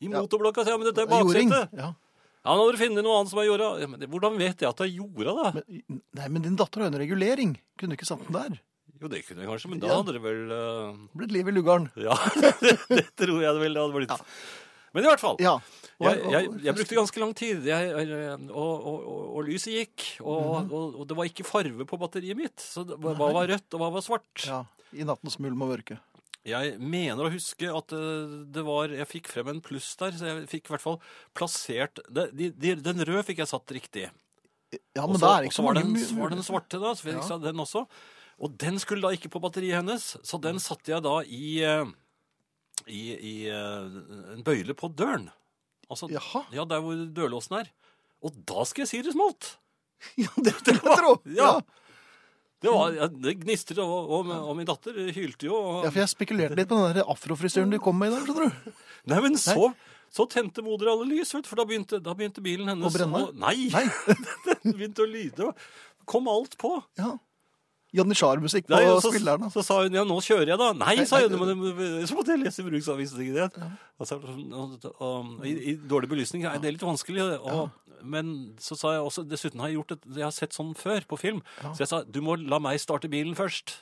I 0.00 0.08
Ja. 0.08 0.20
motorblokka, 0.20 0.64
ja, 0.68 0.76
men 0.80 0.88
dette 0.90 1.02
er 1.04 1.10
baksetet. 1.10 1.72
Ja. 1.76 1.90
Ja, 2.40 2.54
nå 2.56 2.62
må 2.64 2.70
du 2.72 2.78
finne 2.80 3.02
noe 3.04 3.18
annet 3.20 3.28
som 3.32 3.40
er 3.42 3.48
jorda. 3.50 3.66
Ja, 3.82 3.86
men 3.92 4.00
det- 4.00 4.08
hvordan 4.12 4.36
vet 4.40 4.60
jeg 4.64 4.68
at 4.68 4.76
det 4.80 4.86
er 4.88 4.94
jorda, 4.96 5.32
da? 5.36 5.50
Men, 5.60 6.00
nei, 6.20 6.28
men 6.36 6.42
din 6.48 6.56
datter 6.56 6.80
har 6.80 6.88
jo 6.90 6.94
en 6.94 7.00
regulering. 7.02 7.56
Kunne 7.78 7.92
du 7.92 7.98
ikke 8.00 8.08
satt 8.08 8.22
den 8.28 8.36
der? 8.36 8.60
Jo, 9.00 9.08
det 9.08 9.22
kunne 9.26 9.40
jeg 9.44 9.48
kanskje, 9.48 9.68
men 9.72 9.80
da 9.80 9.88
Ja. 9.88 9.96
hadde 10.02 10.12
det 10.16 10.20
vel 10.24 10.40
uh... 10.52 10.96
Blitt 11.16 11.32
liv 11.32 11.48
i 11.48 11.52
lugaren. 11.56 11.86
Ja, 11.96 12.12
det 12.96 13.06
tror 13.16 13.40
jeg 13.40 13.52
det 13.56 13.60
vel 13.64 13.76
det 13.76 13.80
hadde 13.80 13.96
blitt. 13.96 14.12
Men 14.92 15.04
i 15.04 15.08
hvert 15.08 15.20
fall. 15.22 15.36
Ja. 15.40 15.54
Jeg, 16.00 16.20
jeg, 16.32 16.50
jeg 16.64 16.74
brukte 16.78 16.96
ganske 16.96 17.20
lang 17.20 17.32
tid, 17.36 17.66
jeg, 17.68 17.90
og, 18.48 18.52
og, 18.56 19.00
og, 19.04 19.24
og 19.36 19.42
lyset 19.44 19.74
gikk. 19.74 20.04
Og, 20.24 20.62
Mhm. 20.64 20.70
og, 20.72 21.02
det 21.08 21.16
var 21.18 21.28
ikke 21.28 21.44
farve 21.44 21.84
på 21.84 21.98
batteriet 22.00 22.36
mitt. 22.38 22.56
Så 22.60 22.86
det, 22.88 22.96
hva 22.96 23.12
var 23.18 23.46
rødt, 23.50 23.68
og 23.76 23.80
hva 23.82 23.90
var 23.92 24.00
svart? 24.06 24.46
Ja, 24.46 24.62
I 24.96 25.04
nattens 25.04 25.36
mulm 25.38 25.60
og 25.66 25.74
mørke. 25.74 25.98
Jeg 26.48 26.78
mener 26.80 27.26
å 27.28 27.32
huske 27.34 27.68
at 27.68 27.92
eh, 27.92 28.30
det 28.48 28.62
var 28.64 28.88
Jeg 28.88 29.04
fikk 29.10 29.26
frem 29.28 29.48
en 29.52 29.60
pluss 29.60 29.90
der, 30.00 30.14
så 30.16 30.24
jeg 30.30 30.46
fikk 30.48 30.70
i 30.70 30.72
hvert 30.72 30.80
fall 30.86 30.96
plassert 31.36 32.00
det, 32.08 32.30
de, 32.32 32.46
de, 32.56 32.70
Den 32.80 33.02
røde 33.04 33.26
fikk 33.28 33.42
jeg 33.44 33.50
satt 33.50 33.74
riktig. 33.76 34.06
Ja, 34.96 35.04
men 35.04 35.18
også, 35.18 35.26
det 35.26 35.34
er 35.34 35.48
ikke 35.50 35.58
så 35.58 35.66
mange 35.66 35.82
Og 35.84 35.98
så 36.00 36.16
var 36.16 36.30
den 36.32 36.42
svarte, 36.46 36.80
da. 36.80 36.94
Så 36.96 37.04
fikk 37.04 37.18
jeg 37.20 37.28
Ja. 37.28 37.38
den 37.44 37.60
også. 37.60 37.84
Og 38.40 38.56
den 38.56 38.78
skulle 38.80 39.02
da 39.04 39.12
ikke 39.12 39.28
på 39.28 39.42
batteriet 39.44 39.82
hennes, 39.82 40.16
så 40.24 40.40
den 40.40 40.56
satte 40.64 40.88
jeg 40.94 41.02
da 41.04 41.18
i, 41.28 41.60
eh, 41.60 41.84
i, 42.88 43.02
i 43.20 43.34
eh, 43.52 44.00
en 44.32 44.42
bøyle 44.46 44.72
på 44.72 44.88
døren. 44.96 45.28
Altså, 45.90 46.08
Jaha. 46.12 46.44
ja, 46.54 46.64
der 46.70 46.82
hvor 46.84 47.04
dørlåsen 47.16 47.58
er. 47.60 47.70
Og 48.24 48.34
da 48.48 48.64
skal 48.68 48.84
jeg 48.84 48.92
si 48.92 49.02
det 49.06 49.16
smalt! 49.16 49.56
Ja, 50.16 50.30
det 50.40 50.54
vil 50.64 50.78
jeg 50.78 50.96
tro. 50.96 51.12
Ja. 51.36 51.50
Det, 52.60 52.68
var, 52.72 52.92
ja, 52.96 53.06
det 53.08 53.34
gnistret, 53.42 53.78
og, 53.80 54.10
og, 54.12 54.30
og 54.32 54.54
min 54.56 54.68
datter 54.68 54.96
hylte 55.16 55.48
jo. 55.48 55.56
Og, 55.56 55.78
Ja, 55.84 55.90
for 55.92 56.00
jeg 56.02 56.12
spekulerte 56.12 56.56
litt 56.56 56.68
på 56.70 56.76
den 56.76 56.96
der 56.96 57.08
afrofrisyren 57.08 57.72
du 57.72 57.78
kom 57.80 57.96
med 58.00 58.12
i 58.12 58.14
dag, 58.16 58.24
skjønner 58.28 58.48
du. 58.48 58.74
Nei, 59.12 59.20
men 59.24 59.36
så, 59.40 59.70
så 60.12 60.26
tente 60.28 60.64
moder 60.64 60.90
alle 60.92 61.08
lys, 61.08 61.32
vet 61.36 61.48
for 61.48 61.60
da 61.60 61.64
begynte, 61.68 62.00
da 62.04 62.12
begynte 62.16 62.44
bilen 62.44 62.68
hennes 62.72 62.88
Å 62.88 62.92
brenne? 62.96 63.22
Nei! 63.40 63.68
Nei. 63.72 63.84
den 64.64 64.76
begynte 64.76 65.04
å 65.04 65.08
lyde. 65.08 65.52
Kom 66.10 66.28
alt 66.32 66.56
på. 66.60 66.74
Ja. 67.00 67.14
Janitsjar-musikk 67.96 68.68
på 68.68 68.76
Nei, 68.76 68.84
så, 69.02 69.10
spilleren. 69.10 69.50
så 69.50 69.64
sa 69.66 69.80
hun 69.82 69.96
ja, 69.96 70.04
nå 70.06 70.16
kjører 70.22 70.52
jeg, 70.52 70.58
da. 70.60 70.70
Nei, 70.78 70.94
Nei, 71.00 71.06
sa 71.10 71.18
hun. 71.24 71.34
Men, 71.40 72.06
så 72.06 72.14
måtte 72.14 72.36
jeg 72.36 72.44
lese 72.44 72.64
bruksavisen. 72.66 73.22
Ja. 73.34 73.48
Altså, 74.00 74.20
og, 74.22 74.76
og, 74.92 75.32
i, 75.46 75.56
I 75.72 75.76
dårlig 75.90 76.12
belysning 76.12 76.46
er 76.46 76.60
det 76.62 76.76
litt 76.76 76.86
vanskelig. 76.86 77.26
Og, 77.42 77.74
Men 78.06 78.54
så 78.62 78.78
sa 78.78 78.94
jeg 78.94 79.04
også 79.08 79.26
Dessuten 79.28 79.62
har 79.62 79.72
jeg 79.72 79.80
gjort 79.80 79.96
et, 79.96 80.08
jeg 80.20 80.26
har 80.28 80.36
sett 80.36 80.54
sånn 80.56 80.72
før 80.78 81.06
på 81.10 81.18
film. 81.18 81.42
Ja. 81.64 81.74
Så 81.74 81.84
jeg 81.84 81.92
sa 81.92 82.02
du 82.06 82.22
må 82.24 82.38
la 82.38 82.62
meg 82.62 82.78
starte 82.82 83.10
bilen 83.10 83.34
først. 83.38 83.80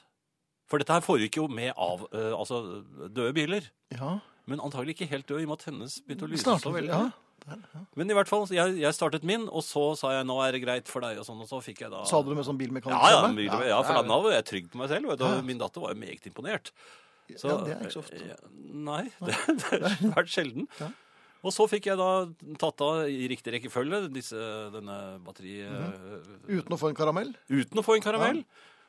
For 0.69 0.81
dette 0.81 0.93
her 0.93 1.05
foregikk 1.05 1.39
jo 1.41 1.47
med 1.53 1.73
av, 1.77 2.09
uh, 2.13 2.33
altså, 2.37 2.83
døde 3.09 3.33
biler. 3.37 3.71
Ja. 3.95 4.19
Men 4.49 4.65
antagelig 4.65 4.97
ikke 4.97 5.13
helt 5.13 5.29
død, 5.29 5.43
i 5.43 5.47
og 5.47 5.53
med 5.53 5.61
at 5.61 5.69
hennes 5.69 6.01
begynte 6.05 6.29
å 6.29 6.33
lyse 6.33 6.61
så 6.65 6.73
veldig. 6.73 6.93
Ja. 6.93 7.28
Men 7.99 8.11
i 8.11 8.17
hvert 8.17 8.31
fall, 8.31 8.47
jeg, 8.53 8.77
jeg 8.83 8.97
startet 8.97 9.27
min, 9.27 9.49
og 9.49 9.65
så 9.67 9.85
sa 9.99 10.13
jeg 10.17 10.29
'nå 10.29 10.39
er 10.45 10.55
det 10.57 10.63
greit 10.63 10.89
for 10.91 11.05
deg', 11.05 11.19
og 11.23 11.27
sånn, 11.27 11.41
og 11.43 11.49
så 11.51 11.61
fikk 11.65 11.83
jeg 11.87 11.91
da 11.95 12.05
Sa 12.09 12.23
du 12.23 12.31
det 12.31 12.39
med 12.39 12.47
sånn 12.49 12.61
bilmekaniker? 12.61 12.99
Ja, 12.99 13.27
ja, 13.27 13.35
bil, 13.35 13.69
ja, 13.71 13.83
for 13.83 14.01
da 14.03 14.23
var 14.25 14.33
jeg 14.37 14.49
trygg 14.53 14.71
på 14.73 14.81
meg 14.81 14.89
selv. 14.93 15.17
Du, 15.17 15.25
og 15.25 15.45
Min 15.45 15.61
datter 15.61 15.85
var 15.85 15.95
jo 15.95 16.01
meget 16.01 16.31
imponert. 16.31 16.73
Så, 17.37 17.49
Ja, 17.49 17.59
det 17.65 17.75
er 17.75 17.85
ikke 17.85 17.99
så 17.99 18.05
ofte. 18.05 18.39
Nei, 18.89 19.05
det, 19.21 19.37
det 19.71 19.83
har 19.85 20.17
vært 20.17 20.33
sjelden. 20.33 20.69
Ja. 20.81 20.89
Og 21.47 21.55
så 21.55 21.69
fikk 21.71 21.87
jeg 21.87 21.99
da 22.01 22.27
tatt 22.59 22.83
av 22.83 23.05
i 23.07 23.29
riktig 23.31 23.53
rekkefølge 23.55 24.09
disse, 24.11 24.39
denne 24.75 25.19
batteriet... 25.23 25.71
Mm 25.71 25.93
-hmm. 25.93 26.59
Uten 26.59 26.75
å 26.75 26.79
få 26.81 26.89
en 26.89 26.99
karamell? 26.99 27.31
Uten 27.49 27.79
å 27.79 27.85
få 27.87 27.95
en 27.95 28.03
karamell. 28.03 28.43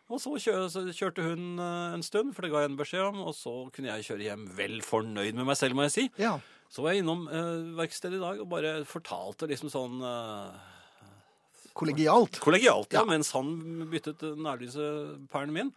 Og 0.09 0.17
så, 0.17 0.33
så 0.41 0.81
kjørte 0.89 1.21
hun 1.21 1.59
eh, 1.61 1.93
en 1.93 2.03
stund, 2.03 2.33
for 2.33 2.41
det 2.41 2.49
ga 2.51 2.63
jeg 2.63 2.71
en 2.71 2.79
beskjed 2.79 3.05
om. 3.05 3.19
Og 3.29 3.35
så 3.37 3.69
kunne 3.73 3.91
jeg 3.91 4.07
kjøre 4.07 4.25
hjem 4.25 4.47
vel 4.57 4.79
fornøyd 4.81 5.37
med 5.37 5.45
meg 5.45 5.57
selv, 5.59 5.77
må 5.77 5.85
jeg 5.85 5.91
si. 5.91 6.05
Ja. 6.17 6.39
Så 6.69 6.83
var 6.85 6.93
jeg 6.93 7.01
innom 7.03 7.23
eh, 7.27 7.73
verkstedet 7.79 8.19
i 8.19 8.21
dag 8.21 8.41
og 8.43 8.49
bare 8.51 8.73
fortalte 8.85 9.47
liksom 9.49 9.71
sånn 9.73 10.01
eh, 10.05 10.59
Kollegialt. 11.79 12.39
kollegialt, 12.43 12.91
ja, 12.93 12.99
Ja. 13.01 13.05
mens 13.05 13.31
han 13.31 13.87
byttet 13.89 14.19
nærlysepæren 14.37 15.51
min. 15.53 15.71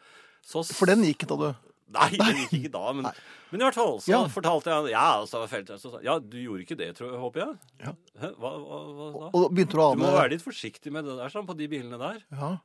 Så 0.45 0.65
For 0.75 0.87
den 0.91 1.05
gikk 1.05 1.27
da, 1.31 1.37
du. 1.37 1.55
Nei, 1.93 2.09
den 2.17 2.37
gikk 2.43 2.53
ikke 2.59 2.73
da, 2.73 2.93
men, 2.97 3.05
men 3.53 3.61
i 3.61 3.65
hvert 3.65 3.77
fall 3.77 3.99
så 4.01 4.11
Ja. 4.11 4.23
fortalte 4.33 4.73
jeg 4.73 4.91
Ja, 4.95 5.21
altså, 5.21 5.47
felte, 5.49 5.77
så, 5.79 5.93
sa- 5.93 6.01
ja, 6.03 6.19
du 6.19 6.37
gjorde 6.41 6.65
ikke 6.67 6.77
det, 6.81 6.97
tror 6.97 7.13
jeg, 7.13 7.21
håper 7.21 7.41
jeg? 7.45 7.59
Ja. 7.85 7.93
Hæ? 8.19 8.31
Hva, 8.41 8.51
hva, 8.59 8.79
hva 8.97 9.13
da? 9.13 9.31
Og 9.39 9.53
begynte 9.55 9.77
du 9.77 9.83
å 9.85 9.95
Du 9.95 10.01
må 10.03 10.09
ane 10.09 10.19
være 10.19 10.31
litt 10.35 10.43
forsiktig 10.45 10.91
med 10.93 11.05
det 11.05 11.17
der, 11.21 11.29
sånn, 11.31 11.47
på 11.47 11.57
de 11.57 11.69
bilene 11.69 11.99
der. 12.01 12.23
Ja. 12.33 12.57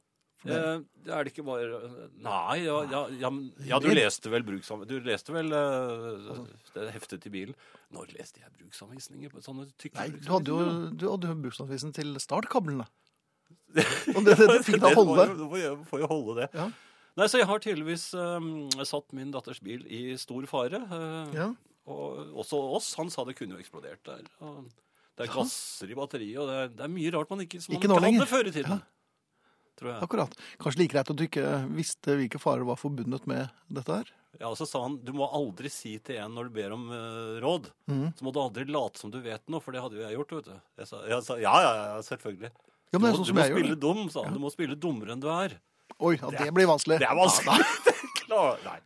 Det- 0.46 0.54
Eh, 0.58 1.14
er 1.18 1.24
det 1.26 1.32
ikke 1.34 1.44
bare 1.46 1.80
Nei, 2.22 2.58
ja, 2.66 2.76
ja, 2.92 3.00
ja, 3.10 3.30
ja 3.66 3.80
du 3.80 3.88
leste 3.90 4.30
vel 4.30 4.44
bruksanvisninger 4.46 5.02
Du 5.02 5.08
leste 5.10 5.34
vel 5.34 5.50
uh, 5.52 6.46
det 6.76 6.92
heftet 6.94 7.26
i 7.26 7.32
bilen? 7.34 7.56
Når 7.92 8.14
leste 8.18 8.40
jeg 8.44 8.52
bruksanvisninger? 8.60 9.32
på 9.34 9.42
Sånne 9.42 9.66
tykke 9.82 9.96
Nei, 9.98 10.10
du 10.14 10.30
hadde 10.32 10.48
jo, 10.54 10.90
du 10.94 11.06
hadde 11.10 11.28
jo 11.32 11.36
bruksanvisen 11.48 11.94
til 11.96 12.14
startkablene. 12.22 12.86
Og 14.16 14.22
det, 14.26 14.38
det, 14.38 14.48
det 14.48 14.60
fikk 14.68 14.80
da 14.84 14.94
holde. 14.96 15.26
får 15.26 15.34
jo- 15.34 15.48
får 15.50 15.86
får 15.90 16.00
jo 16.04 16.08
holde 16.12 16.36
det. 16.42 16.50
Ja. 16.54 16.68
Nei, 17.18 17.26
så 17.32 17.40
jeg 17.42 17.48
har 17.50 17.60
tydeligvis 17.64 18.06
eh, 18.14 18.84
satt 18.86 19.12
min 19.18 19.32
datters 19.34 19.60
bil 19.66 19.88
i 19.90 20.16
stor 20.22 20.46
fare. 20.46 20.84
Uh, 20.92 21.34
Ja. 21.36 21.48
Og 21.88 22.36
også 22.44 22.58
oss. 22.76 22.90
Han 23.00 23.10
sa 23.10 23.24
det 23.24 23.38
kunne 23.40 23.56
jo 23.56 23.62
eksplodert 23.64 24.04
der. 24.04 24.22
Og 24.44 24.66
det 25.18 25.24
er 25.30 25.34
gasser 25.34 25.88
i 25.90 25.96
batteriet, 25.96 26.36
og 26.44 26.50
det 26.52 26.56
er, 26.62 26.68
det 26.76 26.84
er 26.84 26.92
mye 26.92 27.12
rart 27.16 27.30
man 27.32 27.40
ikke, 27.46 27.62
som 27.64 27.74
man 27.74 27.82
ikke 27.82 27.96
hadde 28.20 28.28
før 28.28 28.50
i 28.50 28.52
tiden. 28.52 28.74
Ja. 28.76 28.97
Tror 29.78 29.92
jeg. 29.94 30.02
Akkurat. 30.08 30.32
Kanskje 30.62 30.80
like 30.82 30.94
greit 30.96 31.10
at 31.14 31.18
du 31.20 31.24
ikke 31.28 31.50
visste 31.78 32.16
hvilke 32.18 32.40
farer 32.42 32.66
var 32.66 32.80
forbundet 32.82 33.28
med 33.30 33.52
dette 33.70 33.94
her. 34.00 34.08
Ja, 34.40 34.50
og 34.52 34.58
så 34.60 34.66
sa 34.70 34.82
han 34.84 35.00
du 35.02 35.12
må 35.18 35.26
aldri 35.34 35.70
si 35.74 35.96
til 36.06 36.18
en 36.22 36.34
når 36.38 36.50
du 36.50 36.56
ber 36.58 36.74
om 36.76 36.88
uh, 36.92 37.38
råd. 37.42 37.70
mm. 37.90 38.08
Så 38.20 38.26
må 38.26 38.34
du 38.34 38.40
aldri 38.42 38.66
late 38.70 39.02
som 39.02 39.14
du 39.14 39.20
vet 39.24 39.42
noe, 39.50 39.62
for 39.62 39.74
det 39.74 39.82
hadde 39.82 39.98
jo 39.98 40.04
jeg 40.06 40.18
gjort. 40.18 40.34
vet 40.40 40.50
du. 40.50 40.58
Jeg 40.82 40.90
sa, 40.92 41.04
jeg 41.10 41.24
sa 41.26 41.38
ja, 41.42 41.54
ja, 41.66 41.72
ja, 41.94 42.02
selvfølgelig. 42.06 42.52
Ja, 42.52 42.98
Du 42.98 43.00
men 43.00 43.02
det 43.02 43.02
må, 43.02 43.08
er 43.08 43.16
sånn 43.18 43.26
du 43.26 43.30
som 43.32 43.38
må 43.40 43.46
jeg 43.46 43.54
spille 43.56 43.74
gjør. 43.76 43.82
dum, 43.86 44.04
sa 44.14 44.24
han. 44.28 44.34
Du 44.38 44.42
må 44.44 44.52
spille 44.54 44.78
dummere 44.88 45.14
enn 45.16 45.22
du 45.24 45.30
er. 45.34 45.58
Oi, 45.98 46.14
ja, 46.22 46.30
det 46.30 46.52
blir 46.54 46.70
vanskelig. 46.70 47.00
Det 47.02 47.08
er 47.10 47.18
vanskelig. 47.18 47.66
Det 47.88 47.94
er 47.96 48.12
klar- 48.22 48.62
Nei. 48.66 48.78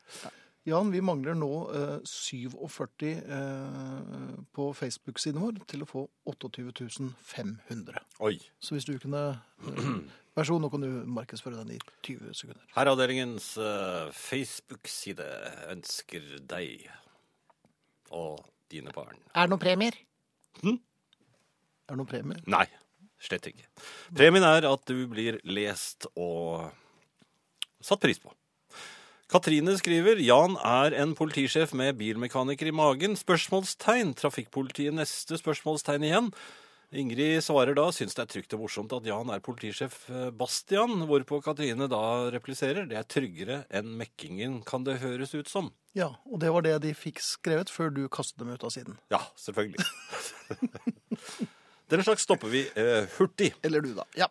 Jan, 0.69 0.91
vi 0.93 0.99
mangler 1.01 1.33
nå 1.33 1.47
eh, 1.73 1.93
47 2.05 3.07
eh, 3.09 4.41
på 4.53 4.67
Facebook-siden 4.77 5.41
vår 5.41 5.55
til 5.69 5.81
å 5.81 5.87
få 5.89 6.03
28 6.29 7.07
500. 7.25 8.01
Oi. 8.21 8.35
Så 8.61 8.75
hvis 8.75 8.85
du 8.85 8.93
kunne 9.01 9.23
eh, 9.65 9.87
Vær 10.37 10.45
så 10.47 10.53
god, 10.53 10.61
nå 10.63 10.69
kan 10.71 10.83
du 10.85 10.91
markedsføre 11.11 11.57
den 11.57 11.73
i 11.75 11.79
20 12.05 12.35
sekunder. 12.37 12.61
Herreavdelingens 12.75 13.47
eh, 13.57 14.11
Facebook-side 14.15 15.25
ønsker 15.73 16.29
deg 16.53 16.85
og 18.13 18.43
dine 18.71 18.93
barn 18.93 19.17
Er 19.33 19.47
det 19.47 19.55
noen 19.55 19.63
premier? 19.63 19.97
Hm? 20.61 20.77
Er 20.77 21.95
det 21.95 21.99
noen 22.03 22.11
premier? 22.11 22.45
Nei, 22.45 22.67
slett 23.17 23.49
ikke. 23.49 23.65
Premien 24.13 24.45
er 24.45 24.69
at 24.69 24.85
du 24.85 25.07
blir 25.09 25.41
lest 25.49 26.05
og 26.13 26.69
satt 27.81 28.05
pris 28.05 28.21
på. 28.21 28.29
Katrine 29.31 29.77
skriver 29.79 30.19
Jan 30.19 30.57
er 30.59 30.91
en 30.99 31.13
politisjef 31.15 31.71
med 31.79 31.95
bilmekaniker 31.95 32.67
i 32.67 32.73
magen. 32.75 33.13
Spørsmålstegn. 33.15 34.09
Trafikkpolitiet 34.19 34.91
neste 34.91 35.37
spørsmålstegn 35.39 36.03
igjen. 36.03 36.27
Ingrid 36.91 37.39
svarer 37.39 37.71
da 37.77 37.85
syns 37.95 38.17
det 38.17 38.25
er 38.25 38.31
trygt 38.33 38.57
og 38.57 38.65
morsomt 38.65 38.91
at 38.97 39.07
Jan 39.07 39.31
er 39.31 39.39
politisjef 39.39 39.95
eh, 40.11 40.27
Bastian, 40.35 41.05
hvorpå 41.07 41.39
Katrine 41.45 41.87
da 41.87 42.01
repliserer 42.35 42.89
det 42.89 42.99
er 42.99 43.07
tryggere 43.07 43.61
enn 43.71 43.93
mekkingen, 44.01 44.59
kan 44.67 44.83
det 44.83 44.97
høres 44.99 45.31
ut 45.31 45.47
som. 45.47 45.71
Ja, 45.95 46.09
og 46.27 46.43
det 46.43 46.51
var 46.51 46.67
det 46.67 46.81
de 46.83 46.91
fikk 46.91 47.23
skrevet 47.23 47.71
før 47.71 47.95
du 47.95 48.03
kastet 48.11 48.43
dem 48.43 48.51
ut 48.51 48.67
av 48.67 48.75
siden. 48.75 48.99
Ja, 49.15 49.23
selvfølgelig. 49.39 49.87
Den 51.95 52.03
slags 52.03 52.27
stopper 52.27 52.51
vi 52.51 52.65
eh, 52.75 53.07
hurtig. 53.15 53.53
Eller 53.63 53.79
du, 53.79 53.93
da. 53.95 54.03
Ja. 54.19 54.27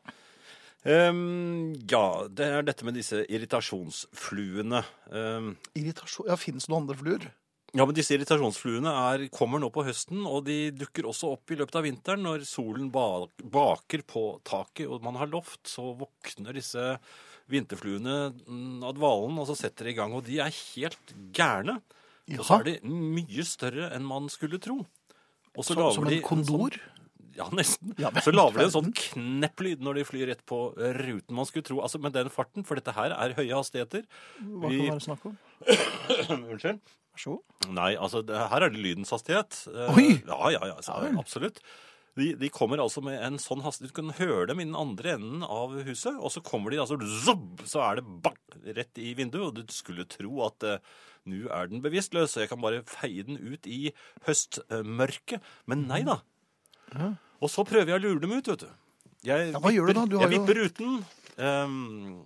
Ehm, 0.88 1.74
ja, 1.90 2.04
det 2.32 2.46
er 2.46 2.64
dette 2.64 2.86
med 2.88 2.96
disse 2.96 3.20
irritasjonsfluene. 3.28 4.80
Um, 5.12 5.52
Irritasjon 5.76 6.30
Ja, 6.30 6.38
Fins 6.40 6.64
det 6.66 6.72
noen 6.72 6.86
andre 6.86 6.96
fluer? 6.96 7.26
ja, 7.70 7.84
men 7.86 7.94
disse 7.94 8.16
irritasjonsfluene 8.16 8.90
er, 9.12 9.26
kommer 9.30 9.60
nå 9.62 9.68
på 9.70 9.84
høsten, 9.86 10.24
og 10.26 10.46
de 10.48 10.72
dukker 10.74 11.06
også 11.06 11.34
opp 11.36 11.52
i 11.52 11.58
løpet 11.60 11.76
av 11.78 11.84
vinteren. 11.86 12.24
Når 12.26 12.42
solen 12.48 12.88
ba 12.90 13.26
baker 13.38 14.02
på 14.08 14.24
taket 14.42 14.88
og 14.88 15.04
man 15.04 15.20
har 15.20 15.30
loft, 15.30 15.60
så 15.70 15.92
våkner 16.00 16.56
disse 16.56 16.96
vinterfluene 17.50 18.16
mm, 18.46 18.80
av 18.86 18.96
dvalen, 18.98 19.38
og 19.38 19.46
så 19.50 19.58
setter 19.58 19.86
de 19.86 19.94
i 19.94 19.98
gang. 20.00 20.14
Og 20.16 20.24
de 20.26 20.40
er 20.42 20.50
helt 20.50 21.14
gærne. 21.36 21.78
Og 22.38 22.42
så 22.46 22.60
er 22.60 22.66
de 22.72 22.74
mye 22.90 23.44
større 23.46 23.90
enn 23.94 24.06
man 24.06 24.26
skulle 24.30 24.58
tro. 24.62 24.80
Og 25.58 25.66
så 25.66 25.74
Som, 25.94 26.06
en 26.06 26.22
kondor? 26.22 26.74
Sånn, 26.74 26.99
ja, 27.36 27.46
nesten. 27.54 27.92
Ja, 28.00 28.10
men 28.14 28.24
så 28.24 28.32
lager 28.34 28.60
de 28.60 28.66
en 28.68 28.74
sånn 28.74 28.94
knepplyd 28.96 29.84
når 29.84 30.00
de 30.00 30.06
flyr 30.08 30.30
rett 30.32 30.42
på 30.48 30.60
ruten 30.76 31.36
man 31.36 31.48
skulle 31.48 31.66
tro. 31.66 31.80
Altså 31.84 32.00
med 32.02 32.14
den 32.16 32.30
farten, 32.32 32.66
for 32.66 32.80
dette 32.80 32.94
her 32.96 33.14
er 33.16 33.36
høye 33.38 33.52
hastigheter. 33.52 34.06
Hva 34.40 34.70
kan 34.70 34.78
det 34.78 34.88
være 34.88 35.04
snakk 35.06 35.28
om? 35.30 35.36
Unnskyld? 36.50 36.80
Vær 37.10 37.22
så 37.24 37.36
god. 37.36 37.70
Nei, 37.76 37.92
altså 37.98 38.24
det, 38.26 38.40
her 38.52 38.66
er 38.66 38.74
det 38.74 38.82
lydens 38.82 39.14
hastighet. 39.14 39.62
Eh, 39.70 39.94
Oi! 39.96 40.08
Ja, 40.24 40.40
ja, 40.56 40.64
ja, 40.72 40.76
så, 40.84 40.98
Ja 41.06 41.14
absolutt. 41.20 41.62
De, 42.18 42.32
de 42.34 42.48
kommer 42.52 42.80
altså 42.82 43.02
med 43.06 43.20
en 43.22 43.38
sånn 43.40 43.62
hastighet. 43.64 43.92
Du 43.92 44.00
kan 44.00 44.14
høre 44.18 44.48
dem 44.50 44.62
i 44.62 44.66
den 44.66 44.78
andre 44.78 45.14
enden 45.16 45.44
av 45.46 45.76
huset, 45.86 46.16
og 46.18 46.32
så 46.34 46.42
kommer 46.44 46.74
de 46.74 46.80
altså 46.82 46.98
zobb, 47.24 47.62
Så 47.70 47.82
er 47.86 48.00
det 48.00 48.18
bang, 48.24 48.40
rett 48.76 49.00
i 49.00 49.14
vinduet, 49.18 49.46
og 49.46 49.60
du 49.60 49.74
skulle 49.74 50.08
tro 50.10 50.42
at 50.48 50.66
eh, 50.66 50.82
nå 51.30 51.46
er 51.52 51.70
den 51.70 51.82
bevisstløs, 51.84 52.34
så 52.34 52.44
jeg 52.44 52.50
kan 52.52 52.62
bare 52.62 52.82
feie 52.88 53.24
den 53.26 53.38
ut 53.38 53.68
i 53.70 53.92
høstmørket. 54.26 55.44
Men 55.70 55.86
nei 55.90 56.02
da. 56.08 56.20
Ja. 56.94 57.12
Og 57.40 57.48
så 57.52 57.64
prøver 57.64 57.86
jeg 57.94 58.00
å 58.00 58.02
lure 58.04 58.20
dem 58.20 58.32
ut, 58.36 58.46
vet 58.46 58.64
du. 58.66 58.70
Jeg 59.24 59.52
Ja, 59.52 59.58
hva 59.60 59.70
gjør 59.72 59.86
du 59.88 59.92
da? 59.96 60.04
Du 60.06 60.18
har 60.18 60.28
jeg 60.28 60.38
jo- 60.38 60.44
vipper 60.44 60.60
ruten. 60.60 61.04
Um, 61.38 62.24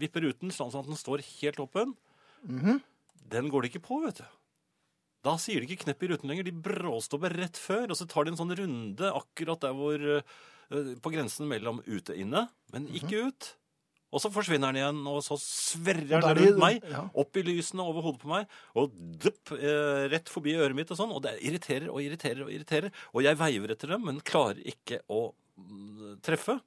vipper 0.00 0.20
ruten 0.24 0.50
sånn 0.52 0.72
at 0.74 0.86
den 0.86 0.96
står 0.96 1.20
helt 1.40 1.56
åpen. 1.60 1.94
Mhm. 2.46 2.80
Den 3.30 3.48
går 3.50 3.62
det 3.62 3.72
ikke 3.72 3.86
på, 3.86 4.02
vet 4.04 4.16
du. 4.22 4.24
Da 5.22 5.36
sier 5.36 5.60
de 5.60 5.66
ikke 5.68 5.84
knepp 5.84 6.02
i 6.02 6.08
ruten 6.08 6.28
lenger. 6.30 6.44
De 6.44 6.52
bråstopper 6.52 7.34
rett 7.36 7.56
før, 7.60 7.90
og 7.90 7.96
så 7.96 8.08
tar 8.08 8.24
de 8.24 8.30
en 8.32 8.38
sånn 8.40 8.56
runde 8.56 9.12
akkurat 9.12 9.60
der 9.60 9.72
hvor 9.76 10.00
uh, 10.18 10.22
På 11.02 11.10
grensen 11.10 11.48
mellom 11.50 11.80
ute 11.84 12.10
og 12.14 12.16
inne, 12.18 12.48
men 12.72 12.86
ikke 12.94 13.26
ut. 13.26 13.54
Og 14.12 14.18
så 14.22 14.30
forsvinner 14.34 14.72
den 14.74 14.80
igjen, 14.80 15.00
og 15.06 15.20
så 15.22 15.36
sverrer 15.38 16.16
er 16.18 16.24
den 16.24 16.36
de- 16.40 16.46
rundt 16.48 16.58
meg. 16.58 16.82
ja. 16.90 17.04
Opp 17.14 17.36
i 17.38 17.42
lysene 17.46 17.84
over 17.86 18.02
hodet 18.02 18.20
på 18.24 18.28
meg, 18.32 18.48
og 18.74 18.90
dupp, 19.22 19.52
eh, 19.54 20.08
rett 20.10 20.28
forbi 20.28 20.56
øret 20.58 20.74
mitt 20.74 20.90
og 20.90 20.98
sånn. 20.98 21.12
Og 21.14 21.22
det 21.22 21.36
irriterer 21.46 21.88
og 21.92 22.00
irriterer 22.02 22.42
og 22.42 22.50
irriterer. 22.50 22.90
Og 23.14 23.22
jeg 23.22 23.38
veiver 23.38 23.70
etter 23.76 23.88
dem, 23.94 24.04
men 24.04 24.20
klarer 24.20 24.58
ikke 24.66 24.98
å 25.08 25.32
mm, 25.60 26.18
treffe. 26.26 26.58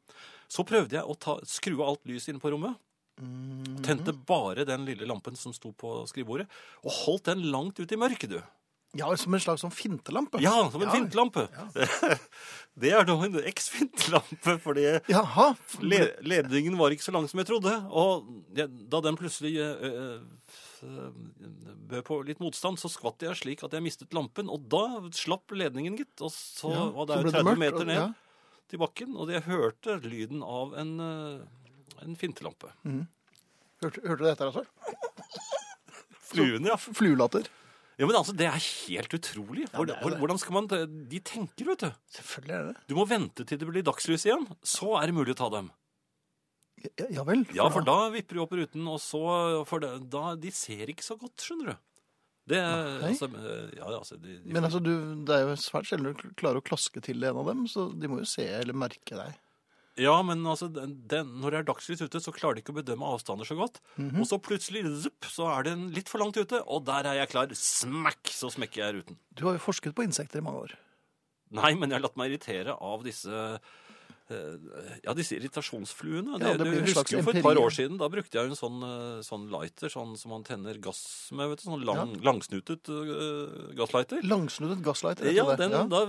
Så 0.48 0.64
prøvde 0.64 0.96
jeg 1.00 1.04
å 1.04 1.18
ta, 1.20 1.36
skru 1.44 1.82
av 1.82 1.90
alt 1.94 2.06
lyset 2.06 2.30
inne 2.34 2.40
på 2.44 2.52
rommet. 2.54 2.78
Mm. 3.22 3.82
Tente 3.84 4.14
bare 4.26 4.64
den 4.66 4.86
lille 4.88 5.06
lampen 5.06 5.36
som 5.38 5.54
sto 5.54 5.72
på 5.74 6.08
skrivebordet, 6.10 6.48
og 6.84 6.92
holdt 7.04 7.26
den 7.30 7.44
langt 7.52 7.80
ut 7.80 7.92
i 7.92 8.00
mørket, 8.00 8.30
du. 8.30 8.40
Ja, 8.96 9.08
som 9.18 9.34
en 9.34 9.42
slags 9.42 9.64
sånn 9.64 9.74
fintelampe. 9.74 10.38
Ja, 10.44 10.70
som 10.70 10.82
en 10.84 10.88
Ja. 10.90 10.94
fintelampe. 10.94 11.48
Det 12.80 12.90
er 12.94 13.06
nå 13.06 13.16
en 13.26 13.36
eks-fintelampe, 13.46 14.56
fordi 14.62 14.84
Jaha. 15.10 15.52
ledningen 16.26 16.78
var 16.78 16.94
ikke 16.94 17.06
så 17.06 17.14
lang 17.14 17.28
som 17.30 17.38
jeg 17.42 17.46
trodde. 17.50 17.74
Og 17.90 18.26
da 18.54 19.02
den 19.06 19.18
plutselig 19.18 19.52
øh, 19.62 20.22
øh, 20.82 21.12
bød 21.90 22.02
på 22.08 22.18
litt 22.26 22.42
motstand, 22.42 22.78
så 22.82 22.90
skvatt 22.90 23.22
jeg 23.26 23.38
slik 23.38 23.62
at 23.66 23.74
jeg 23.78 23.86
mistet 23.86 24.14
lampen. 24.14 24.50
Og 24.50 24.66
da 24.74 24.84
slapp 25.14 25.54
ledningen, 25.54 25.98
gitt. 26.02 26.16
Og, 26.26 26.34
så, 26.34 26.74
Ja, 26.74 26.86
var 26.98 27.10
det 27.10 27.18
så 27.18 27.20
er 27.20 27.24
ble 27.24 27.32
jo 27.32 27.38
30 27.38 27.50
mørkt, 27.50 27.64
meter 27.66 27.90
ned 27.92 28.00
ja. 28.02 28.08
til 28.74 28.82
bakken, 28.82 29.18
og 29.22 29.30
jeg 29.34 29.46
hørte 29.50 29.98
lyden 30.06 30.42
av 30.46 30.74
en, 30.82 30.94
øh, 31.00 32.06
en 32.06 32.18
fintelampe. 32.18 32.74
Hørte, 33.84 34.02
hørte 34.06 34.22
du 34.22 34.30
dette, 34.30 34.50
altså? 34.50 34.66
Fluen, 36.34 36.66
ja. 36.66 36.78
Fluelatter. 36.82 37.50
Ja, 38.00 38.08
men 38.10 38.18
altså, 38.18 38.34
Det 38.34 38.48
er 38.50 38.58
helt 38.58 39.14
utrolig. 39.14 39.68
Ja, 39.68 39.78
Hvordan, 39.78 39.94
det 39.94 40.02
er 40.02 40.10
det. 40.16 40.20
hvordan 40.24 40.40
skal 40.42 40.56
man 40.58 40.68
De 41.12 41.20
tenker, 41.22 41.68
vet 41.68 41.86
du. 41.86 41.92
Selvfølgelig 42.16 42.56
er 42.58 42.68
det 42.72 42.76
Du 42.90 42.96
må 42.98 43.06
vente 43.10 43.46
til 43.46 43.60
det 43.62 43.70
blir 43.70 43.86
dagslys 43.86 44.26
igjen. 44.26 44.48
Så 44.66 44.96
er 44.98 45.08
det 45.10 45.18
mulig 45.18 45.36
å 45.36 45.42
ta 45.44 45.50
dem. 45.54 45.72
ja, 46.84 47.08
ja 47.20 47.24
vel. 47.24 47.46
Ja, 47.54 47.70
for 47.70 47.86
da 47.86 48.10
vipper 48.14 48.40
de 48.40 48.44
opp 48.44 48.56
ruten, 48.58 48.88
og 48.90 49.00
så 49.00 49.64
for 49.70 49.80
da, 49.84 50.24
De 50.36 50.52
ser 50.52 50.90
ikke 50.90 51.06
så 51.06 51.18
godt, 51.20 51.38
skjønner 51.38 51.74
du. 51.74 51.76
Det, 52.44 52.60
altså, 52.60 53.30
ja, 53.72 53.86
altså, 53.88 54.18
de, 54.20 54.34
de, 54.42 54.52
Men 54.52 54.66
altså, 54.68 54.82
du, 54.84 54.92
det 55.24 55.36
er 55.36 55.46
jo 55.48 55.54
svært 55.64 55.88
sjelden 55.88 56.12
du 56.12 56.34
klarer 56.36 56.60
å 56.60 56.66
klaske 56.66 57.00
til 57.00 57.24
en 57.24 57.40
av 57.40 57.48
dem, 57.48 57.62
så 57.72 57.86
de 57.96 58.10
må 58.12 58.20
jo 58.20 58.28
se 58.28 58.44
eller 58.44 58.76
merke 58.76 59.16
deg. 59.16 59.38
Ja, 60.00 60.14
men 60.26 60.42
altså, 60.50 60.70
den, 60.74 60.96
den, 61.10 61.36
når 61.42 61.54
det 61.54 61.60
er 61.60 61.68
dagslys 61.68 62.02
ute, 62.02 62.22
så 62.24 62.34
klarer 62.34 62.58
de 62.58 62.64
ikke 62.64 62.74
å 62.74 62.80
bedømme 62.80 63.10
avstander 63.14 63.46
så 63.46 63.58
godt. 63.60 63.78
Mhm. 64.00 64.24
Og 64.24 64.30
så 64.30 64.40
plutselig 64.42 64.82
zup, 65.06 65.28
så 65.30 65.52
er 65.54 65.68
den 65.70 65.86
litt 65.94 66.10
for 66.10 66.24
langt 66.24 66.40
ute, 66.40 66.64
og 66.66 66.86
der 66.90 67.12
er 67.12 67.22
jeg 67.22 67.34
klar. 67.36 67.54
Smack, 67.58 68.34
så 68.34 68.50
smekker 68.54 68.82
jeg 68.82 68.98
ruten. 68.98 69.22
Du 69.38 69.46
har 69.48 69.60
jo 69.60 69.66
forsket 69.68 69.96
på 69.98 70.06
insekter 70.08 70.42
i 70.42 70.46
mange 70.46 70.66
år. 70.66 70.76
Nei, 71.54 71.76
men 71.78 71.92
jeg 71.92 72.00
har 72.00 72.08
latt 72.08 72.18
meg 72.18 72.32
irritere 72.32 72.74
av 72.82 73.04
disse 73.06 73.44
ja, 75.04 75.14
disse 75.18 75.36
irritasjonsfluene. 75.38 76.40
Ja, 76.42 76.54
det, 76.60 76.68
du 76.68 76.82
husker 76.86 77.18
jo 77.18 77.24
For 77.26 77.38
et 77.38 77.46
par 77.46 77.60
år 77.60 77.74
siden 77.76 78.00
da 78.02 78.10
brukte 78.12 78.40
jeg 78.40 78.52
en 78.52 78.58
sånn, 78.58 78.80
eh, 78.88 79.22
sånn 79.26 79.48
lighter 79.54 79.92
sånn 79.94 80.16
som 80.20 80.34
man 80.36 80.46
tenner 80.48 80.80
gass 80.84 81.04
med. 81.36 81.52
vet 81.52 81.64
du, 81.64 81.68
Sånn 81.68 81.86
lang, 81.88 82.14
langsnutet 82.26 82.92
uh, 82.92 83.72
gasslighter. 83.78 84.24
Langsnuttet 84.28 84.84
gasslighter. 84.86 85.32
Ja, 85.34 85.48
den 85.60 85.76
da 85.92 86.04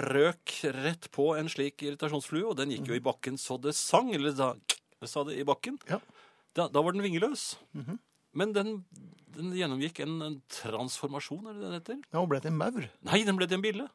røk 0.00 0.56
rett 0.76 1.10
på 1.14 1.30
en 1.36 1.50
slik 1.52 1.84
irritasjonsflue, 1.86 2.46
og 2.52 2.56
den 2.60 2.74
gikk 2.74 2.90
jo 2.92 2.98
i 2.98 3.04
bakken 3.04 3.40
så 3.40 3.60
det 3.62 3.76
sang. 3.78 4.12
Eller 4.16 4.36
da 4.36 4.54
sa 5.04 5.26
det 5.28 5.38
i 5.40 5.46
bakken. 5.46 5.78
Ja. 5.90 6.00
Da, 6.56 6.70
da 6.72 6.82
var 6.82 6.96
den 6.96 7.04
vingeløs. 7.04 7.54
Mhm. 7.76 8.00
Men 8.36 8.52
den, 8.52 8.72
den 9.32 9.52
gjennomgikk 9.56 10.02
en, 10.04 10.18
en 10.24 10.34
transformasjon, 10.52 11.46
er 11.48 11.54
det 11.56 11.62
det 11.62 11.78
heter? 11.78 12.02
Ja, 12.10 12.20
hun 12.20 12.28
ble 12.28 12.40
til 12.44 12.52
en 12.52 12.58
maur. 12.60 12.82
Nei, 13.08 13.22
den 13.24 13.38
ble 13.38 13.48
til 13.48 13.56
en 13.56 13.64
bille. 13.64 13.86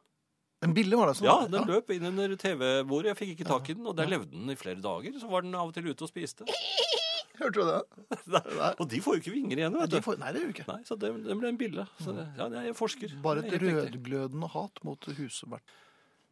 En 0.62 0.74
bille 0.76 0.98
var 0.98 1.10
det 1.10 1.16
sånn? 1.18 1.26
Ja, 1.26 1.48
den 1.50 1.66
løp 1.66 1.90
inn 1.90 2.06
under 2.06 2.34
TV-bordet. 2.38 3.12
Jeg 3.12 3.18
fikk 3.18 3.30
ikke 3.34 3.48
tak 3.48 3.70
i 3.72 3.74
den, 3.74 3.86
og 3.90 3.96
der 3.98 4.10
levde 4.10 4.30
den 4.30 4.52
i 4.52 4.58
flere 4.58 4.78
dager. 4.82 5.16
Så 5.18 5.30
var 5.30 5.42
den 5.46 5.56
av 5.58 5.72
og 5.72 5.74
til 5.74 5.88
ute 5.90 6.06
og 6.06 6.10
spiste. 6.10 6.46
Hørte 7.40 7.56
du 7.56 7.62
det? 7.66 7.78
Nei, 8.34 8.70
Og 8.76 8.84
de 8.92 9.00
får 9.02 9.16
jo 9.16 9.22
ikke 9.24 9.34
vinger 9.34 9.62
igjen, 9.62 9.78
vet 9.80 9.90
de 9.90 9.98
du. 9.98 10.04
får, 10.04 10.18
nei 10.20 10.32
det 10.34 10.42
gjør 10.42 10.50
jo 10.50 10.54
ikke. 10.56 10.66
Nei, 10.68 10.80
så 10.86 10.98
den, 11.00 11.22
den 11.26 11.40
ble 11.40 11.50
en 11.50 11.58
bille. 11.58 11.86
Så 11.98 12.14
ja, 12.14 12.48
jeg 12.68 12.76
forsker. 12.78 13.16
Bare 13.24 13.42
et 13.42 13.56
er 13.56 13.64
rødglødende 13.66 14.50
hat 14.52 14.82
mot 14.86 15.08
husvert. 15.18 15.74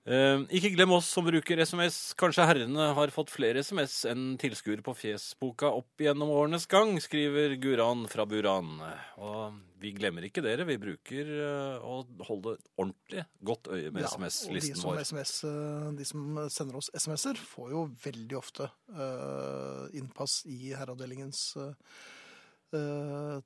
Eh, 0.08 0.42
ikke 0.56 0.70
glem 0.72 0.94
oss 0.96 1.10
som 1.12 1.26
bruker 1.26 1.60
SMS. 1.60 2.14
Kanskje 2.18 2.46
herrene 2.48 2.86
har 2.96 3.12
fått 3.12 3.32
flere 3.32 3.60
SMS 3.60 3.98
enn 4.08 4.38
tilskuere 4.40 4.80
på 4.84 4.94
Fjesboka 4.96 5.68
opp 5.76 6.00
gjennom 6.00 6.32
årenes 6.32 6.64
gang, 6.70 6.94
skriver 7.04 7.52
Guran 7.60 8.06
fra 8.08 8.24
Buran. 8.28 8.78
Og 9.20 9.58
vi 9.80 9.92
glemmer 9.96 10.24
ikke 10.24 10.42
dere. 10.44 10.64
Vi 10.68 10.78
bruker 10.80 11.28
eh, 11.36 11.84
å 11.84 12.00
holde 12.28 12.56
ordentlig 12.80 13.26
godt 13.44 13.68
øye 13.74 13.92
med 13.92 14.06
Ja, 14.06 14.12
SMS-listen 14.14 14.80
som, 14.80 14.94
vår. 14.94 15.02
SMS, 15.04 15.34
eh, 15.48 15.90
de 16.00 16.08
som 16.08 16.40
sender 16.48 16.80
oss 16.80 16.88
SMS-er, 16.96 17.40
får 17.52 17.74
jo 17.76 17.84
veldig 18.06 18.38
ofte 18.40 18.70
eh, 18.94 19.84
innpass 20.00 20.40
i 20.48 20.72
herreavdelingens 20.76 21.50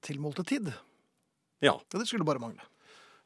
tilmålte 0.05 0.43
tid. 0.45 0.67
Ja. 1.65 1.79
Ja, 1.81 1.97
det 1.97 2.05
skulle 2.11 2.27
bare 2.29 2.43
mangle. 2.43 2.61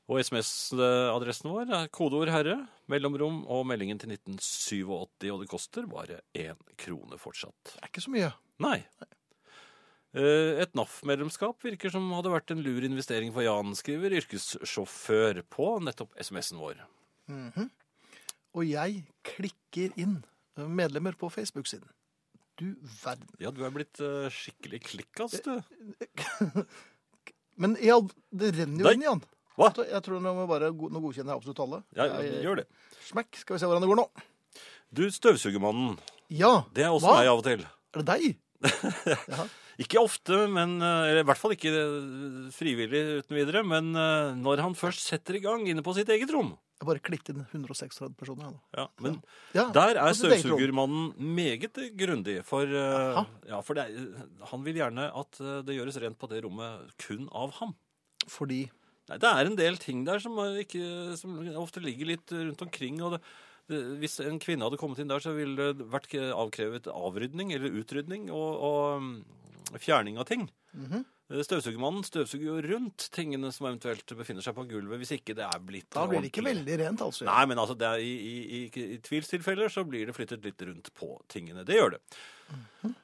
Og 0.08 0.22
SMS-adressen 0.24 1.50
vår 1.52 1.68
er 1.76 1.88
kodeord 1.92 2.30
'herre', 2.32 2.62
mellomrom 2.88 3.42
og 3.46 3.66
meldingen 3.68 3.98
til 4.00 4.08
1987, 4.14 5.28
og 5.34 5.42
det 5.42 5.48
koster 5.50 5.84
bare 5.86 6.22
én 6.34 6.56
krone 6.80 7.18
fortsatt. 7.20 7.74
Det 7.74 7.82
er 7.82 7.90
ikke 7.90 8.04
så 8.06 8.14
mye. 8.14 8.30
Nei. 8.64 8.78
Eh, 10.16 10.62
Et 10.64 10.72
NAF-medlemskap 10.74 11.60
virker 11.62 11.92
som 11.92 12.08
hadde 12.16 12.32
vært 12.32 12.50
en 12.54 12.62
lur 12.64 12.80
investering 12.82 13.32
for 13.34 13.44
Jan, 13.44 13.74
skriver 13.76 14.16
yrkessjåfør 14.16 15.42
på 15.52 15.68
nettopp 15.84 16.16
SMS-en 16.16 16.58
vår. 16.58 16.80
Og 18.56 18.64
jeg 18.64 19.04
klikker 19.22 19.92
inn 20.00 20.22
medlemmer 20.56 21.12
på 21.20 21.28
Facebook-siden. 21.30 21.86
Du 22.58 22.72
verden. 23.04 23.28
Ja, 23.38 23.52
du 23.52 23.60
er 23.62 23.70
blitt 23.70 24.00
eh, 24.00 24.32
skikkelig 24.32 24.80
klikkas, 24.88 25.36
du. 25.44 25.60
Men 27.60 27.76
ja, 27.82 28.00
det 28.32 28.54
renner 28.56 28.88
jo 28.88 28.94
inn, 28.96 29.04
Jan. 29.04 29.22
Hva? 29.58 29.68
Jeg 29.90 30.02
tror 30.06 30.20
nå 30.22 30.32
må 30.36 30.44
jeg 30.44 30.50
bare 30.52 30.70
nå 30.72 31.00
godkjenner 31.02 31.32
jeg 31.34 31.40
absolutt 31.40 31.62
alle. 31.64 31.80
Ja, 31.98 32.06
Jeg- 32.22 32.42
gjør 32.46 32.60
det. 32.62 32.66
Smekk. 33.08 33.40
Skal 33.42 33.56
vi 33.56 33.60
se 33.62 33.66
hvordan 33.66 33.82
det 33.82 33.90
går 33.90 34.00
nå. 34.02 34.08
Du, 34.94 35.02
støvsugermannen. 35.12 35.98
Ja. 36.30 36.62
Det 36.72 36.84
er 36.86 36.92
også 36.94 37.08
Hva? 37.10 37.18
meg 37.18 37.28
av 37.32 37.38
og 37.42 37.44
til. 37.48 37.64
Er 37.94 38.02
det 38.02 38.06
deg? 38.06 38.38
Ikke 39.78 40.00
ofte, 40.02 40.34
men 40.50 40.80
eh, 40.82 41.04
eller 41.12 41.20
i 41.22 41.26
hvert 41.28 41.38
fall 41.38 41.52
ikke 41.54 41.70
eh, 41.70 42.46
frivillig 42.50 43.02
uten 43.22 43.36
videre. 43.38 43.60
Men 43.62 43.92
eh, 43.94 44.32
når 44.34 44.62
han 44.64 44.74
først 44.74 45.04
setter 45.06 45.38
i 45.38 45.42
gang 45.44 45.62
inne 45.70 45.84
på 45.86 45.94
sitt 45.94 46.08
eget 46.10 46.32
rom. 46.34 46.50
Jeg 46.78 46.86
bare 46.88 47.02
klikket 47.02 47.30
inn 47.30 47.44
136 47.46 48.10
personer. 48.18 48.48
jeg, 48.48 48.56
nå. 48.56 48.60
Ja, 48.74 48.86
men 49.02 49.20
Ja, 49.54 49.68
der 49.74 50.00
er 50.02 50.08
på 50.10 50.16
sitt 50.18 50.32
eget 50.32 50.48
rom. 50.48 50.58
støvsugermannen 50.58 51.34
meget 51.38 51.78
grundig. 51.98 52.40
For, 52.46 52.66
eh, 52.66 52.74
Jaha. 53.14 53.24
ja, 53.52 53.60
for 53.66 53.78
det 53.78 53.86
er, 53.86 54.26
han 54.50 54.66
vil 54.66 54.80
gjerne 54.82 55.06
at 55.22 55.40
eh, 55.46 55.60
det 55.66 55.78
gjøres 55.78 56.00
rent 56.02 56.18
på 56.18 56.30
det 56.34 56.42
rommet 56.42 56.90
kun 57.06 57.28
av 57.30 57.54
ham. 57.60 57.76
Fordi 58.28 58.64
Nei, 59.08 59.18
Det 59.18 59.28
er 59.28 59.50
en 59.50 59.58
del 59.58 59.78
ting 59.80 60.04
der 60.06 60.22
som, 60.22 60.38
ikke, 60.62 61.16
som 61.20 61.36
ofte 61.60 61.82
ligger 61.84 62.12
litt 62.12 62.32
rundt 62.34 62.64
omkring. 62.64 63.02
og 63.02 63.16
det, 63.16 63.22
det, 63.70 63.82
Hvis 64.02 64.18
en 64.24 64.40
kvinne 64.42 64.68
hadde 64.68 64.80
kommet 64.80 65.00
inn 65.02 65.10
der, 65.10 65.22
så 65.24 65.34
ville 65.36 65.72
det 65.72 65.90
vært 65.92 66.12
avkrevet 66.14 66.90
avrydning 66.92 67.54
eller 67.56 67.80
utrydning 67.80 68.28
og, 68.30 68.50
og 68.70 69.04
mm, 69.04 69.14
fjerning 69.78 70.18
av 70.18 70.28
ting. 70.28 70.48
Mm 70.72 70.90
-hmm. 70.90 71.06
Støvsugermannen 71.28 72.06
støvsuger 72.08 72.46
jo 72.48 72.60
rundt 72.64 73.10
tingene 73.12 73.50
som 73.52 73.66
eventuelt 73.68 74.16
befinner 74.16 74.40
seg 74.40 74.54
på 74.56 74.64
gulvet, 74.70 74.96
hvis 74.96 75.10
ikke 75.18 75.34
det 75.36 75.44
er 75.44 75.58
blitt 75.60 75.90
da 75.92 76.06
blir 76.08 76.22
det 76.24 76.30
ikke 76.30 76.40
ordentlig. 76.40 76.64
veldig 76.64 76.78
rent, 76.80 77.02
altså. 77.04 77.26
Nei, 77.28 77.42
men 77.50 77.58
altså, 77.60 77.76
det 77.76 77.86
er, 77.86 78.00
i, 78.00 78.14
i, 78.16 78.62
i, 78.64 78.84
i 78.94 78.98
tvilstilfeller 79.04 79.68
så 79.68 79.84
blir 79.84 80.08
det 80.08 80.14
flyttet 80.16 80.46
litt 80.46 80.64
rundt 80.64 80.88
på 80.96 81.10
tingene. 81.28 81.66
Det 81.68 81.76
gjør 81.76 81.90
det. 81.98 82.00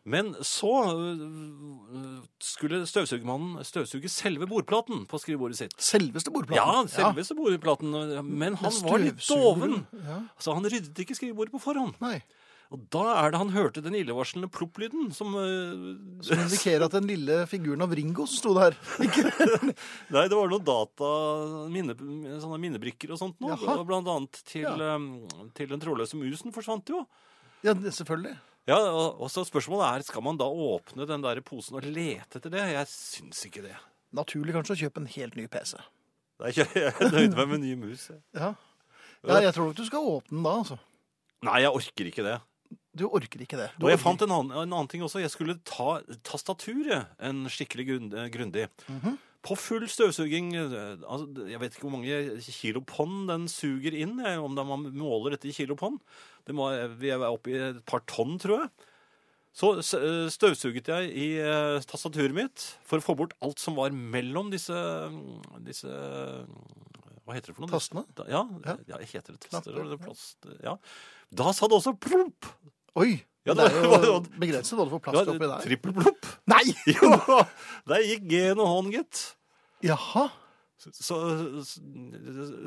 Men 0.07 0.30
så 0.47 0.70
øh, 0.95 2.20
skulle 2.42 2.84
støvsugermannen 2.86 3.64
støvsuge 3.66 4.09
selve 4.12 4.47
bordplaten 4.49 5.03
på 5.11 5.18
skrivebordet 5.20 5.59
sitt. 5.59 5.74
Selveste 5.82 6.32
bordplaten? 6.34 6.61
Ja, 6.61 6.84
selveste 6.86 7.01
selveste 7.03 7.36
bordplaten, 7.38 7.97
men 8.30 8.57
han 8.61 8.78
var 8.86 9.03
litt 9.03 9.20
doven. 9.28 9.82
Ja. 10.05 10.20
Så 10.38 10.55
han 10.57 10.64
ryddet 10.70 11.03
ikke 11.05 11.16
skrivebordet 11.18 11.55
på 11.57 11.62
forhånd. 11.66 11.99
Nei. 12.05 12.20
Og 12.72 12.80
da 12.90 13.03
er 13.20 13.30
det 13.30 13.38
han 13.38 13.53
hørte 13.55 13.82
den 13.84 13.95
illevarslende 13.95 14.49
plopp-lyden 14.51 15.11
som 15.14 15.34
øh, 15.38 15.82
Som 16.24 16.40
indikerer 16.42 16.86
at 16.86 16.95
den 16.97 17.07
lille 17.07 17.42
figuren 17.47 17.84
av 17.84 17.92
Ringo 17.95 18.24
som 18.26 18.40
sto 18.40 18.55
der 18.57 18.74
Nei, 20.14 20.24
det 20.26 20.34
var 20.38 20.49
noen 20.51 20.64
data, 20.64 21.11
minne, 21.70 21.95
sånne 22.42 22.59
minnebrikker 22.64 23.12
og 23.14 23.20
sånt 23.20 23.38
noe. 23.45 23.59
Blant 23.86 24.09
annet 24.11 24.40
til, 24.49 24.64
Ja. 24.64 24.95
øhm, 24.97 25.07
til 25.55 25.70
den 25.70 25.84
trådløse 25.84 26.18
musen 26.18 26.57
forsvant 26.57 26.90
jo. 26.90 27.05
Ja, 27.62 27.76
selvfølgelig. 27.76 28.34
Ja, 28.67 28.79
og, 28.81 29.21
og 29.21 29.29
så 29.33 29.43
spørsmålet 29.45 29.85
er, 29.91 30.05
skal 30.07 30.23
man 30.25 30.39
da 30.41 30.47
åpne 30.49 31.05
den 31.09 31.21
der 31.25 31.41
posen 31.45 31.77
og 31.77 31.85
lete 31.85 32.39
etter 32.41 32.53
det? 32.55 32.62
Jeg 32.73 32.89
syns 32.89 33.43
ikke 33.49 33.65
det. 33.67 33.75
Naturlig 34.17 34.55
kanskje 34.57 34.77
å 34.77 34.81
kjøpe 34.87 35.03
en 35.03 35.11
helt 35.17 35.37
ny 35.37 35.45
PC. 35.53 35.75
Nei, 36.41 36.53
Jeg 36.57 36.71
jeg 36.75 37.11
nøyde 37.12 37.37
meg 37.37 37.51
med 37.53 37.61
ny 37.67 37.75
mus. 37.83 38.09
jeg. 38.11 38.23
Ja. 38.39 38.55
ja, 39.27 39.41
jeg 39.45 39.53
tror 39.57 39.69
nok 39.69 39.77
du 39.79 39.85
skal 39.87 40.09
åpne 40.15 40.39
den 40.39 40.47
da, 40.47 40.55
altså. 40.62 40.79
Nei, 41.45 41.59
jeg 41.67 41.75
orker 41.77 42.09
ikke 42.11 42.25
det. 42.25 42.39
Du 42.97 43.05
orker 43.11 43.43
ikke 43.45 43.59
det. 43.61 43.69
Du 43.77 43.85
Og 43.85 43.91
jeg 43.93 43.99
orker 43.99 44.05
fant 44.07 44.23
en 44.25 44.33
annen, 44.39 44.55
en 44.55 44.73
annen 44.73 44.89
ting 44.91 45.03
også. 45.05 45.21
Jeg 45.21 45.31
skulle 45.35 45.59
ta 45.67 45.99
tastaturet 46.27 47.11
en 47.29 47.45
skikkelig 47.53 47.87
grunn- 47.91 48.12
eh, 48.17 48.29
grundig. 48.33 48.67
Mhm. 48.89 49.19
På 49.45 49.57
full 49.61 49.84
støvsuging 49.92 50.55
eh, 50.57 50.97
altså, 51.05 51.26
Jeg 51.51 51.61
vet 51.61 51.74
ikke 51.76 51.84
hvor 51.88 51.95
mange 51.99 52.40
kilopond 52.49 53.28
den 53.28 53.45
suger 53.53 53.92
inn. 53.97 54.16
eh, 54.24 54.38
Om 54.40 54.57
man 54.57 54.88
måler 54.97 55.34
dette 55.36 55.51
i 55.51 55.53
kilopond. 55.57 56.01
Det 56.49 56.57
må, 56.57 56.70
vi 57.01 57.12
er 57.12 57.24
oppe 57.28 57.53
i 57.53 57.59
et 57.70 57.82
par 57.88 58.01
tonn, 58.09 58.38
tror 58.40 58.62
jeg. 58.64 58.70
Så 59.55 59.68
eh, 59.78 60.24
støvsuget 60.34 60.88
jeg 60.90 61.12
i 61.14 61.26
eh, 61.38 61.76
tastaturet 61.86 62.34
mitt 62.34 62.64
for 62.88 62.99
å 62.99 63.05
få 63.05 63.14
bort 63.20 63.36
alt 63.45 63.61
som 63.62 63.76
var 63.78 63.92
mellom 63.95 64.49
disse, 64.51 64.74
disse 65.62 65.92
Hva 67.24 67.36
heter 67.36 67.53
det 67.53 67.55
for 67.57 67.64
noe? 67.66 67.70
Tastene? 67.72 68.03
Ja, 68.26 68.42
Ja. 68.64 68.74
ja. 68.90 68.99
heter 69.05 69.36
det 69.36 69.45
taster? 69.47 69.76
Eller 69.78 70.01
plast? 70.01 70.49
Ja. 70.64 70.74
Da 71.30 71.53
sa 71.55 71.68
det 71.70 71.78
også 71.78 71.95
plump! 72.01 72.49
Oi! 72.99 73.20
Ja, 73.45 73.53
det 73.59 73.66
er 73.68 74.07
jo 74.09 74.20
begrenset 74.40 74.76
hva 74.78 74.86
du 74.88 74.92
får 74.95 75.03
plass 75.05 75.18
til 75.26 75.34
oppi 75.34 75.49
der. 75.51 75.64
Trippelplopp. 75.66 76.30
Nei! 76.55 76.62
Jo, 76.97 77.11
der 77.90 78.07
gikk 78.09 78.24
G-en 78.30 78.62
og 78.64 78.70
hånd, 78.72 78.92
gitt. 78.95 79.24
Jaha. 79.84 80.28
Så 80.84 81.16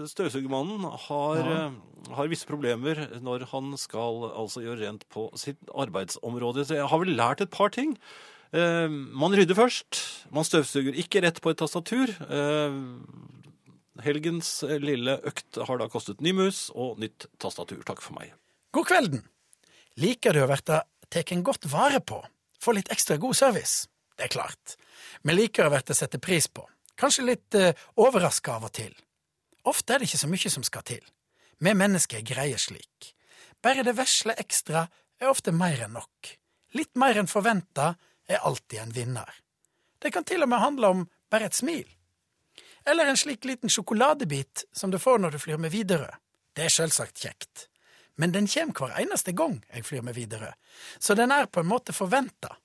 støvsugermannen 0.10 0.86
har, 1.08 1.36
Ja. 1.38 1.68
eh, 1.68 2.14
har 2.16 2.28
visse 2.32 2.48
problemer 2.50 2.96
når 3.22 3.46
han 3.52 3.76
skal 3.78 4.32
altså 4.34 4.64
gjøre 4.64 4.86
rent 4.88 5.06
på 5.14 5.28
sitt 5.38 5.58
arbeidsområde. 5.74 6.66
Så 6.66 6.76
jeg 6.80 6.88
har 6.90 7.00
vel 7.04 7.16
lært 7.16 7.42
et 7.42 7.52
par 7.54 7.70
ting. 7.70 7.98
Eh, 8.54 8.88
man 8.90 9.34
rydder 9.38 9.56
først. 9.56 10.26
Man 10.32 10.44
støvsuger 10.48 10.96
ikke 10.98 11.22
rett 11.22 11.42
på 11.42 11.52
et 11.52 11.58
tastatur. 11.62 12.10
Eh, 12.10 12.78
helgens 14.04 14.64
lille 14.82 15.18
økt 15.26 15.58
har 15.68 15.78
da 15.78 15.88
kostet 15.90 16.22
ny 16.22 16.32
mus 16.38 16.70
og 16.74 16.98
nytt 17.02 17.28
tastatur. 17.40 17.84
Takk 17.86 18.02
for 18.02 18.14
meg. 18.18 18.34
God 18.74 18.86
kvelden. 18.90 19.24
Liker 19.98 20.36
du 20.36 20.44
å 20.44 20.50
verte 20.50 20.84
tatt 21.10 21.32
godt 21.42 21.66
vare 21.72 22.00
på? 22.06 22.20
Få 22.62 22.74
litt 22.78 22.92
ekstra 22.94 23.18
god 23.18 23.36
service? 23.36 23.88
Det 24.14 24.28
er 24.28 24.34
klart. 24.34 24.76
Vi 25.26 25.34
liker 25.34 25.66
å 25.66 25.72
verte 25.74 25.96
sette 25.98 26.20
pris 26.22 26.46
på. 26.48 26.68
Kanskje 26.98 27.26
litt 27.26 27.56
eh, 27.58 27.74
overraska 27.98 28.58
av 28.58 28.68
og 28.70 28.74
til. 28.78 28.94
Ofte 29.66 29.94
er 29.96 30.02
det 30.02 30.10
ikke 30.10 30.20
så 30.22 30.30
mye 30.30 30.52
som 30.54 30.66
skal 30.66 30.86
til. 30.86 31.02
Vi 31.58 31.74
mennesker 31.74 32.20
er 32.20 32.28
greie 32.30 32.60
slik. 32.62 33.14
Bare 33.62 33.86
det 33.86 33.96
vesle 33.98 34.36
ekstra 34.38 34.84
er 35.18 35.32
ofte 35.32 35.54
mer 35.54 35.82
enn 35.88 35.98
nok. 35.98 36.30
Litt 36.78 36.94
mer 36.98 37.18
enn 37.18 37.30
forventa 37.30 37.96
er 38.30 38.46
alltid 38.46 38.84
en 38.84 38.94
vinner. 38.94 39.32
Det 39.98 40.12
kan 40.14 40.26
til 40.28 40.46
og 40.46 40.52
med 40.52 40.62
handle 40.62 40.92
om 40.94 41.02
bare 41.32 41.50
et 41.50 41.58
smil. 41.58 41.88
Eller 42.86 43.10
en 43.10 43.18
slik 43.18 43.50
liten 43.50 43.74
sjokoladebit 43.74 44.68
som 44.72 44.94
du 44.94 45.00
får 45.02 45.24
når 45.24 45.34
du 45.34 45.42
flyr 45.42 45.58
med 45.62 45.74
Widerøe. 45.74 46.14
Det 46.54 46.70
er 46.70 46.74
selvsagt 46.74 47.18
kjekt. 47.18 47.66
Men 48.18 48.34
den 48.34 48.48
kommer 48.50 48.90
hver 48.90 49.02
eneste 49.02 49.34
gang 49.38 49.60
jeg 49.70 49.86
flyr 49.86 50.06
med 50.06 50.18
Widerøe, 50.18 50.54
så 51.00 51.14
den 51.16 51.32
er 51.32 51.46
på 51.46 51.62
en 51.62 51.70
måte 51.70 51.94
forventa. 51.94 52.56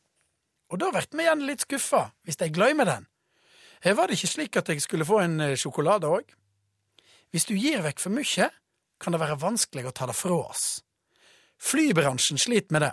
Og 0.72 0.80
da 0.80 0.88
blir 0.92 1.08
vi 1.12 1.26
gjerne 1.26 1.48
litt 1.48 1.66
skuffa 1.66 2.06
hvis 2.24 2.40
jeg 2.40 2.54
glemmer 2.56 2.88
den. 2.88 3.08
Her 3.84 3.98
var 3.98 4.08
det 4.08 4.16
ikke 4.16 4.30
slik 4.30 4.56
at 4.56 4.70
jeg 4.70 4.80
skulle 4.84 5.04
få 5.04 5.20
en 5.24 5.40
eh, 5.42 5.58
sjokolade 5.58 6.08
òg. 6.08 6.32
Hvis 7.32 7.48
du 7.48 7.54
gir 7.56 7.82
vekk 7.84 8.00
for 8.00 8.14
mye, 8.14 8.48
kan 9.02 9.14
det 9.14 9.20
være 9.20 9.40
vanskelig 9.42 9.88
å 9.88 9.94
ta 9.96 10.06
det 10.08 10.16
fra 10.16 10.38
oss. 10.38 10.66
Flybransjen 11.62 12.38
sliter 12.40 12.72
med 12.72 12.86
det. 12.86 12.92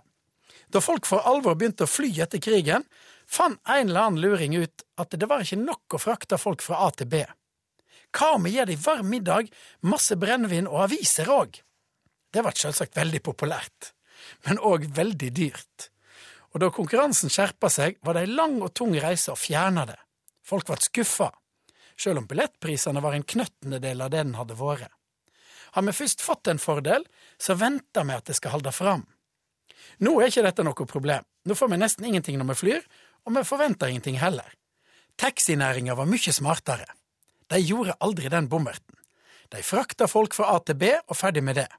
Da 0.74 0.82
folk 0.82 1.08
for 1.10 1.26
alvor 1.26 1.56
begynte 1.58 1.86
å 1.86 1.90
fly 1.90 2.10
etter 2.22 2.42
krigen, 2.42 2.86
fant 3.30 3.62
en 3.70 3.90
eller 3.90 4.10
annen 4.10 4.22
luring 4.22 4.58
ut 4.58 4.84
at 5.02 5.14
det 5.14 5.30
var 5.30 5.46
ikke 5.46 5.62
nok 5.62 5.96
å 5.96 6.02
frakte 6.02 6.42
folk 6.42 6.66
fra 6.66 6.84
A 6.86 6.90
til 6.92 7.10
B. 7.10 7.24
Hva 8.16 8.34
om 8.36 8.46
vi 8.46 8.56
gir 8.56 8.70
dem 8.70 8.82
varm 8.82 9.10
middag, 9.14 9.50
masse 9.86 10.18
brennevin 10.18 10.70
og 10.70 10.88
aviser 10.88 11.30
òg? 11.30 11.62
Det 12.30 12.44
ble 12.46 12.54
selvsagt 12.56 12.98
veldig 12.98 13.22
populært, 13.26 13.94
men 14.46 14.62
òg 14.62 14.86
veldig 14.96 15.32
dyrt. 15.34 15.90
Og 16.54 16.62
da 16.64 16.70
konkurransen 16.74 17.32
skjerpa 17.34 17.70
seg, 17.74 17.98
var 18.06 18.18
det 18.18 18.26
ei 18.26 18.32
lang 18.34 18.58
og 18.62 18.74
tung 18.78 18.96
reise 18.98 19.34
å 19.34 19.40
fjerne 19.40 19.86
det. 19.90 19.98
Folk 20.46 20.66
ble 20.70 20.78
skuffa, 20.82 21.30
sjøl 22.00 22.22
om 22.22 22.28
billettprisene 22.30 23.02
var 23.04 23.18
en 23.18 23.26
knøttendedel 23.26 24.06
av 24.06 24.14
det 24.14 24.24
den 24.24 24.38
hadde 24.38 24.58
vært. 24.58 24.94
Har 25.78 25.86
vi 25.86 25.94
først 25.94 26.24
fått 26.26 26.50
en 26.50 26.62
fordel, 26.62 27.04
så 27.38 27.54
venter 27.54 28.06
vi 28.08 28.16
at 28.18 28.26
det 28.26 28.38
skal 28.40 28.56
holde 28.56 28.74
fram. 28.74 29.04
Nå 30.02 30.16
er 30.18 30.32
ikke 30.32 30.46
dette 30.46 30.66
noe 30.66 30.88
problem, 30.90 31.26
nå 31.46 31.58
får 31.58 31.70
vi 31.70 31.78
nesten 31.82 32.08
ingenting 32.10 32.40
når 32.40 32.54
vi 32.54 32.60
flyr, 32.64 32.88
og 33.28 33.36
vi 33.36 33.46
forventer 33.46 33.92
ingenting 33.92 34.18
heller. 34.22 34.48
Taxinæringa 35.20 35.94
var 36.00 36.10
mye 36.10 36.34
smartere. 36.34 36.88
De 37.50 37.60
gjorde 37.62 37.98
aldri 38.00 38.32
den 38.32 38.48
bommerten. 38.50 38.96
De 39.50 39.62
frakta 39.66 40.08
folk 40.08 40.36
fra 40.38 40.54
A 40.56 40.60
til 40.66 40.78
B 40.80 40.92
og 40.96 41.18
ferdig 41.18 41.44
med 41.44 41.58
det. 41.60 41.70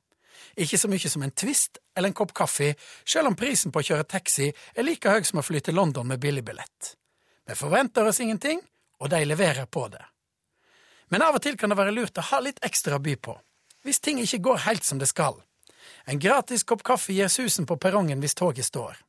Ikke 0.61 0.79
så 0.79 0.91
mye 0.93 1.09
som 1.09 1.23
en 1.25 1.33
twist 1.33 1.79
eller 1.97 2.11
en 2.11 2.17
kopp 2.17 2.35
kaffe, 2.37 2.75
selv 3.05 3.31
om 3.31 3.37
prisen 3.37 3.73
på 3.73 3.81
å 3.81 3.87
kjøre 3.87 4.09
taxi 4.09 4.51
er 4.51 4.85
like 4.85 5.09
høy 5.09 5.25
som 5.25 5.41
å 5.41 5.45
fly 5.45 5.63
til 5.65 5.79
London 5.79 6.09
med 6.09 6.21
billigbillett. 6.21 6.95
Vi 7.49 7.57
forventer 7.57 8.07
oss 8.07 8.21
ingenting, 8.21 8.61
og 9.01 9.09
de 9.11 9.23
leverer 9.25 9.67
på 9.67 9.87
det. 9.89 10.03
Men 11.09 11.25
av 11.25 11.39
og 11.39 11.43
til 11.43 11.57
kan 11.59 11.73
det 11.73 11.79
være 11.81 11.95
lurt 11.97 12.21
å 12.21 12.27
ha 12.29 12.41
litt 12.45 12.61
ekstra 12.67 13.01
å 13.01 13.03
by 13.03 13.17
på, 13.17 13.35
hvis 13.83 14.03
ting 14.05 14.21
ikke 14.21 14.45
går 14.51 14.67
helt 14.67 14.85
som 14.85 15.01
det 15.01 15.09
skal. 15.09 15.41
En 16.05 16.21
gratis 16.21 16.63
kopp 16.69 16.85
kaffe 16.87 17.17
gir 17.17 17.33
susen 17.33 17.67
på 17.67 17.79
perrongen 17.81 18.21
hvis 18.21 18.37
toget 18.37 18.69
står. 18.69 19.01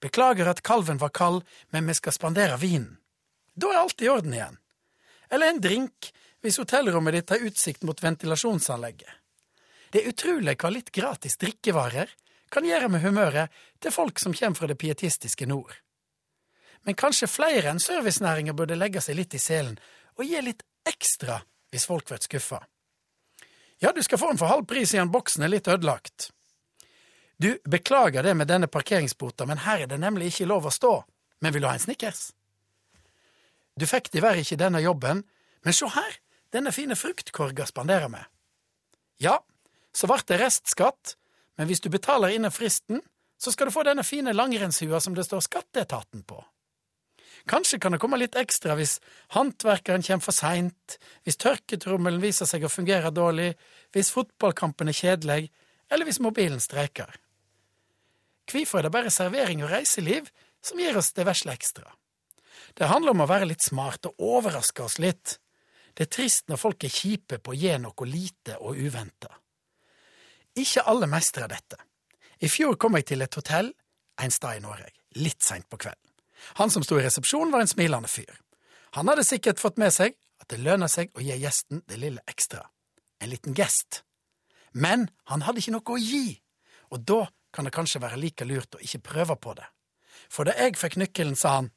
Beklager 0.00 0.48
at 0.48 0.62
kalven 0.62 0.98
var 1.02 1.10
kald, 1.14 1.42
men 1.70 1.86
vi 1.86 1.94
skal 1.98 2.14
spandere 2.14 2.56
vinen. 2.62 2.96
Da 3.54 3.72
er 3.72 3.82
alt 3.82 4.02
i 4.02 4.08
orden 4.08 4.34
igjen. 4.34 4.56
Eller 5.28 5.52
en 5.52 5.60
drink 5.60 6.12
hvis 6.42 6.58
hotellrommet 6.62 7.18
ditt 7.18 7.34
har 7.34 7.44
utsikt 7.50 7.84
mot 7.86 7.98
ventilasjonsanlegget. 8.02 9.21
Det 9.92 10.00
er 10.00 10.08
utrolig 10.08 10.56
hva 10.56 10.70
litt 10.72 10.90
gratis 10.94 11.36
drikkevarer 11.36 12.12
kan 12.52 12.64
gjøre 12.64 12.88
med 12.92 13.02
humøret 13.04 13.52
til 13.80 13.92
folk 13.92 14.20
som 14.20 14.34
kommer 14.36 14.56
fra 14.56 14.68
det 14.70 14.78
pietistiske 14.80 15.46
nord. 15.48 15.74
Men 16.88 16.96
kanskje 16.98 17.28
flere 17.30 17.70
enn 17.70 17.80
servicenæringa 17.80 18.54
burde 18.56 18.78
legge 18.78 19.02
seg 19.04 19.18
litt 19.20 19.36
i 19.36 19.40
selen 19.40 19.76
og 20.16 20.24
gi 20.26 20.40
litt 20.42 20.64
ekstra 20.88 21.42
hvis 21.72 21.86
folk 21.88 22.08
blir 22.08 22.24
skuffa. 22.24 22.62
Ja, 23.82 23.92
du 23.92 24.02
skal 24.02 24.18
få 24.18 24.32
den 24.32 24.40
for 24.40 24.50
halv 24.50 24.66
pris 24.70 24.92
siden 24.92 25.12
boksen 25.12 25.44
er 25.44 25.52
litt 25.52 25.68
ødelagt. 25.68 26.30
Du, 27.36 27.58
beklager 27.64 28.22
det 28.22 28.34
med 28.38 28.46
denne 28.46 28.68
parkeringsbota, 28.70 29.46
men 29.46 29.64
her 29.64 29.82
er 29.82 29.88
det 29.90 29.98
nemlig 29.98 30.30
ikke 30.30 30.46
lov 30.46 30.68
å 30.68 30.74
stå. 30.74 30.92
Men 31.42 31.52
vil 31.52 31.64
du 31.64 31.68
ha 31.68 31.74
en 31.74 31.82
Snickers? 31.82 32.30
Du 33.74 33.88
fikk 33.90 34.12
diverre 34.14 34.44
ikke 34.44 34.60
denne 34.60 34.82
jobben, 34.84 35.24
men 35.64 35.74
se 35.74 35.88
her, 35.90 36.20
denne 36.54 36.70
fine 36.72 36.94
fruktkorga 36.98 37.66
spanderer 37.66 38.12
vi. 38.12 38.20
Ja, 39.26 39.40
så 39.92 40.08
ble 40.08 40.20
det 40.28 40.40
restskatt, 40.40 41.16
men 41.58 41.68
hvis 41.68 41.82
du 41.84 41.90
betaler 41.92 42.32
innen 42.34 42.54
fristen, 42.54 43.02
så 43.42 43.52
skal 43.52 43.68
du 43.68 43.74
få 43.74 43.84
denne 43.86 44.04
fine 44.06 44.32
langrennshua 44.32 45.00
som 45.02 45.16
det 45.16 45.26
står 45.26 45.42
Skatteetaten 45.44 46.22
på. 46.24 46.38
Kanskje 47.48 47.80
kan 47.82 47.94
det 47.94 47.98
komme 47.98 48.20
litt 48.20 48.36
ekstra 48.38 48.76
hvis 48.78 49.00
håndverkeren 49.34 50.04
kommer 50.06 50.22
for 50.22 50.36
seint, 50.36 50.98
hvis 51.26 51.40
tørketrommelen 51.42 52.22
viser 52.22 52.46
seg 52.46 52.62
å 52.64 52.70
fungere 52.70 53.10
dårlig, 53.10 53.50
hvis 53.90 54.12
fotballkampen 54.14 54.92
er 54.92 54.98
kjedelig, 54.98 55.50
eller 55.90 56.06
hvis 56.06 56.22
mobilen 56.22 56.62
streiker. 56.62 57.10
Hvorfor 58.46 58.78
er 58.78 58.86
det 58.86 58.94
bare 58.94 59.10
servering 59.10 59.64
og 59.66 59.72
reiseliv 59.74 60.30
som 60.62 60.78
gir 60.78 60.96
oss 60.98 61.12
det 61.16 61.26
vesle 61.26 61.54
ekstra? 61.54 61.90
Det 62.78 62.88
handler 62.88 63.16
om 63.16 63.24
å 63.24 63.30
være 63.30 63.50
litt 63.50 63.64
smart 63.64 64.06
og 64.08 64.22
overraske 64.22 64.86
oss 64.86 65.00
litt. 65.02 65.38
Det 65.92 66.06
er 66.06 66.14
trist 66.14 66.48
når 66.48 66.62
folk 66.62 66.86
er 66.86 66.94
kjipe 66.94 67.42
på 67.42 67.52
å 67.52 67.58
gi 67.58 67.74
noe 67.82 68.08
lite 68.08 68.56
og 68.62 68.78
uventa. 68.78 69.34
Ikke 70.58 70.84
alle 70.88 71.08
mestrer 71.08 71.48
dette. 71.48 71.78
I 72.42 72.48
fjor 72.50 72.76
kom 72.80 72.96
jeg 72.98 73.08
til 73.12 73.24
et 73.24 73.38
hotell 73.38 73.70
en 74.22 74.30
sted 74.34 74.58
i 74.58 74.62
Norge, 74.62 74.90
litt 75.18 75.42
seint 75.42 75.68
på 75.70 75.78
kvelden. 75.80 76.10
Han 76.58 76.70
som 76.70 76.84
sto 76.84 76.98
i 76.98 77.04
resepsjonen, 77.04 77.52
var 77.54 77.62
en 77.62 77.70
smilende 77.70 78.10
fyr. 78.10 78.32
Han 78.98 79.08
hadde 79.08 79.24
sikkert 79.24 79.62
fått 79.62 79.78
med 79.80 79.94
seg 79.94 80.16
at 80.42 80.50
det 80.50 80.60
lønner 80.60 80.90
seg 80.90 81.12
å 81.14 81.22
gi 81.22 81.36
gjesten 81.38 81.84
det 81.88 82.00
lille 82.02 82.22
ekstra. 82.28 82.64
En 83.22 83.30
liten 83.30 83.54
gest. 83.56 84.02
Men 84.72 85.06
han 85.30 85.44
hadde 85.46 85.62
ikke 85.62 85.76
noe 85.76 85.94
å 85.94 86.00
gi, 86.00 86.40
og 86.92 87.04
da 87.08 87.22
kan 87.54 87.68
det 87.68 87.74
kanskje 87.76 88.02
være 88.02 88.18
like 88.20 88.46
lurt 88.48 88.76
å 88.76 88.82
ikke 88.82 89.04
prøve 89.12 89.36
på 89.38 89.54
det. 89.56 89.68
For 90.32 90.48
da 90.48 90.56
jeg 90.58 90.78
fikk 90.80 90.98
nøkkelen, 91.00 91.36
sa 91.38 91.60
han, 91.60 91.70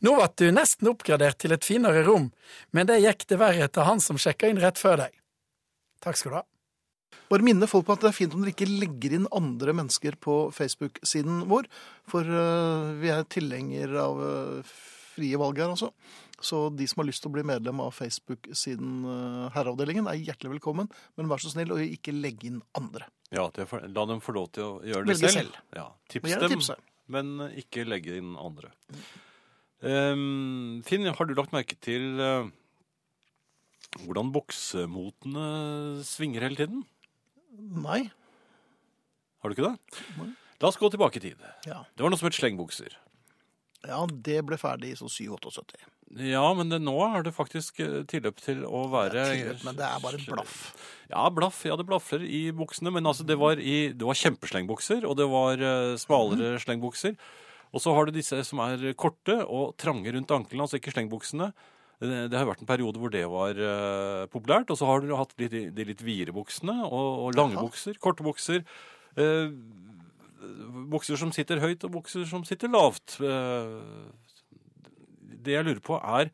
nå 0.00 0.14
ble 0.16 0.28
du 0.40 0.48
nesten 0.52 0.88
oppgradert 0.90 1.38
til 1.40 1.54
et 1.54 1.64
finere 1.64 2.02
rom, 2.06 2.30
men 2.72 2.88
det 2.88 3.02
gikk 3.04 3.28
det 3.30 3.38
verre 3.40 3.68
til 3.68 3.86
han 3.86 4.02
som 4.02 4.18
sjekka 4.20 4.48
inn 4.50 4.60
rett 4.62 4.80
før 4.80 5.04
deg. 5.04 5.16
Takk 6.04 6.18
skal 6.18 6.32
du 6.32 6.38
ha. 6.40 6.44
Bare 7.34 7.42
minne 7.42 7.66
folk 7.66 7.88
på 7.88 7.96
at 7.96 8.04
det 8.04 8.12
er 8.12 8.14
fint 8.14 8.34
om 8.36 8.44
dere 8.44 8.52
ikke 8.54 8.68
legger 8.70 9.16
inn 9.16 9.24
andre 9.34 9.72
mennesker 9.74 10.14
på 10.22 10.52
Facebook-siden 10.54 11.40
vår. 11.50 11.66
For 12.06 12.22
øh, 12.22 12.92
vi 13.00 13.10
er 13.10 13.26
tilhenger 13.26 13.96
av 14.04 14.22
øh, 14.22 14.76
frie 15.16 15.40
valg 15.40 15.58
her, 15.58 15.72
altså. 15.74 15.90
Så 16.44 16.68
de 16.76 16.86
som 16.86 17.02
har 17.02 17.08
lyst 17.08 17.24
til 17.24 17.32
å 17.32 17.34
bli 17.34 17.44
medlem 17.48 17.82
av 17.82 17.90
Facebook-siden 17.96 19.02
øh, 19.10 19.40
Herreavdelingen, 19.56 20.06
er 20.06 20.20
hjertelig 20.20 20.54
velkommen. 20.60 20.92
Men 21.18 21.32
vær 21.32 21.42
så 21.42 21.50
snill 21.50 21.74
å 21.74 21.80
ikke 21.82 22.14
legge 22.14 22.52
inn 22.52 22.62
andre. 22.78 23.10
Ja, 23.34 23.48
La 23.90 24.06
dem 24.06 24.22
få 24.22 24.36
lov 24.38 24.52
til 24.54 24.68
å 24.68 24.72
gjøre 24.86 25.08
det 25.08 25.16
Velge 25.16 25.34
selv. 25.34 25.58
selv. 25.58 25.76
Ja, 25.80 25.90
tips 26.14 26.38
dem, 26.38 26.54
tipse. 26.54 26.78
men 27.10 27.34
ikke 27.50 27.88
legge 27.88 28.14
inn 28.22 28.36
andre. 28.38 28.70
Um, 29.82 30.84
Finn, 30.86 31.10
har 31.10 31.26
du 31.26 31.34
lagt 31.34 31.52
merke 31.56 31.74
til 31.82 32.14
uh, 32.22 32.46
hvordan 34.06 34.30
boksemotene 34.30 35.48
svinger 36.06 36.46
hele 36.46 36.62
tiden? 36.62 36.84
Nei. 37.84 38.02
Har 39.42 39.50
du 39.50 39.56
ikke 39.56 39.70
det? 39.70 40.04
Nei. 40.18 40.30
La 40.62 40.70
oss 40.70 40.78
gå 40.80 40.88
tilbake 40.92 41.18
i 41.20 41.24
tid. 41.26 41.40
Ja. 41.68 41.82
Det 41.92 42.04
var 42.04 42.12
noe 42.12 42.20
som 42.20 42.30
het 42.30 42.36
slengbukser. 42.38 42.94
ja, 43.84 43.98
det 44.08 44.38
ble 44.48 44.56
ferdig 44.56 44.94
i 44.94 44.96
sånn 44.96 45.10
77-78. 45.12 45.82
Ja, 46.24 46.44
men 46.56 46.70
det, 46.70 46.78
nå 46.84 46.94
er 47.04 47.24
det 47.26 47.32
faktisk 47.34 47.80
eh, 47.82 48.02
tilløp 48.08 48.38
til 48.44 48.62
å 48.64 48.84
være 48.92 49.24
Tilløp, 49.32 49.62
Men 49.66 49.76
det 49.76 49.84
er 49.88 50.02
bare 50.04 50.20
blaff. 50.24 50.58
Ja, 51.10 51.24
blaff. 51.32 51.62
Ja, 51.66 51.76
det 51.80 51.86
blaffer 51.88 52.22
i 52.22 52.46
buksene. 52.54 52.92
Men 52.94 53.08
altså, 53.10 53.26
det 53.26 53.36
var, 53.40 53.58
i, 53.58 53.90
det 53.92 54.06
var 54.06 54.18
kjempeslengbukser, 54.20 55.04
og 55.08 55.16
det 55.18 55.26
var 55.32 55.60
eh, 55.60 55.96
smalere 56.00 56.60
slengbukser. 56.62 57.16
Og 57.74 57.82
så 57.82 57.92
har 57.96 58.06
du 58.06 58.14
disse 58.14 58.38
som 58.46 58.60
er 58.62 58.92
korte 58.94 59.40
og 59.42 59.74
trange 59.80 60.12
rundt 60.14 60.30
anklene, 60.30 60.64
altså 60.64 60.78
ikke 60.78 60.94
slengbuksene. 60.94 61.50
Det, 62.02 62.34
har 62.34 62.48
vært 62.48 62.64
en 62.64 62.68
periode 62.68 63.00
hvor 63.00 63.12
det 63.12 63.22
var 63.30 63.58
uh, 63.58 64.24
populært. 64.32 64.72
Og 64.72 64.80
så 64.80 64.88
har 64.88 65.02
du 65.04 65.14
hatt 65.16 65.34
de, 65.40 65.68
de 65.70 65.86
litt 65.86 66.02
videre 66.04 66.34
buksene, 66.36 66.76
og, 66.84 67.10
og 67.26 67.38
lange 67.38 67.60
bukser, 67.60 67.98
korte 68.02 68.26
bukser. 68.26 68.64
Uh, 69.18 69.52
bukser 70.92 71.20
som 71.20 71.32
sitter 71.34 71.62
høyt, 71.62 71.86
og 71.86 71.94
bukser 72.00 72.26
som 72.28 72.44
sitter 72.46 72.72
lavt. 72.72 73.18
Uh, 73.22 74.10
det 75.44 75.58
jeg 75.58 75.66
lurer 75.66 75.82
på 75.84 75.98
er 76.00 76.30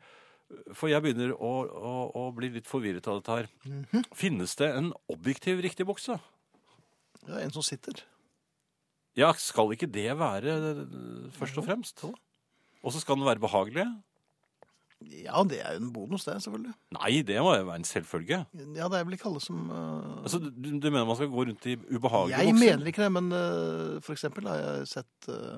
For 0.75 0.87
jeg 0.91 1.03
begynner 1.03 1.33
å, 1.35 1.51
å, 1.67 1.95
å 2.15 2.23
bli 2.35 2.49
litt 2.57 2.67
forvirret 2.67 3.07
av 3.07 3.21
dette 3.21 3.37
her. 3.37 3.51
Mhm. 3.67 4.07
Finnes 4.17 4.55
det 4.59 4.71
en 4.75 4.91
objektiv 5.11 5.61
riktig 5.63 5.87
bukse? 5.87 6.17
Ja, 7.27 7.37
en 7.39 7.53
som 7.53 7.63
sitter. 7.63 8.01
Ja, 9.15 9.31
skal 9.39 9.73
ikke 9.75 9.89
det 9.91 10.09
være 10.17 10.55
først 11.35 11.59
og 11.59 11.67
fremst? 11.67 12.03
Og 12.81 12.93
så 12.95 13.01
skal 13.03 13.19
den 13.19 13.27
være 13.27 13.43
behagelig? 13.43 13.85
Ja, 15.01 15.41
det 15.49 15.57
er 15.65 15.73
jo 15.75 15.79
en 15.81 15.91
bonus, 15.93 16.23
det, 16.27 16.35
selvfølgelig. 16.43 16.73
Nei, 16.93 17.21
det 17.25 17.37
må 17.41 17.55
jo 17.57 17.63
være 17.65 17.79
en 17.81 17.87
selvfølge. 17.89 18.37
Ja, 18.77 18.87
det 18.91 18.99
er 18.99 19.05
vel 19.07 19.15
ikke 19.17 19.29
alle 19.31 19.41
som 19.41 19.63
uh... 19.71 20.21
Altså, 20.21 20.37
du, 20.39 20.67
du 20.77 20.87
mener 20.91 21.05
man 21.09 21.15
skal 21.17 21.31
gå 21.31 21.45
rundt 21.49 21.65
i 21.65 21.73
ubehagelige 21.75 22.35
bukser? 22.37 22.37
Jeg 22.37 22.51
voksen? 22.51 22.59
mener 22.65 22.91
ikke 22.91 23.03
det, 23.03 23.11
men 23.17 23.31
uh, 23.33 23.95
for 24.05 24.13
eksempel 24.13 24.47
har 24.51 24.61
jeg 24.61 24.87
sett 24.93 25.29
uh, 25.33 25.57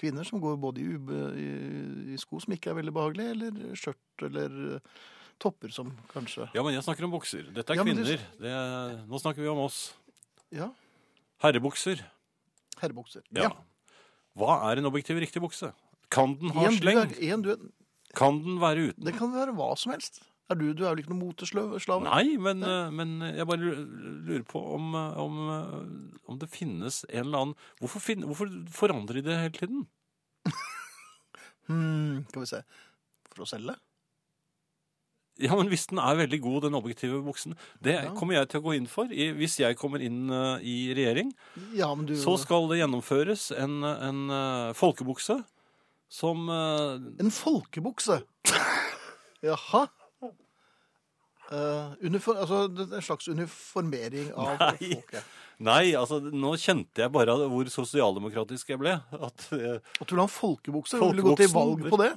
kvinner 0.00 0.26
som 0.26 0.42
går 0.42 0.56
både 0.62 0.82
i, 0.82 0.88
ube, 0.96 1.20
i, 1.38 1.48
i 2.14 2.18
sko 2.18 2.40
som 2.42 2.52
ikke 2.56 2.72
er 2.72 2.78
veldig 2.80 2.94
behagelige, 2.98 3.34
eller 3.36 3.74
skjørt 3.78 4.26
eller 4.30 4.58
topper 5.40 5.72
som 5.72 5.92
kanskje 6.12 6.48
Ja, 6.52 6.62
men 6.66 6.74
jeg 6.74 6.84
snakker 6.84 7.06
om 7.06 7.14
bukser. 7.14 7.46
Dette 7.56 7.72
er 7.72 7.78
Ja, 7.80 7.84
du- 7.84 7.92
kvinner. 7.92 8.24
Det 8.42 8.50
er, 8.52 8.96
nå 9.08 9.20
snakker 9.22 9.44
vi 9.44 9.48
om 9.52 9.62
oss. 9.68 9.82
Ja, 10.52 10.70
Herrebukser. 11.44 12.02
herrebukser. 12.80 13.22
Ja. 13.32 13.50
Hva 14.36 14.58
er 14.70 14.80
en 14.80 14.88
objektiv 14.90 15.16
riktig 15.22 15.40
bukse? 15.42 15.70
Kan 16.10 16.34
den 16.40 16.50
ha 16.56 16.66
En, 16.66 16.74
du 16.74 16.80
sleng? 16.82 16.98
er, 16.98 17.14
en, 17.34 17.42
du 17.44 17.50
er, 17.54 17.56
Kan 18.18 18.42
den 18.44 18.58
være 18.62 18.90
uten? 18.90 19.04
det 19.06 19.14
kan 19.18 19.32
være 19.34 19.54
hva 19.54 19.70
som 19.78 19.92
helst. 19.94 20.22
Er 20.50 20.58
du, 20.58 20.72
du 20.74 20.82
er 20.82 20.90
vel 20.96 21.04
ikke 21.04 21.12
noen 21.12 21.28
moteslave? 21.28 22.02
Nei, 22.08 22.34
men, 22.42 22.64
eh, 22.66 22.88
men 22.90 23.20
jeg 23.22 23.46
bare 23.46 23.68
lurer 24.26 24.42
på 24.50 24.58
om, 24.74 24.88
eh, 24.98 25.20
om, 25.22 25.36
eh, 25.54 26.24
om 26.26 26.40
det 26.40 26.48
finnes 26.50 27.04
en 27.08 27.20
eller 27.28 27.38
annen 27.44 27.54
Hvorfor, 27.78 28.02
fin, 28.02 28.24
hvorfor 28.26 28.50
forandrer 28.74 29.20
de 29.20 29.28
det 29.30 29.38
hele 29.44 29.58
tiden? 29.60 29.86
Hmm, 31.70 32.24
skal 32.32 32.42
vi 32.42 32.48
se. 32.50 32.58
For 33.30 33.44
å 33.44 33.46
selge? 33.46 33.76
Ja, 35.40 35.54
men 35.56 35.70
hvis 35.70 35.86
den 35.88 36.00
er 36.02 36.18
veldig 36.18 36.40
god, 36.42 36.64
den 36.66 36.74
objektive 36.76 37.20
buksen 37.24 37.54
Det 37.80 37.94
Ja. 37.94 38.10
kommer 38.16 38.34
jeg 38.34 38.48
til 38.50 38.60
å 38.60 38.64
gå 38.64 38.74
inn 38.76 38.88
for. 38.90 39.06
I, 39.12 39.30
hvis 39.38 39.60
jeg 39.60 39.78
kommer 39.78 40.02
inn 40.02 40.28
uh, 40.34 40.58
i 40.58 40.90
regjering, 40.96 41.30
Ja, 41.78 41.94
men 41.94 42.06
du 42.10 42.16
så 42.18 42.34
skal 42.42 42.66
det 42.72 42.80
gjennomføres 42.82 43.52
en, 43.56 43.84
en 43.86 44.20
uh, 44.34 44.72
folkebukse 44.76 45.38
som 46.10 46.48
eh, 46.50 46.98
En 47.22 47.30
folkebukse. 47.34 48.20
Jaha. 49.46 49.86
Uh, 51.50 51.96
uniform, 52.06 52.36
altså 52.44 52.58
det 52.70 52.84
er 52.92 53.00
en 53.00 53.02
slags 53.02 53.26
uniformering 53.26 54.28
av 54.38 54.52
Nei. 54.60 54.74
folket. 54.92 55.30
Nei, 55.66 55.88
altså 55.98 56.20
nå 56.22 56.52
kjente 56.62 57.02
jeg 57.02 57.10
bare 57.10 57.34
hvor 57.50 57.66
sosialdemokratisk 57.74 58.70
jeg 58.70 58.78
ble. 58.78 58.92
At 59.18 59.48
eh, 59.56 59.80
Og 59.98 60.06
du 60.06 60.14
vil 60.14 60.22
ha 60.22 60.28
en 60.28 60.30
folkebukse? 60.30 61.00
Vil 61.02 61.18
du 61.18 61.24
gå 61.26 61.34
til 61.40 61.50
valg 61.50 61.82
på 61.90 61.98
det? 62.04 62.12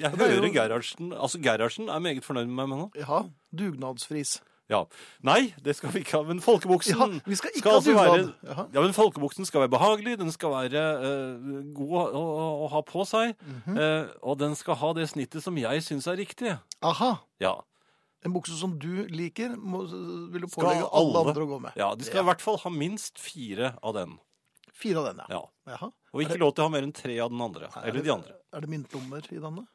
jeg 0.00 0.16
det 0.16 0.24
er 0.24 0.32
jo- 0.32 0.38
hører 0.40 0.54
Gerhardsen 0.54 1.12
Altså, 1.12 1.42
Gerhardsen 1.44 1.90
er 1.92 2.00
meget 2.00 2.24
fornøyd 2.24 2.48
med 2.48 2.70
meg 2.72 2.78
nå. 2.80 2.88
Ja. 2.96 3.20
Dugnadsfris. 3.52 4.38
Ja. 4.72 4.80
Nei, 5.28 5.52
det 5.62 5.74
skal 5.76 5.92
vi 5.92 6.00
ikke 6.02 6.16
ha. 6.18 6.22
Men 6.28 6.40
folkebuksen 6.40 6.96
Ja, 6.96 7.08
vi 7.26 7.36
skal 7.38 7.52
ikke 7.52 7.60
skal 7.60 7.74
ha 7.74 7.80
altså 7.80 7.96
være 7.98 8.68
Ja, 8.72 8.80
men 8.80 8.94
folkebuksen 8.96 9.48
skal 9.48 9.64
være 9.66 9.72
behagelig, 9.74 10.16
den 10.20 10.32
skal 10.32 10.54
være 10.54 10.84
uh, 11.02 11.58
god 11.76 11.92
å, 11.98 12.22
å, 12.22 12.46
å 12.64 12.70
ha 12.72 12.80
på 12.88 13.04
seg. 13.08 13.34
Mm 13.42 13.58
-hmm. 13.66 13.82
uh, 13.82 14.08
og 14.22 14.38
den 14.40 14.56
skal 14.56 14.80
ha 14.80 14.92
det 14.96 15.08
snittet 15.12 15.44
som 15.44 15.58
jeg 15.58 15.82
syns 15.84 16.06
er 16.08 16.16
riktig. 16.16 16.56
Aha. 16.82 17.12
Ja. 17.40 17.60
En 18.24 18.32
bukse 18.32 18.54
som 18.58 18.78
du 18.78 19.06
liker, 19.10 19.56
må, 19.58 19.82
vil 20.32 20.40
du 20.44 20.46
pålegge 20.46 20.86
alle 20.86 21.18
alle- 21.18 21.28
andre 21.28 21.42
å 21.42 21.46
gå 21.46 21.58
med. 21.60 21.72
ja 21.76 21.94
de 21.94 22.04
skal 22.04 22.22
i 22.22 22.28
hvert 22.30 22.40
fall 22.40 22.56
ha 22.56 22.70
minst 22.70 23.18
fire 23.18 23.74
av 23.82 23.94
den. 23.94 24.18
Fire 24.72 24.98
av 24.98 25.04
den, 25.04 25.22
Ja. 25.28 25.42
ja. 25.66 25.90
Og 26.14 26.22
ikke 26.22 26.38
lov 26.38 26.54
til 26.54 26.62
å 26.62 26.68
ha 26.68 26.68
mer 26.70 26.82
enn 26.82 26.92
tre 26.92 27.18
av 27.20 27.30
den 27.30 27.40
andre. 27.40 27.68
Nei, 27.74 27.82
Eller 27.82 27.92
det- 27.98 28.04
de 28.04 28.12
andre. 28.14 28.32
Er 28.52 28.60
det 28.60 28.68
myntlommer 28.68 29.32
i 29.32 29.38
denne? 29.38 29.66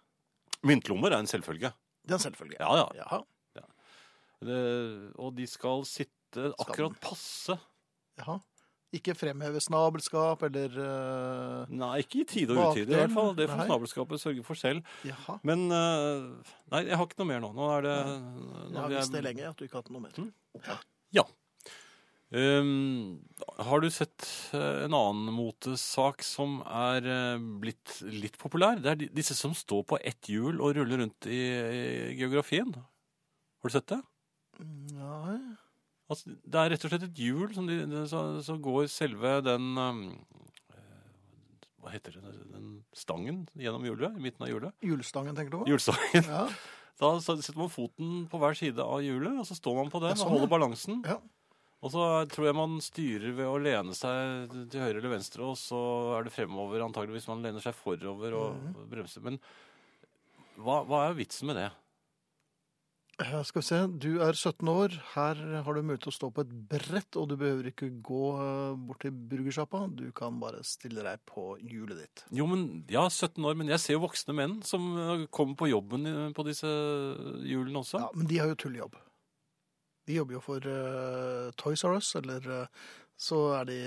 Myntlommer 0.63 1.11
er 1.11 1.19
en 1.19 1.27
selvfølge. 1.27 1.73
Det 2.07 2.11
er 2.11 2.13
en 2.15 2.31
selvfølge. 2.31 2.57
Ja, 2.59 2.75
ja. 2.75 2.87
Jaha. 2.95 3.23
Det, 4.43 4.59
og 5.17 5.33
de 5.37 5.47
skal 5.49 5.81
sitte 5.89 6.51
akkurat 6.61 6.99
passe. 7.01 7.57
Jaha. 8.19 8.37
Ikke 8.95 9.11
fremheve 9.19 9.59
snabelskap 9.59 10.45
eller 10.47 10.75
uh, 10.79 11.71
Nei, 11.75 11.97
ikke 12.05 12.21
i 12.21 12.27
tide 12.29 12.55
og 12.55 12.71
utide 12.71 12.93
i 12.93 12.99
hvert 13.01 13.15
fall. 13.17 13.33
Det 13.35 13.49
får 13.49 13.59
Nei. 13.59 13.65
snabelskapet 13.67 14.21
sørge 14.21 14.45
for 14.47 14.59
selv. 14.59 14.93
Jaha. 15.07 15.35
Men 15.47 15.65
uh, 15.73 16.53
Nei, 16.71 16.85
jeg 16.87 16.95
har 16.95 17.09
ikke 17.09 17.19
noe 17.19 17.31
mer 17.33 17.43
nå. 17.43 17.51
Nå 17.57 17.67
er 17.75 17.83
det 17.89 17.97
nå 18.71 18.79
har 18.79 18.95
visst 18.95 19.17
det 19.17 19.25
lenge 19.25 19.49
at 19.49 19.59
du 19.59 19.67
ikke 19.67 19.79
har 19.79 19.83
hatt 19.83 19.91
noe 19.91 20.05
mer. 20.05 20.15
Mm. 20.15 20.31
Ja. 21.17 21.27
Um, 22.27 23.23
har 23.55 23.79
du 23.79 23.87
sett 23.87 24.25
eh, 24.51 24.83
en 24.83 24.95
annen 24.97 25.31
motesak 25.31 26.25
som 26.27 26.57
er 26.67 27.05
eh, 27.07 27.45
blitt 27.61 28.01
litt 28.03 28.35
populær? 28.41 28.81
Det 28.83 28.91
er 28.91 29.13
disse 29.15 29.37
som 29.37 29.53
står 29.55 29.85
på 29.87 29.99
ett 30.03 30.27
hjul 30.27 30.59
og 30.59 30.75
ruller 30.75 31.05
rundt 31.05 31.29
i, 31.31 31.39
i 31.39 32.17
geografien. 32.19 32.73
Har 32.75 33.71
du 33.71 33.75
sett 33.77 33.87
det? 33.93 34.01
Nei. 34.59 35.37
Altså, 36.09 36.31
det 36.47 36.55
er 36.61 36.69
rett 36.71 36.85
og 36.87 36.91
slett 36.93 37.03
et 37.09 37.19
hjul 37.19 37.53
som 37.53 37.67
de, 37.67 37.81
det- 37.91 38.05
så, 38.09 38.21
så 38.45 38.55
går 38.63 38.87
selve 38.87 39.41
den 39.43 39.65
um, 39.77 40.01
eh, 40.71 41.03
Hva 41.83 41.91
heter 41.91 42.15
det? 42.15 42.31
Den 42.53 42.69
stangen 42.95 43.43
gjennom 43.59 43.83
hjulet? 43.85 44.15
I 44.15 44.23
midten 44.23 44.45
av 44.47 44.49
hjulet? 44.53 44.73
Hjulstangen, 44.81 45.35
tenker 45.35 45.51
du 45.51 45.59
på? 45.63 45.69
Hjulstangen. 45.73 46.23
Ja. 46.31 46.47
Da 46.97 47.11
setter 47.21 47.53
man 47.53 47.69
foten 47.69 48.23
på 48.25 48.39
hver 48.41 48.55
side 48.57 48.81
av 48.81 49.03
hjulet, 49.05 49.35
og 49.37 49.45
så 49.45 49.53
står 49.53 49.75
man 49.77 49.91
på 49.93 49.99
den 50.01 50.15
sånn, 50.17 50.31
og 50.31 50.39
holder 50.39 50.49
balansen. 50.49 51.03
Ja. 51.05 51.19
Og 51.85 51.91
så 51.93 52.01
tror 52.33 52.47
jeg 52.47 52.55
man 52.57 52.79
styrer 52.81 53.35
ved 53.37 53.45
å 53.45 53.59
lene 53.61 53.93
seg 53.93 54.49
til 54.73 54.81
høyre 54.81 54.95
eller 54.97 55.11
venstre, 55.13 55.45
og 55.45 55.59
så 55.61 55.77
er 56.17 56.25
det 56.25 56.33
fremover 56.33 56.81
antageligvis 56.87 57.27
man 57.29 57.43
lener 57.45 57.61
seg 57.61 57.77
forover 57.77 58.33
og 58.39 58.55
Mhm. 58.57 58.87
bremser. 58.89 59.21
Men 59.27 59.37
hva, 60.57 60.79
hva 60.89 61.03
er 61.11 61.13
vitsen 61.19 61.45
med 61.51 61.59
det? 61.61 61.67
Eh, 63.17 63.37
Skal 63.43 63.63
vi 63.63 63.65
se, 63.65 63.77
du 63.97 64.19
er 64.21 64.35
17 64.37 64.67
år. 64.69 64.93
Her 65.15 65.39
har 65.65 65.73
du 65.73 65.81
mulighet 65.81 66.03
til 66.05 66.11
å 66.11 66.17
stå 66.17 66.27
på 66.33 66.43
et 66.45 66.51
brett, 66.69 67.17
og 67.17 67.31
du 67.31 67.33
behøver 67.39 67.71
ikke 67.71 67.89
gå 68.05 68.25
eh, 68.37 68.75
bort 68.77 69.01
til 69.01 69.15
burgersjappa. 69.31 69.87
Du 69.97 70.05
kan 70.17 70.37
bare 70.41 70.61
stille 70.67 71.01
deg 71.05 71.23
på 71.25 71.55
hjulet 71.57 72.03
ditt. 72.03 72.25
Jo, 72.37 72.45
men 72.51 72.83
ja, 72.93 73.07
17 73.09 73.41
år, 73.41 73.57
men 73.57 73.71
jeg 73.73 73.81
ser 73.81 73.97
jo 73.97 74.03
voksne 74.05 74.35
menn 74.37 74.59
som 74.67 74.85
eh, 75.01 75.25
kommer 75.33 75.57
på 75.57 75.71
jobben 75.71 76.05
på 76.37 76.45
disse 76.45 76.69
hjulene 76.69 77.81
også. 77.81 78.03
Ja, 78.05 78.11
men 78.13 78.29
de 78.29 78.37
har 78.43 78.53
jo 78.53 78.59
tulljobb. 78.67 78.99
De 80.07 80.19
jobber 80.19 80.37
jo 80.37 80.43
for 80.45 80.63
uh, 80.63 81.49
Toys 81.59 81.81
R 81.83 81.97
Us, 81.97 82.13
eller 82.15 82.45
uh, 82.47 82.85
så 83.19 83.41
er 83.57 83.65
de 83.67 83.79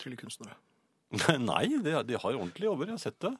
tryllekunstnere. 0.00 0.56
Nei, 1.44 1.68
de, 1.84 1.92
de 2.08 2.16
har 2.18 2.32
ordentlige 2.32 2.66
jobber, 2.66 2.88
jeg 2.88 2.96
har 2.96 3.04
sett 3.04 3.20
det. 3.22 3.36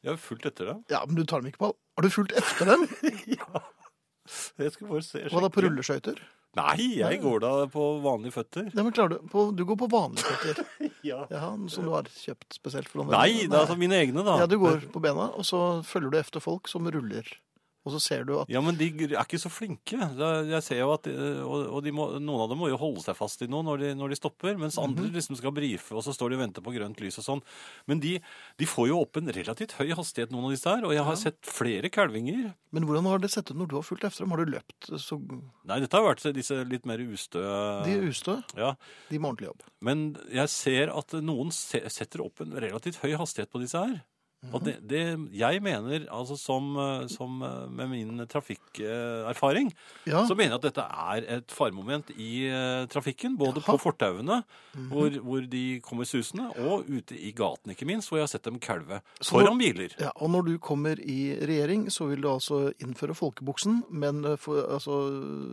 Jeg 0.00 0.14
har 0.14 0.22
fulgt 0.22 0.48
etter 0.48 0.70
dem. 0.70 0.80
Ja, 0.88 1.02
men 1.04 1.18
du 1.18 1.26
tar 1.28 1.42
dem 1.42 1.50
ikke 1.50 1.66
på. 1.66 1.74
Har 1.98 2.06
du 2.06 2.14
fulgt 2.14 2.32
etter 2.38 2.70
dem? 2.70 2.86
Jeg 4.60 4.74
skal 4.76 4.90
bare 4.90 5.02
se. 5.06 5.24
Hva 5.30 5.42
da, 5.44 5.50
på 5.52 5.64
rulleskøyter? 5.64 6.20
Nei, 6.58 6.86
jeg 6.98 7.20
går 7.22 7.42
da 7.44 7.50
på 7.70 7.82
vanlige 8.02 8.34
føtter. 8.34 8.70
Ja, 8.74 8.82
men 8.82 8.94
klarer 8.94 9.20
du, 9.20 9.28
på, 9.30 9.44
du 9.54 9.62
går 9.68 9.78
på 9.84 9.90
vanlige 9.92 10.26
føtter. 10.26 10.64
Ja. 11.00 11.22
Ja, 11.32 11.46
som 11.72 11.86
du 11.86 11.94
har 11.94 12.08
kjøpt 12.12 12.58
spesielt 12.58 12.90
for 12.90 13.00
noen 13.00 13.14
Nei, 13.14 13.46
det 13.48 13.54
er 13.54 13.62
altså 13.62 13.76
mine 13.80 13.96
egne, 13.96 14.20
da. 14.26 14.34
Ja, 14.42 14.48
du 14.50 14.58
går 14.60 14.82
på 14.92 15.00
bena, 15.00 15.30
og 15.32 15.46
så 15.48 15.80
følger 15.86 16.12
du 16.12 16.18
efter 16.18 16.42
folk 16.44 16.68
som 16.68 16.84
ruller. 16.92 17.24
Og 17.88 17.94
så 17.94 18.00
ser 18.04 18.24
du 18.28 18.34
at 18.42 18.50
Ja, 18.52 18.60
men 18.60 18.76
de 18.76 18.90
er 18.92 19.14
ikke 19.24 19.38
så 19.40 19.48
flinke. 19.48 19.96
Jeg 19.96 20.62
ser 20.66 20.80
jo 20.82 20.90
at, 20.92 21.06
eh, 21.08 21.40
Og 21.40 21.86
må, 21.96 22.10
noen 22.20 22.42
av 22.44 22.50
dem 22.50 22.58
må 22.60 22.68
jo 22.68 22.76
holde 22.76 23.00
seg 23.00 23.16
fast 23.16 23.40
i 23.40 23.46
noe 23.48 23.64
når 23.64 23.78
de, 23.80 23.94
når 23.96 24.10
de 24.12 24.18
stopper, 24.18 24.58
mens 24.60 24.76
andre 24.78 25.08
liksom 25.08 25.38
skal 25.38 25.54
brife, 25.56 25.94
og 25.96 26.04
så 26.04 26.12
står 26.12 26.30
de 26.30 26.36
og 26.36 26.42
venter 26.44 26.60
på 26.66 26.74
grønt 26.76 27.00
lys 27.00 27.16
og 27.22 27.24
sånn. 27.24 27.42
Men 27.88 28.02
de, 28.04 28.18
de 28.60 28.66
får 28.68 28.90
jo 28.90 29.00
opp 29.00 29.16
en 29.16 29.32
relativt 29.32 29.72
høy 29.80 29.94
hastighet, 29.96 30.30
noen 30.30 30.50
av 30.50 30.52
disse 30.52 30.68
her, 30.68 30.84
og 30.84 30.92
jeg 30.92 31.04
har 31.08 31.16
Ja. 31.16 31.22
sett 31.24 31.40
flere 31.48 31.88
kalvinger. 31.88 32.52
Men 32.70 32.84
hvordan 32.84 33.08
har 33.08 33.18
det 33.18 33.30
sett 33.32 33.50
ut 33.50 33.56
når 33.56 33.68
du 33.72 33.74
har 33.80 33.82
fulgt 33.88 34.04
etter 34.04 34.18
dem? 34.26 34.30
Har 34.36 34.44
du 34.44 34.52
løpt 34.52 34.90
så 35.00 35.16
Nei, 35.64 35.80
dette 35.80 35.96
har 35.96 36.04
vært 36.04 36.34
disse 36.36 36.60
litt 36.68 36.84
mer 36.86 36.98
ustø... 37.00 37.40
De 37.86 37.96
er 37.96 38.04
ustø, 38.12 38.36
Ja, 38.56 38.74
de 39.08 39.18
må 39.18 39.32
ordentlig 39.32 39.48
jobb. 39.54 39.62
men 39.80 40.16
jeg 40.30 40.48
ser 40.52 40.92
at 40.92 41.12
noen 41.24 41.50
setter 41.50 42.20
opp 42.26 42.40
en 42.44 42.52
relativt 42.52 43.00
høy 43.02 43.16
hastighet 43.16 43.50
på 43.50 43.60
disse 43.64 43.78
her. 43.80 44.02
Og 44.54 44.62
det, 44.64 44.78
det 44.88 45.00
jeg 45.36 45.60
mener, 45.60 46.06
altså 46.08 46.32
som, 46.40 46.70
eh, 46.80 47.02
som 47.12 47.42
eh, 47.44 47.66
med 47.76 47.90
min 47.90 48.22
trafikkerfaring, 48.26 49.68
Ja, 50.08 50.22
så 50.26 50.32
mener 50.34 50.54
jeg 50.54 50.60
at 50.60 50.66
dette 50.70 50.84
er 50.86 51.26
et 51.36 51.52
faremoment 51.52 52.08
i 52.16 52.46
eh, 52.48 52.86
trafikken. 52.88 53.36
Både 53.36 53.60
Jaha. 53.60 53.66
på 53.74 53.76
fortauene, 53.84 54.38
hvor, 54.88 55.10
hvor 55.20 55.44
de 55.52 55.64
kommer 55.84 56.08
susende, 56.08 56.48
og 56.64 56.88
ute 56.88 57.18
i 57.20 57.34
gaten, 57.36 57.74
ikke 57.74 57.84
minst, 57.88 58.08
hvor 58.08 58.16
jeg 58.20 58.28
har 58.28 58.32
sett 58.32 58.48
dem 58.48 58.58
kalve 58.58 59.02
Så- 59.20 59.36
foran 59.36 59.58
biler. 59.60 59.92
ja, 60.00 60.10
og 60.16 60.30
når 60.32 60.46
du 60.48 60.58
kommer 60.58 60.96
i 61.00 61.36
regjering, 61.36 61.90
så 61.92 62.08
vil 62.08 62.22
du 62.24 62.28
altså 62.32 62.72
innføre 62.80 63.14
folkebuksen, 63.14 63.82
men 63.90 64.24
for, 64.38 64.64
altså 64.72 65.02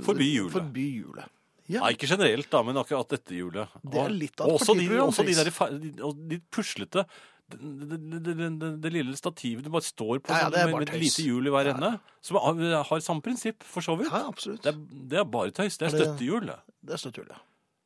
Forby 0.08 0.32
hjulet. 0.32 0.52
Forby 0.56 0.88
hjulet. 1.04 1.28
Ja. 1.68 1.82
Nei, 1.84 1.98
ikke 1.98 2.08
generelt, 2.08 2.48
da, 2.50 2.62
men 2.64 2.78
akkurat 2.80 3.10
dette 3.12 3.36
hjulet. 3.36 3.68
Det 3.84 4.00
er 4.00 4.14
litt 4.16 4.40
av 4.40 4.48
et 4.48 4.54
og 4.54 4.62
også 4.62 4.76
de, 4.80 4.86
også 5.04 5.26
de, 5.28 5.34
der, 5.36 5.50
de, 5.84 6.14
de 6.32 6.38
puslete 6.50 7.04
det, 7.48 7.98
det, 8.28 8.72
det, 8.84 8.90
lille 8.92 9.16
stativet 9.16 9.64
du 9.64 9.70
bare 9.72 9.86
står 9.86 10.20
på 10.20 10.34
Ja, 10.34 10.42
ja, 10.42 10.48
sånn 10.48 10.56
det 10.56 10.64
med, 10.68 10.80
med 10.82 10.90
et 10.92 11.04
lite 11.06 11.24
hjul 11.24 11.48
i 11.48 11.54
hver 11.54 11.70
ende, 11.72 11.92
som 12.26 12.40
har, 12.44 12.80
har 12.90 13.04
samme 13.06 13.24
prinsipp, 13.24 13.64
for 13.64 13.86
så 13.86 13.96
vidt. 14.00 14.12
ja, 14.12 14.26
absolutt. 14.28 14.64
Det 14.66 14.74
er, 14.74 14.82
det 15.14 15.22
er 15.22 15.30
bare 15.38 15.54
tøys. 15.56 15.80
Det 15.80 15.88
er 15.88 15.96
støttehjul. 15.96 16.50
det. 16.52 16.60
Er 16.92 17.00
støttehjul, 17.02 17.30
ja. 17.32 17.40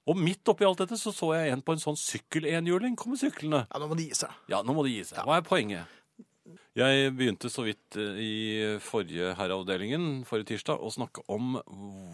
Og 0.09 0.17
midt 0.17 0.49
oppi 0.49 0.65
alt 0.65 0.81
dette 0.81 0.97
så 0.97 1.13
så 1.13 1.29
jeg 1.37 1.53
en 1.53 1.61
på 1.61 1.75
en 1.75 1.81
sånn 1.83 1.99
sykkel-enhjuling 1.99 2.97
komme 2.97 3.19
syklende. 3.21 3.67
Ja, 3.69 3.81
nå 3.81 3.89
må 3.91 3.97
de 3.99 4.07
gi 4.09 4.17
seg. 4.17 4.33
Ja, 4.49 4.63
nå 4.65 4.73
må 4.73 4.85
det 4.87 4.95
gi 4.95 5.03
seg. 5.11 5.21
Hva 5.27 5.37
er 5.37 5.45
poenget? 5.45 5.99
Jeg 6.71 7.11
begynte 7.19 7.49
så 7.51 7.65
vidt 7.65 7.97
eh, 7.99 8.19
i 8.23 8.35
forrige 8.79 9.33
herreavdelingen 9.35 10.21
forrige 10.27 10.53
tirsdag 10.53 10.79
å 10.79 10.91
snakke 10.93 11.23
om 11.31 11.57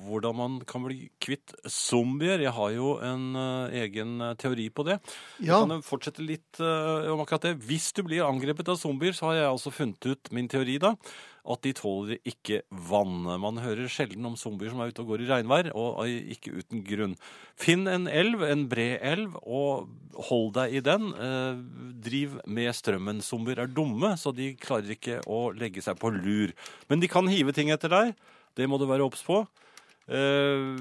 hvordan 0.08 0.38
man 0.40 0.56
kan 0.66 0.82
bli 0.88 1.12
kvitt 1.22 1.54
zombier. 1.70 2.42
Jeg 2.42 2.56
har 2.56 2.74
jo 2.74 2.96
en 3.06 3.38
eh, 3.38 3.78
egen 3.84 4.16
eh, 4.26 4.34
teori 4.42 4.66
på 4.74 4.88
det. 4.88 4.98
Ja, 5.38 5.60
Jeg 5.60 5.70
kan 5.70 5.86
fortsette 5.86 6.26
litt 6.26 6.58
om 6.58 7.22
akkurat 7.22 7.46
det. 7.46 7.58
Hvis 7.70 7.92
du 7.94 8.02
blir 8.08 8.26
angrepet 8.26 8.74
av 8.74 8.82
zombier, 8.82 9.14
så 9.14 9.30
har 9.30 9.44
jeg 9.44 9.52
altså 9.52 9.76
funnet 9.76 10.10
ut 10.10 10.34
min 10.34 10.50
teori 10.50 10.80
da, 10.82 10.96
at 11.48 11.64
de 11.64 11.74
tåler 11.76 12.20
ikke 12.28 12.62
vann. 12.90 13.26
Man 13.42 13.62
hører 13.64 13.90
sjelden 13.92 14.26
om 14.28 14.36
zombier 14.40 14.74
som 14.74 14.82
er 14.84 14.92
ute 14.92 15.04
og 15.04 15.14
går 15.14 15.24
i 15.24 15.30
regnvær, 15.30 15.70
og 15.78 16.04
ikke 16.08 16.58
uten 16.60 16.84
grunn. 16.88 17.16
Finn 17.60 17.88
en 17.90 18.10
elv, 18.12 18.44
en 18.48 18.66
bred 18.70 18.98
elv, 19.06 19.38
og 19.44 19.88
hold 20.30 20.52
deg 20.58 20.78
i 20.80 20.84
den. 20.86 21.12
Eh, 21.14 21.62
driv 22.08 22.40
med 22.46 22.74
strømmen. 22.76 23.24
Zombier 23.26 23.64
er 23.64 23.72
dumme, 23.72 24.16
så 24.20 24.34
de 24.36 24.52
klarer 24.60 24.98
ikke 24.98 25.22
å 25.26 25.48
legge 25.56 25.84
seg 25.86 26.00
på 26.02 26.12
lur. 26.16 26.54
Men 26.92 27.04
de 27.04 27.12
kan 27.12 27.30
hive 27.32 27.56
ting 27.56 27.72
etter 27.74 27.94
deg. 27.94 28.14
Det 28.58 28.68
må 28.70 28.80
du 28.82 28.88
være 28.90 29.06
obs 29.08 29.24
på. 29.26 29.44
Eh, 30.08 30.76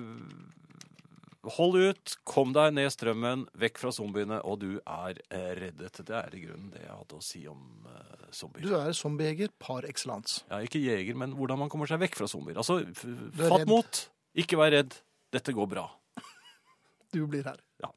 Hold 1.54 1.76
ut, 1.78 2.14
kom 2.26 2.50
deg 2.56 2.72
ned 2.74 2.90
strømmen, 2.90 3.44
vekk 3.60 3.78
fra 3.78 3.92
zombiene, 3.94 4.40
og 4.42 4.58
du 4.64 4.70
er 4.80 5.20
eh, 5.30 5.52
reddet. 5.60 6.00
Det 6.08 6.16
er 6.18 6.34
i 6.34 6.42
grunnen 6.42 6.72
det 6.74 6.82
jeg 6.82 6.90
hadde 6.90 7.18
å 7.18 7.22
si 7.22 7.44
om 7.50 7.60
uh, 7.86 8.26
zombier. 8.34 8.66
du 8.66 8.74
er 8.78 8.96
zombiejeger 8.96 9.52
par 9.62 9.86
excellence. 9.86 10.42
Ja, 10.50 10.58
ikke 10.66 10.82
jeger, 10.82 11.14
men 11.18 11.36
hvordan 11.38 11.62
man 11.62 11.70
kommer 11.72 11.90
seg 11.90 12.02
vekk 12.02 12.18
fra 12.18 12.28
zombier. 12.30 12.58
Altså, 12.58 12.80
fatt 12.96 13.60
redd. 13.62 13.70
mot, 13.70 14.02
ikke 14.42 14.58
vær 14.58 14.74
redd. 14.74 14.98
Dette 15.34 15.54
går 15.54 15.70
bra. 15.76 15.86
Du 17.14 17.22
blir 17.30 17.46
her. 17.46 17.62
Ja. 17.80 17.92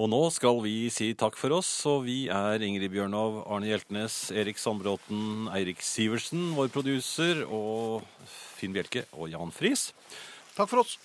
Og 0.00 0.08
nå 0.08 0.20
skal 0.32 0.62
vi 0.64 0.88
si 0.92 1.10
takk 1.18 1.36
for 1.36 1.52
oss, 1.58 1.68
og 1.90 2.06
vi 2.06 2.22
er 2.32 2.62
Ingrid 2.64 2.92
Bjørnov, 2.94 3.42
Arne 3.52 3.68
Hjeltnes, 3.68 4.30
Erik 4.32 4.56
Sandbråten, 4.60 5.50
Eirik 5.52 5.84
Sivertsen, 5.84 6.54
vår 6.56 6.70
produser, 6.72 7.42
og 7.44 8.06
Finn 8.56 8.72
Bjelke 8.72 9.04
og 9.12 9.28
Jan 9.28 9.52
Friis. 9.52 9.90
Takk 10.56 10.70
for 10.72 10.82
oss. 10.82 10.96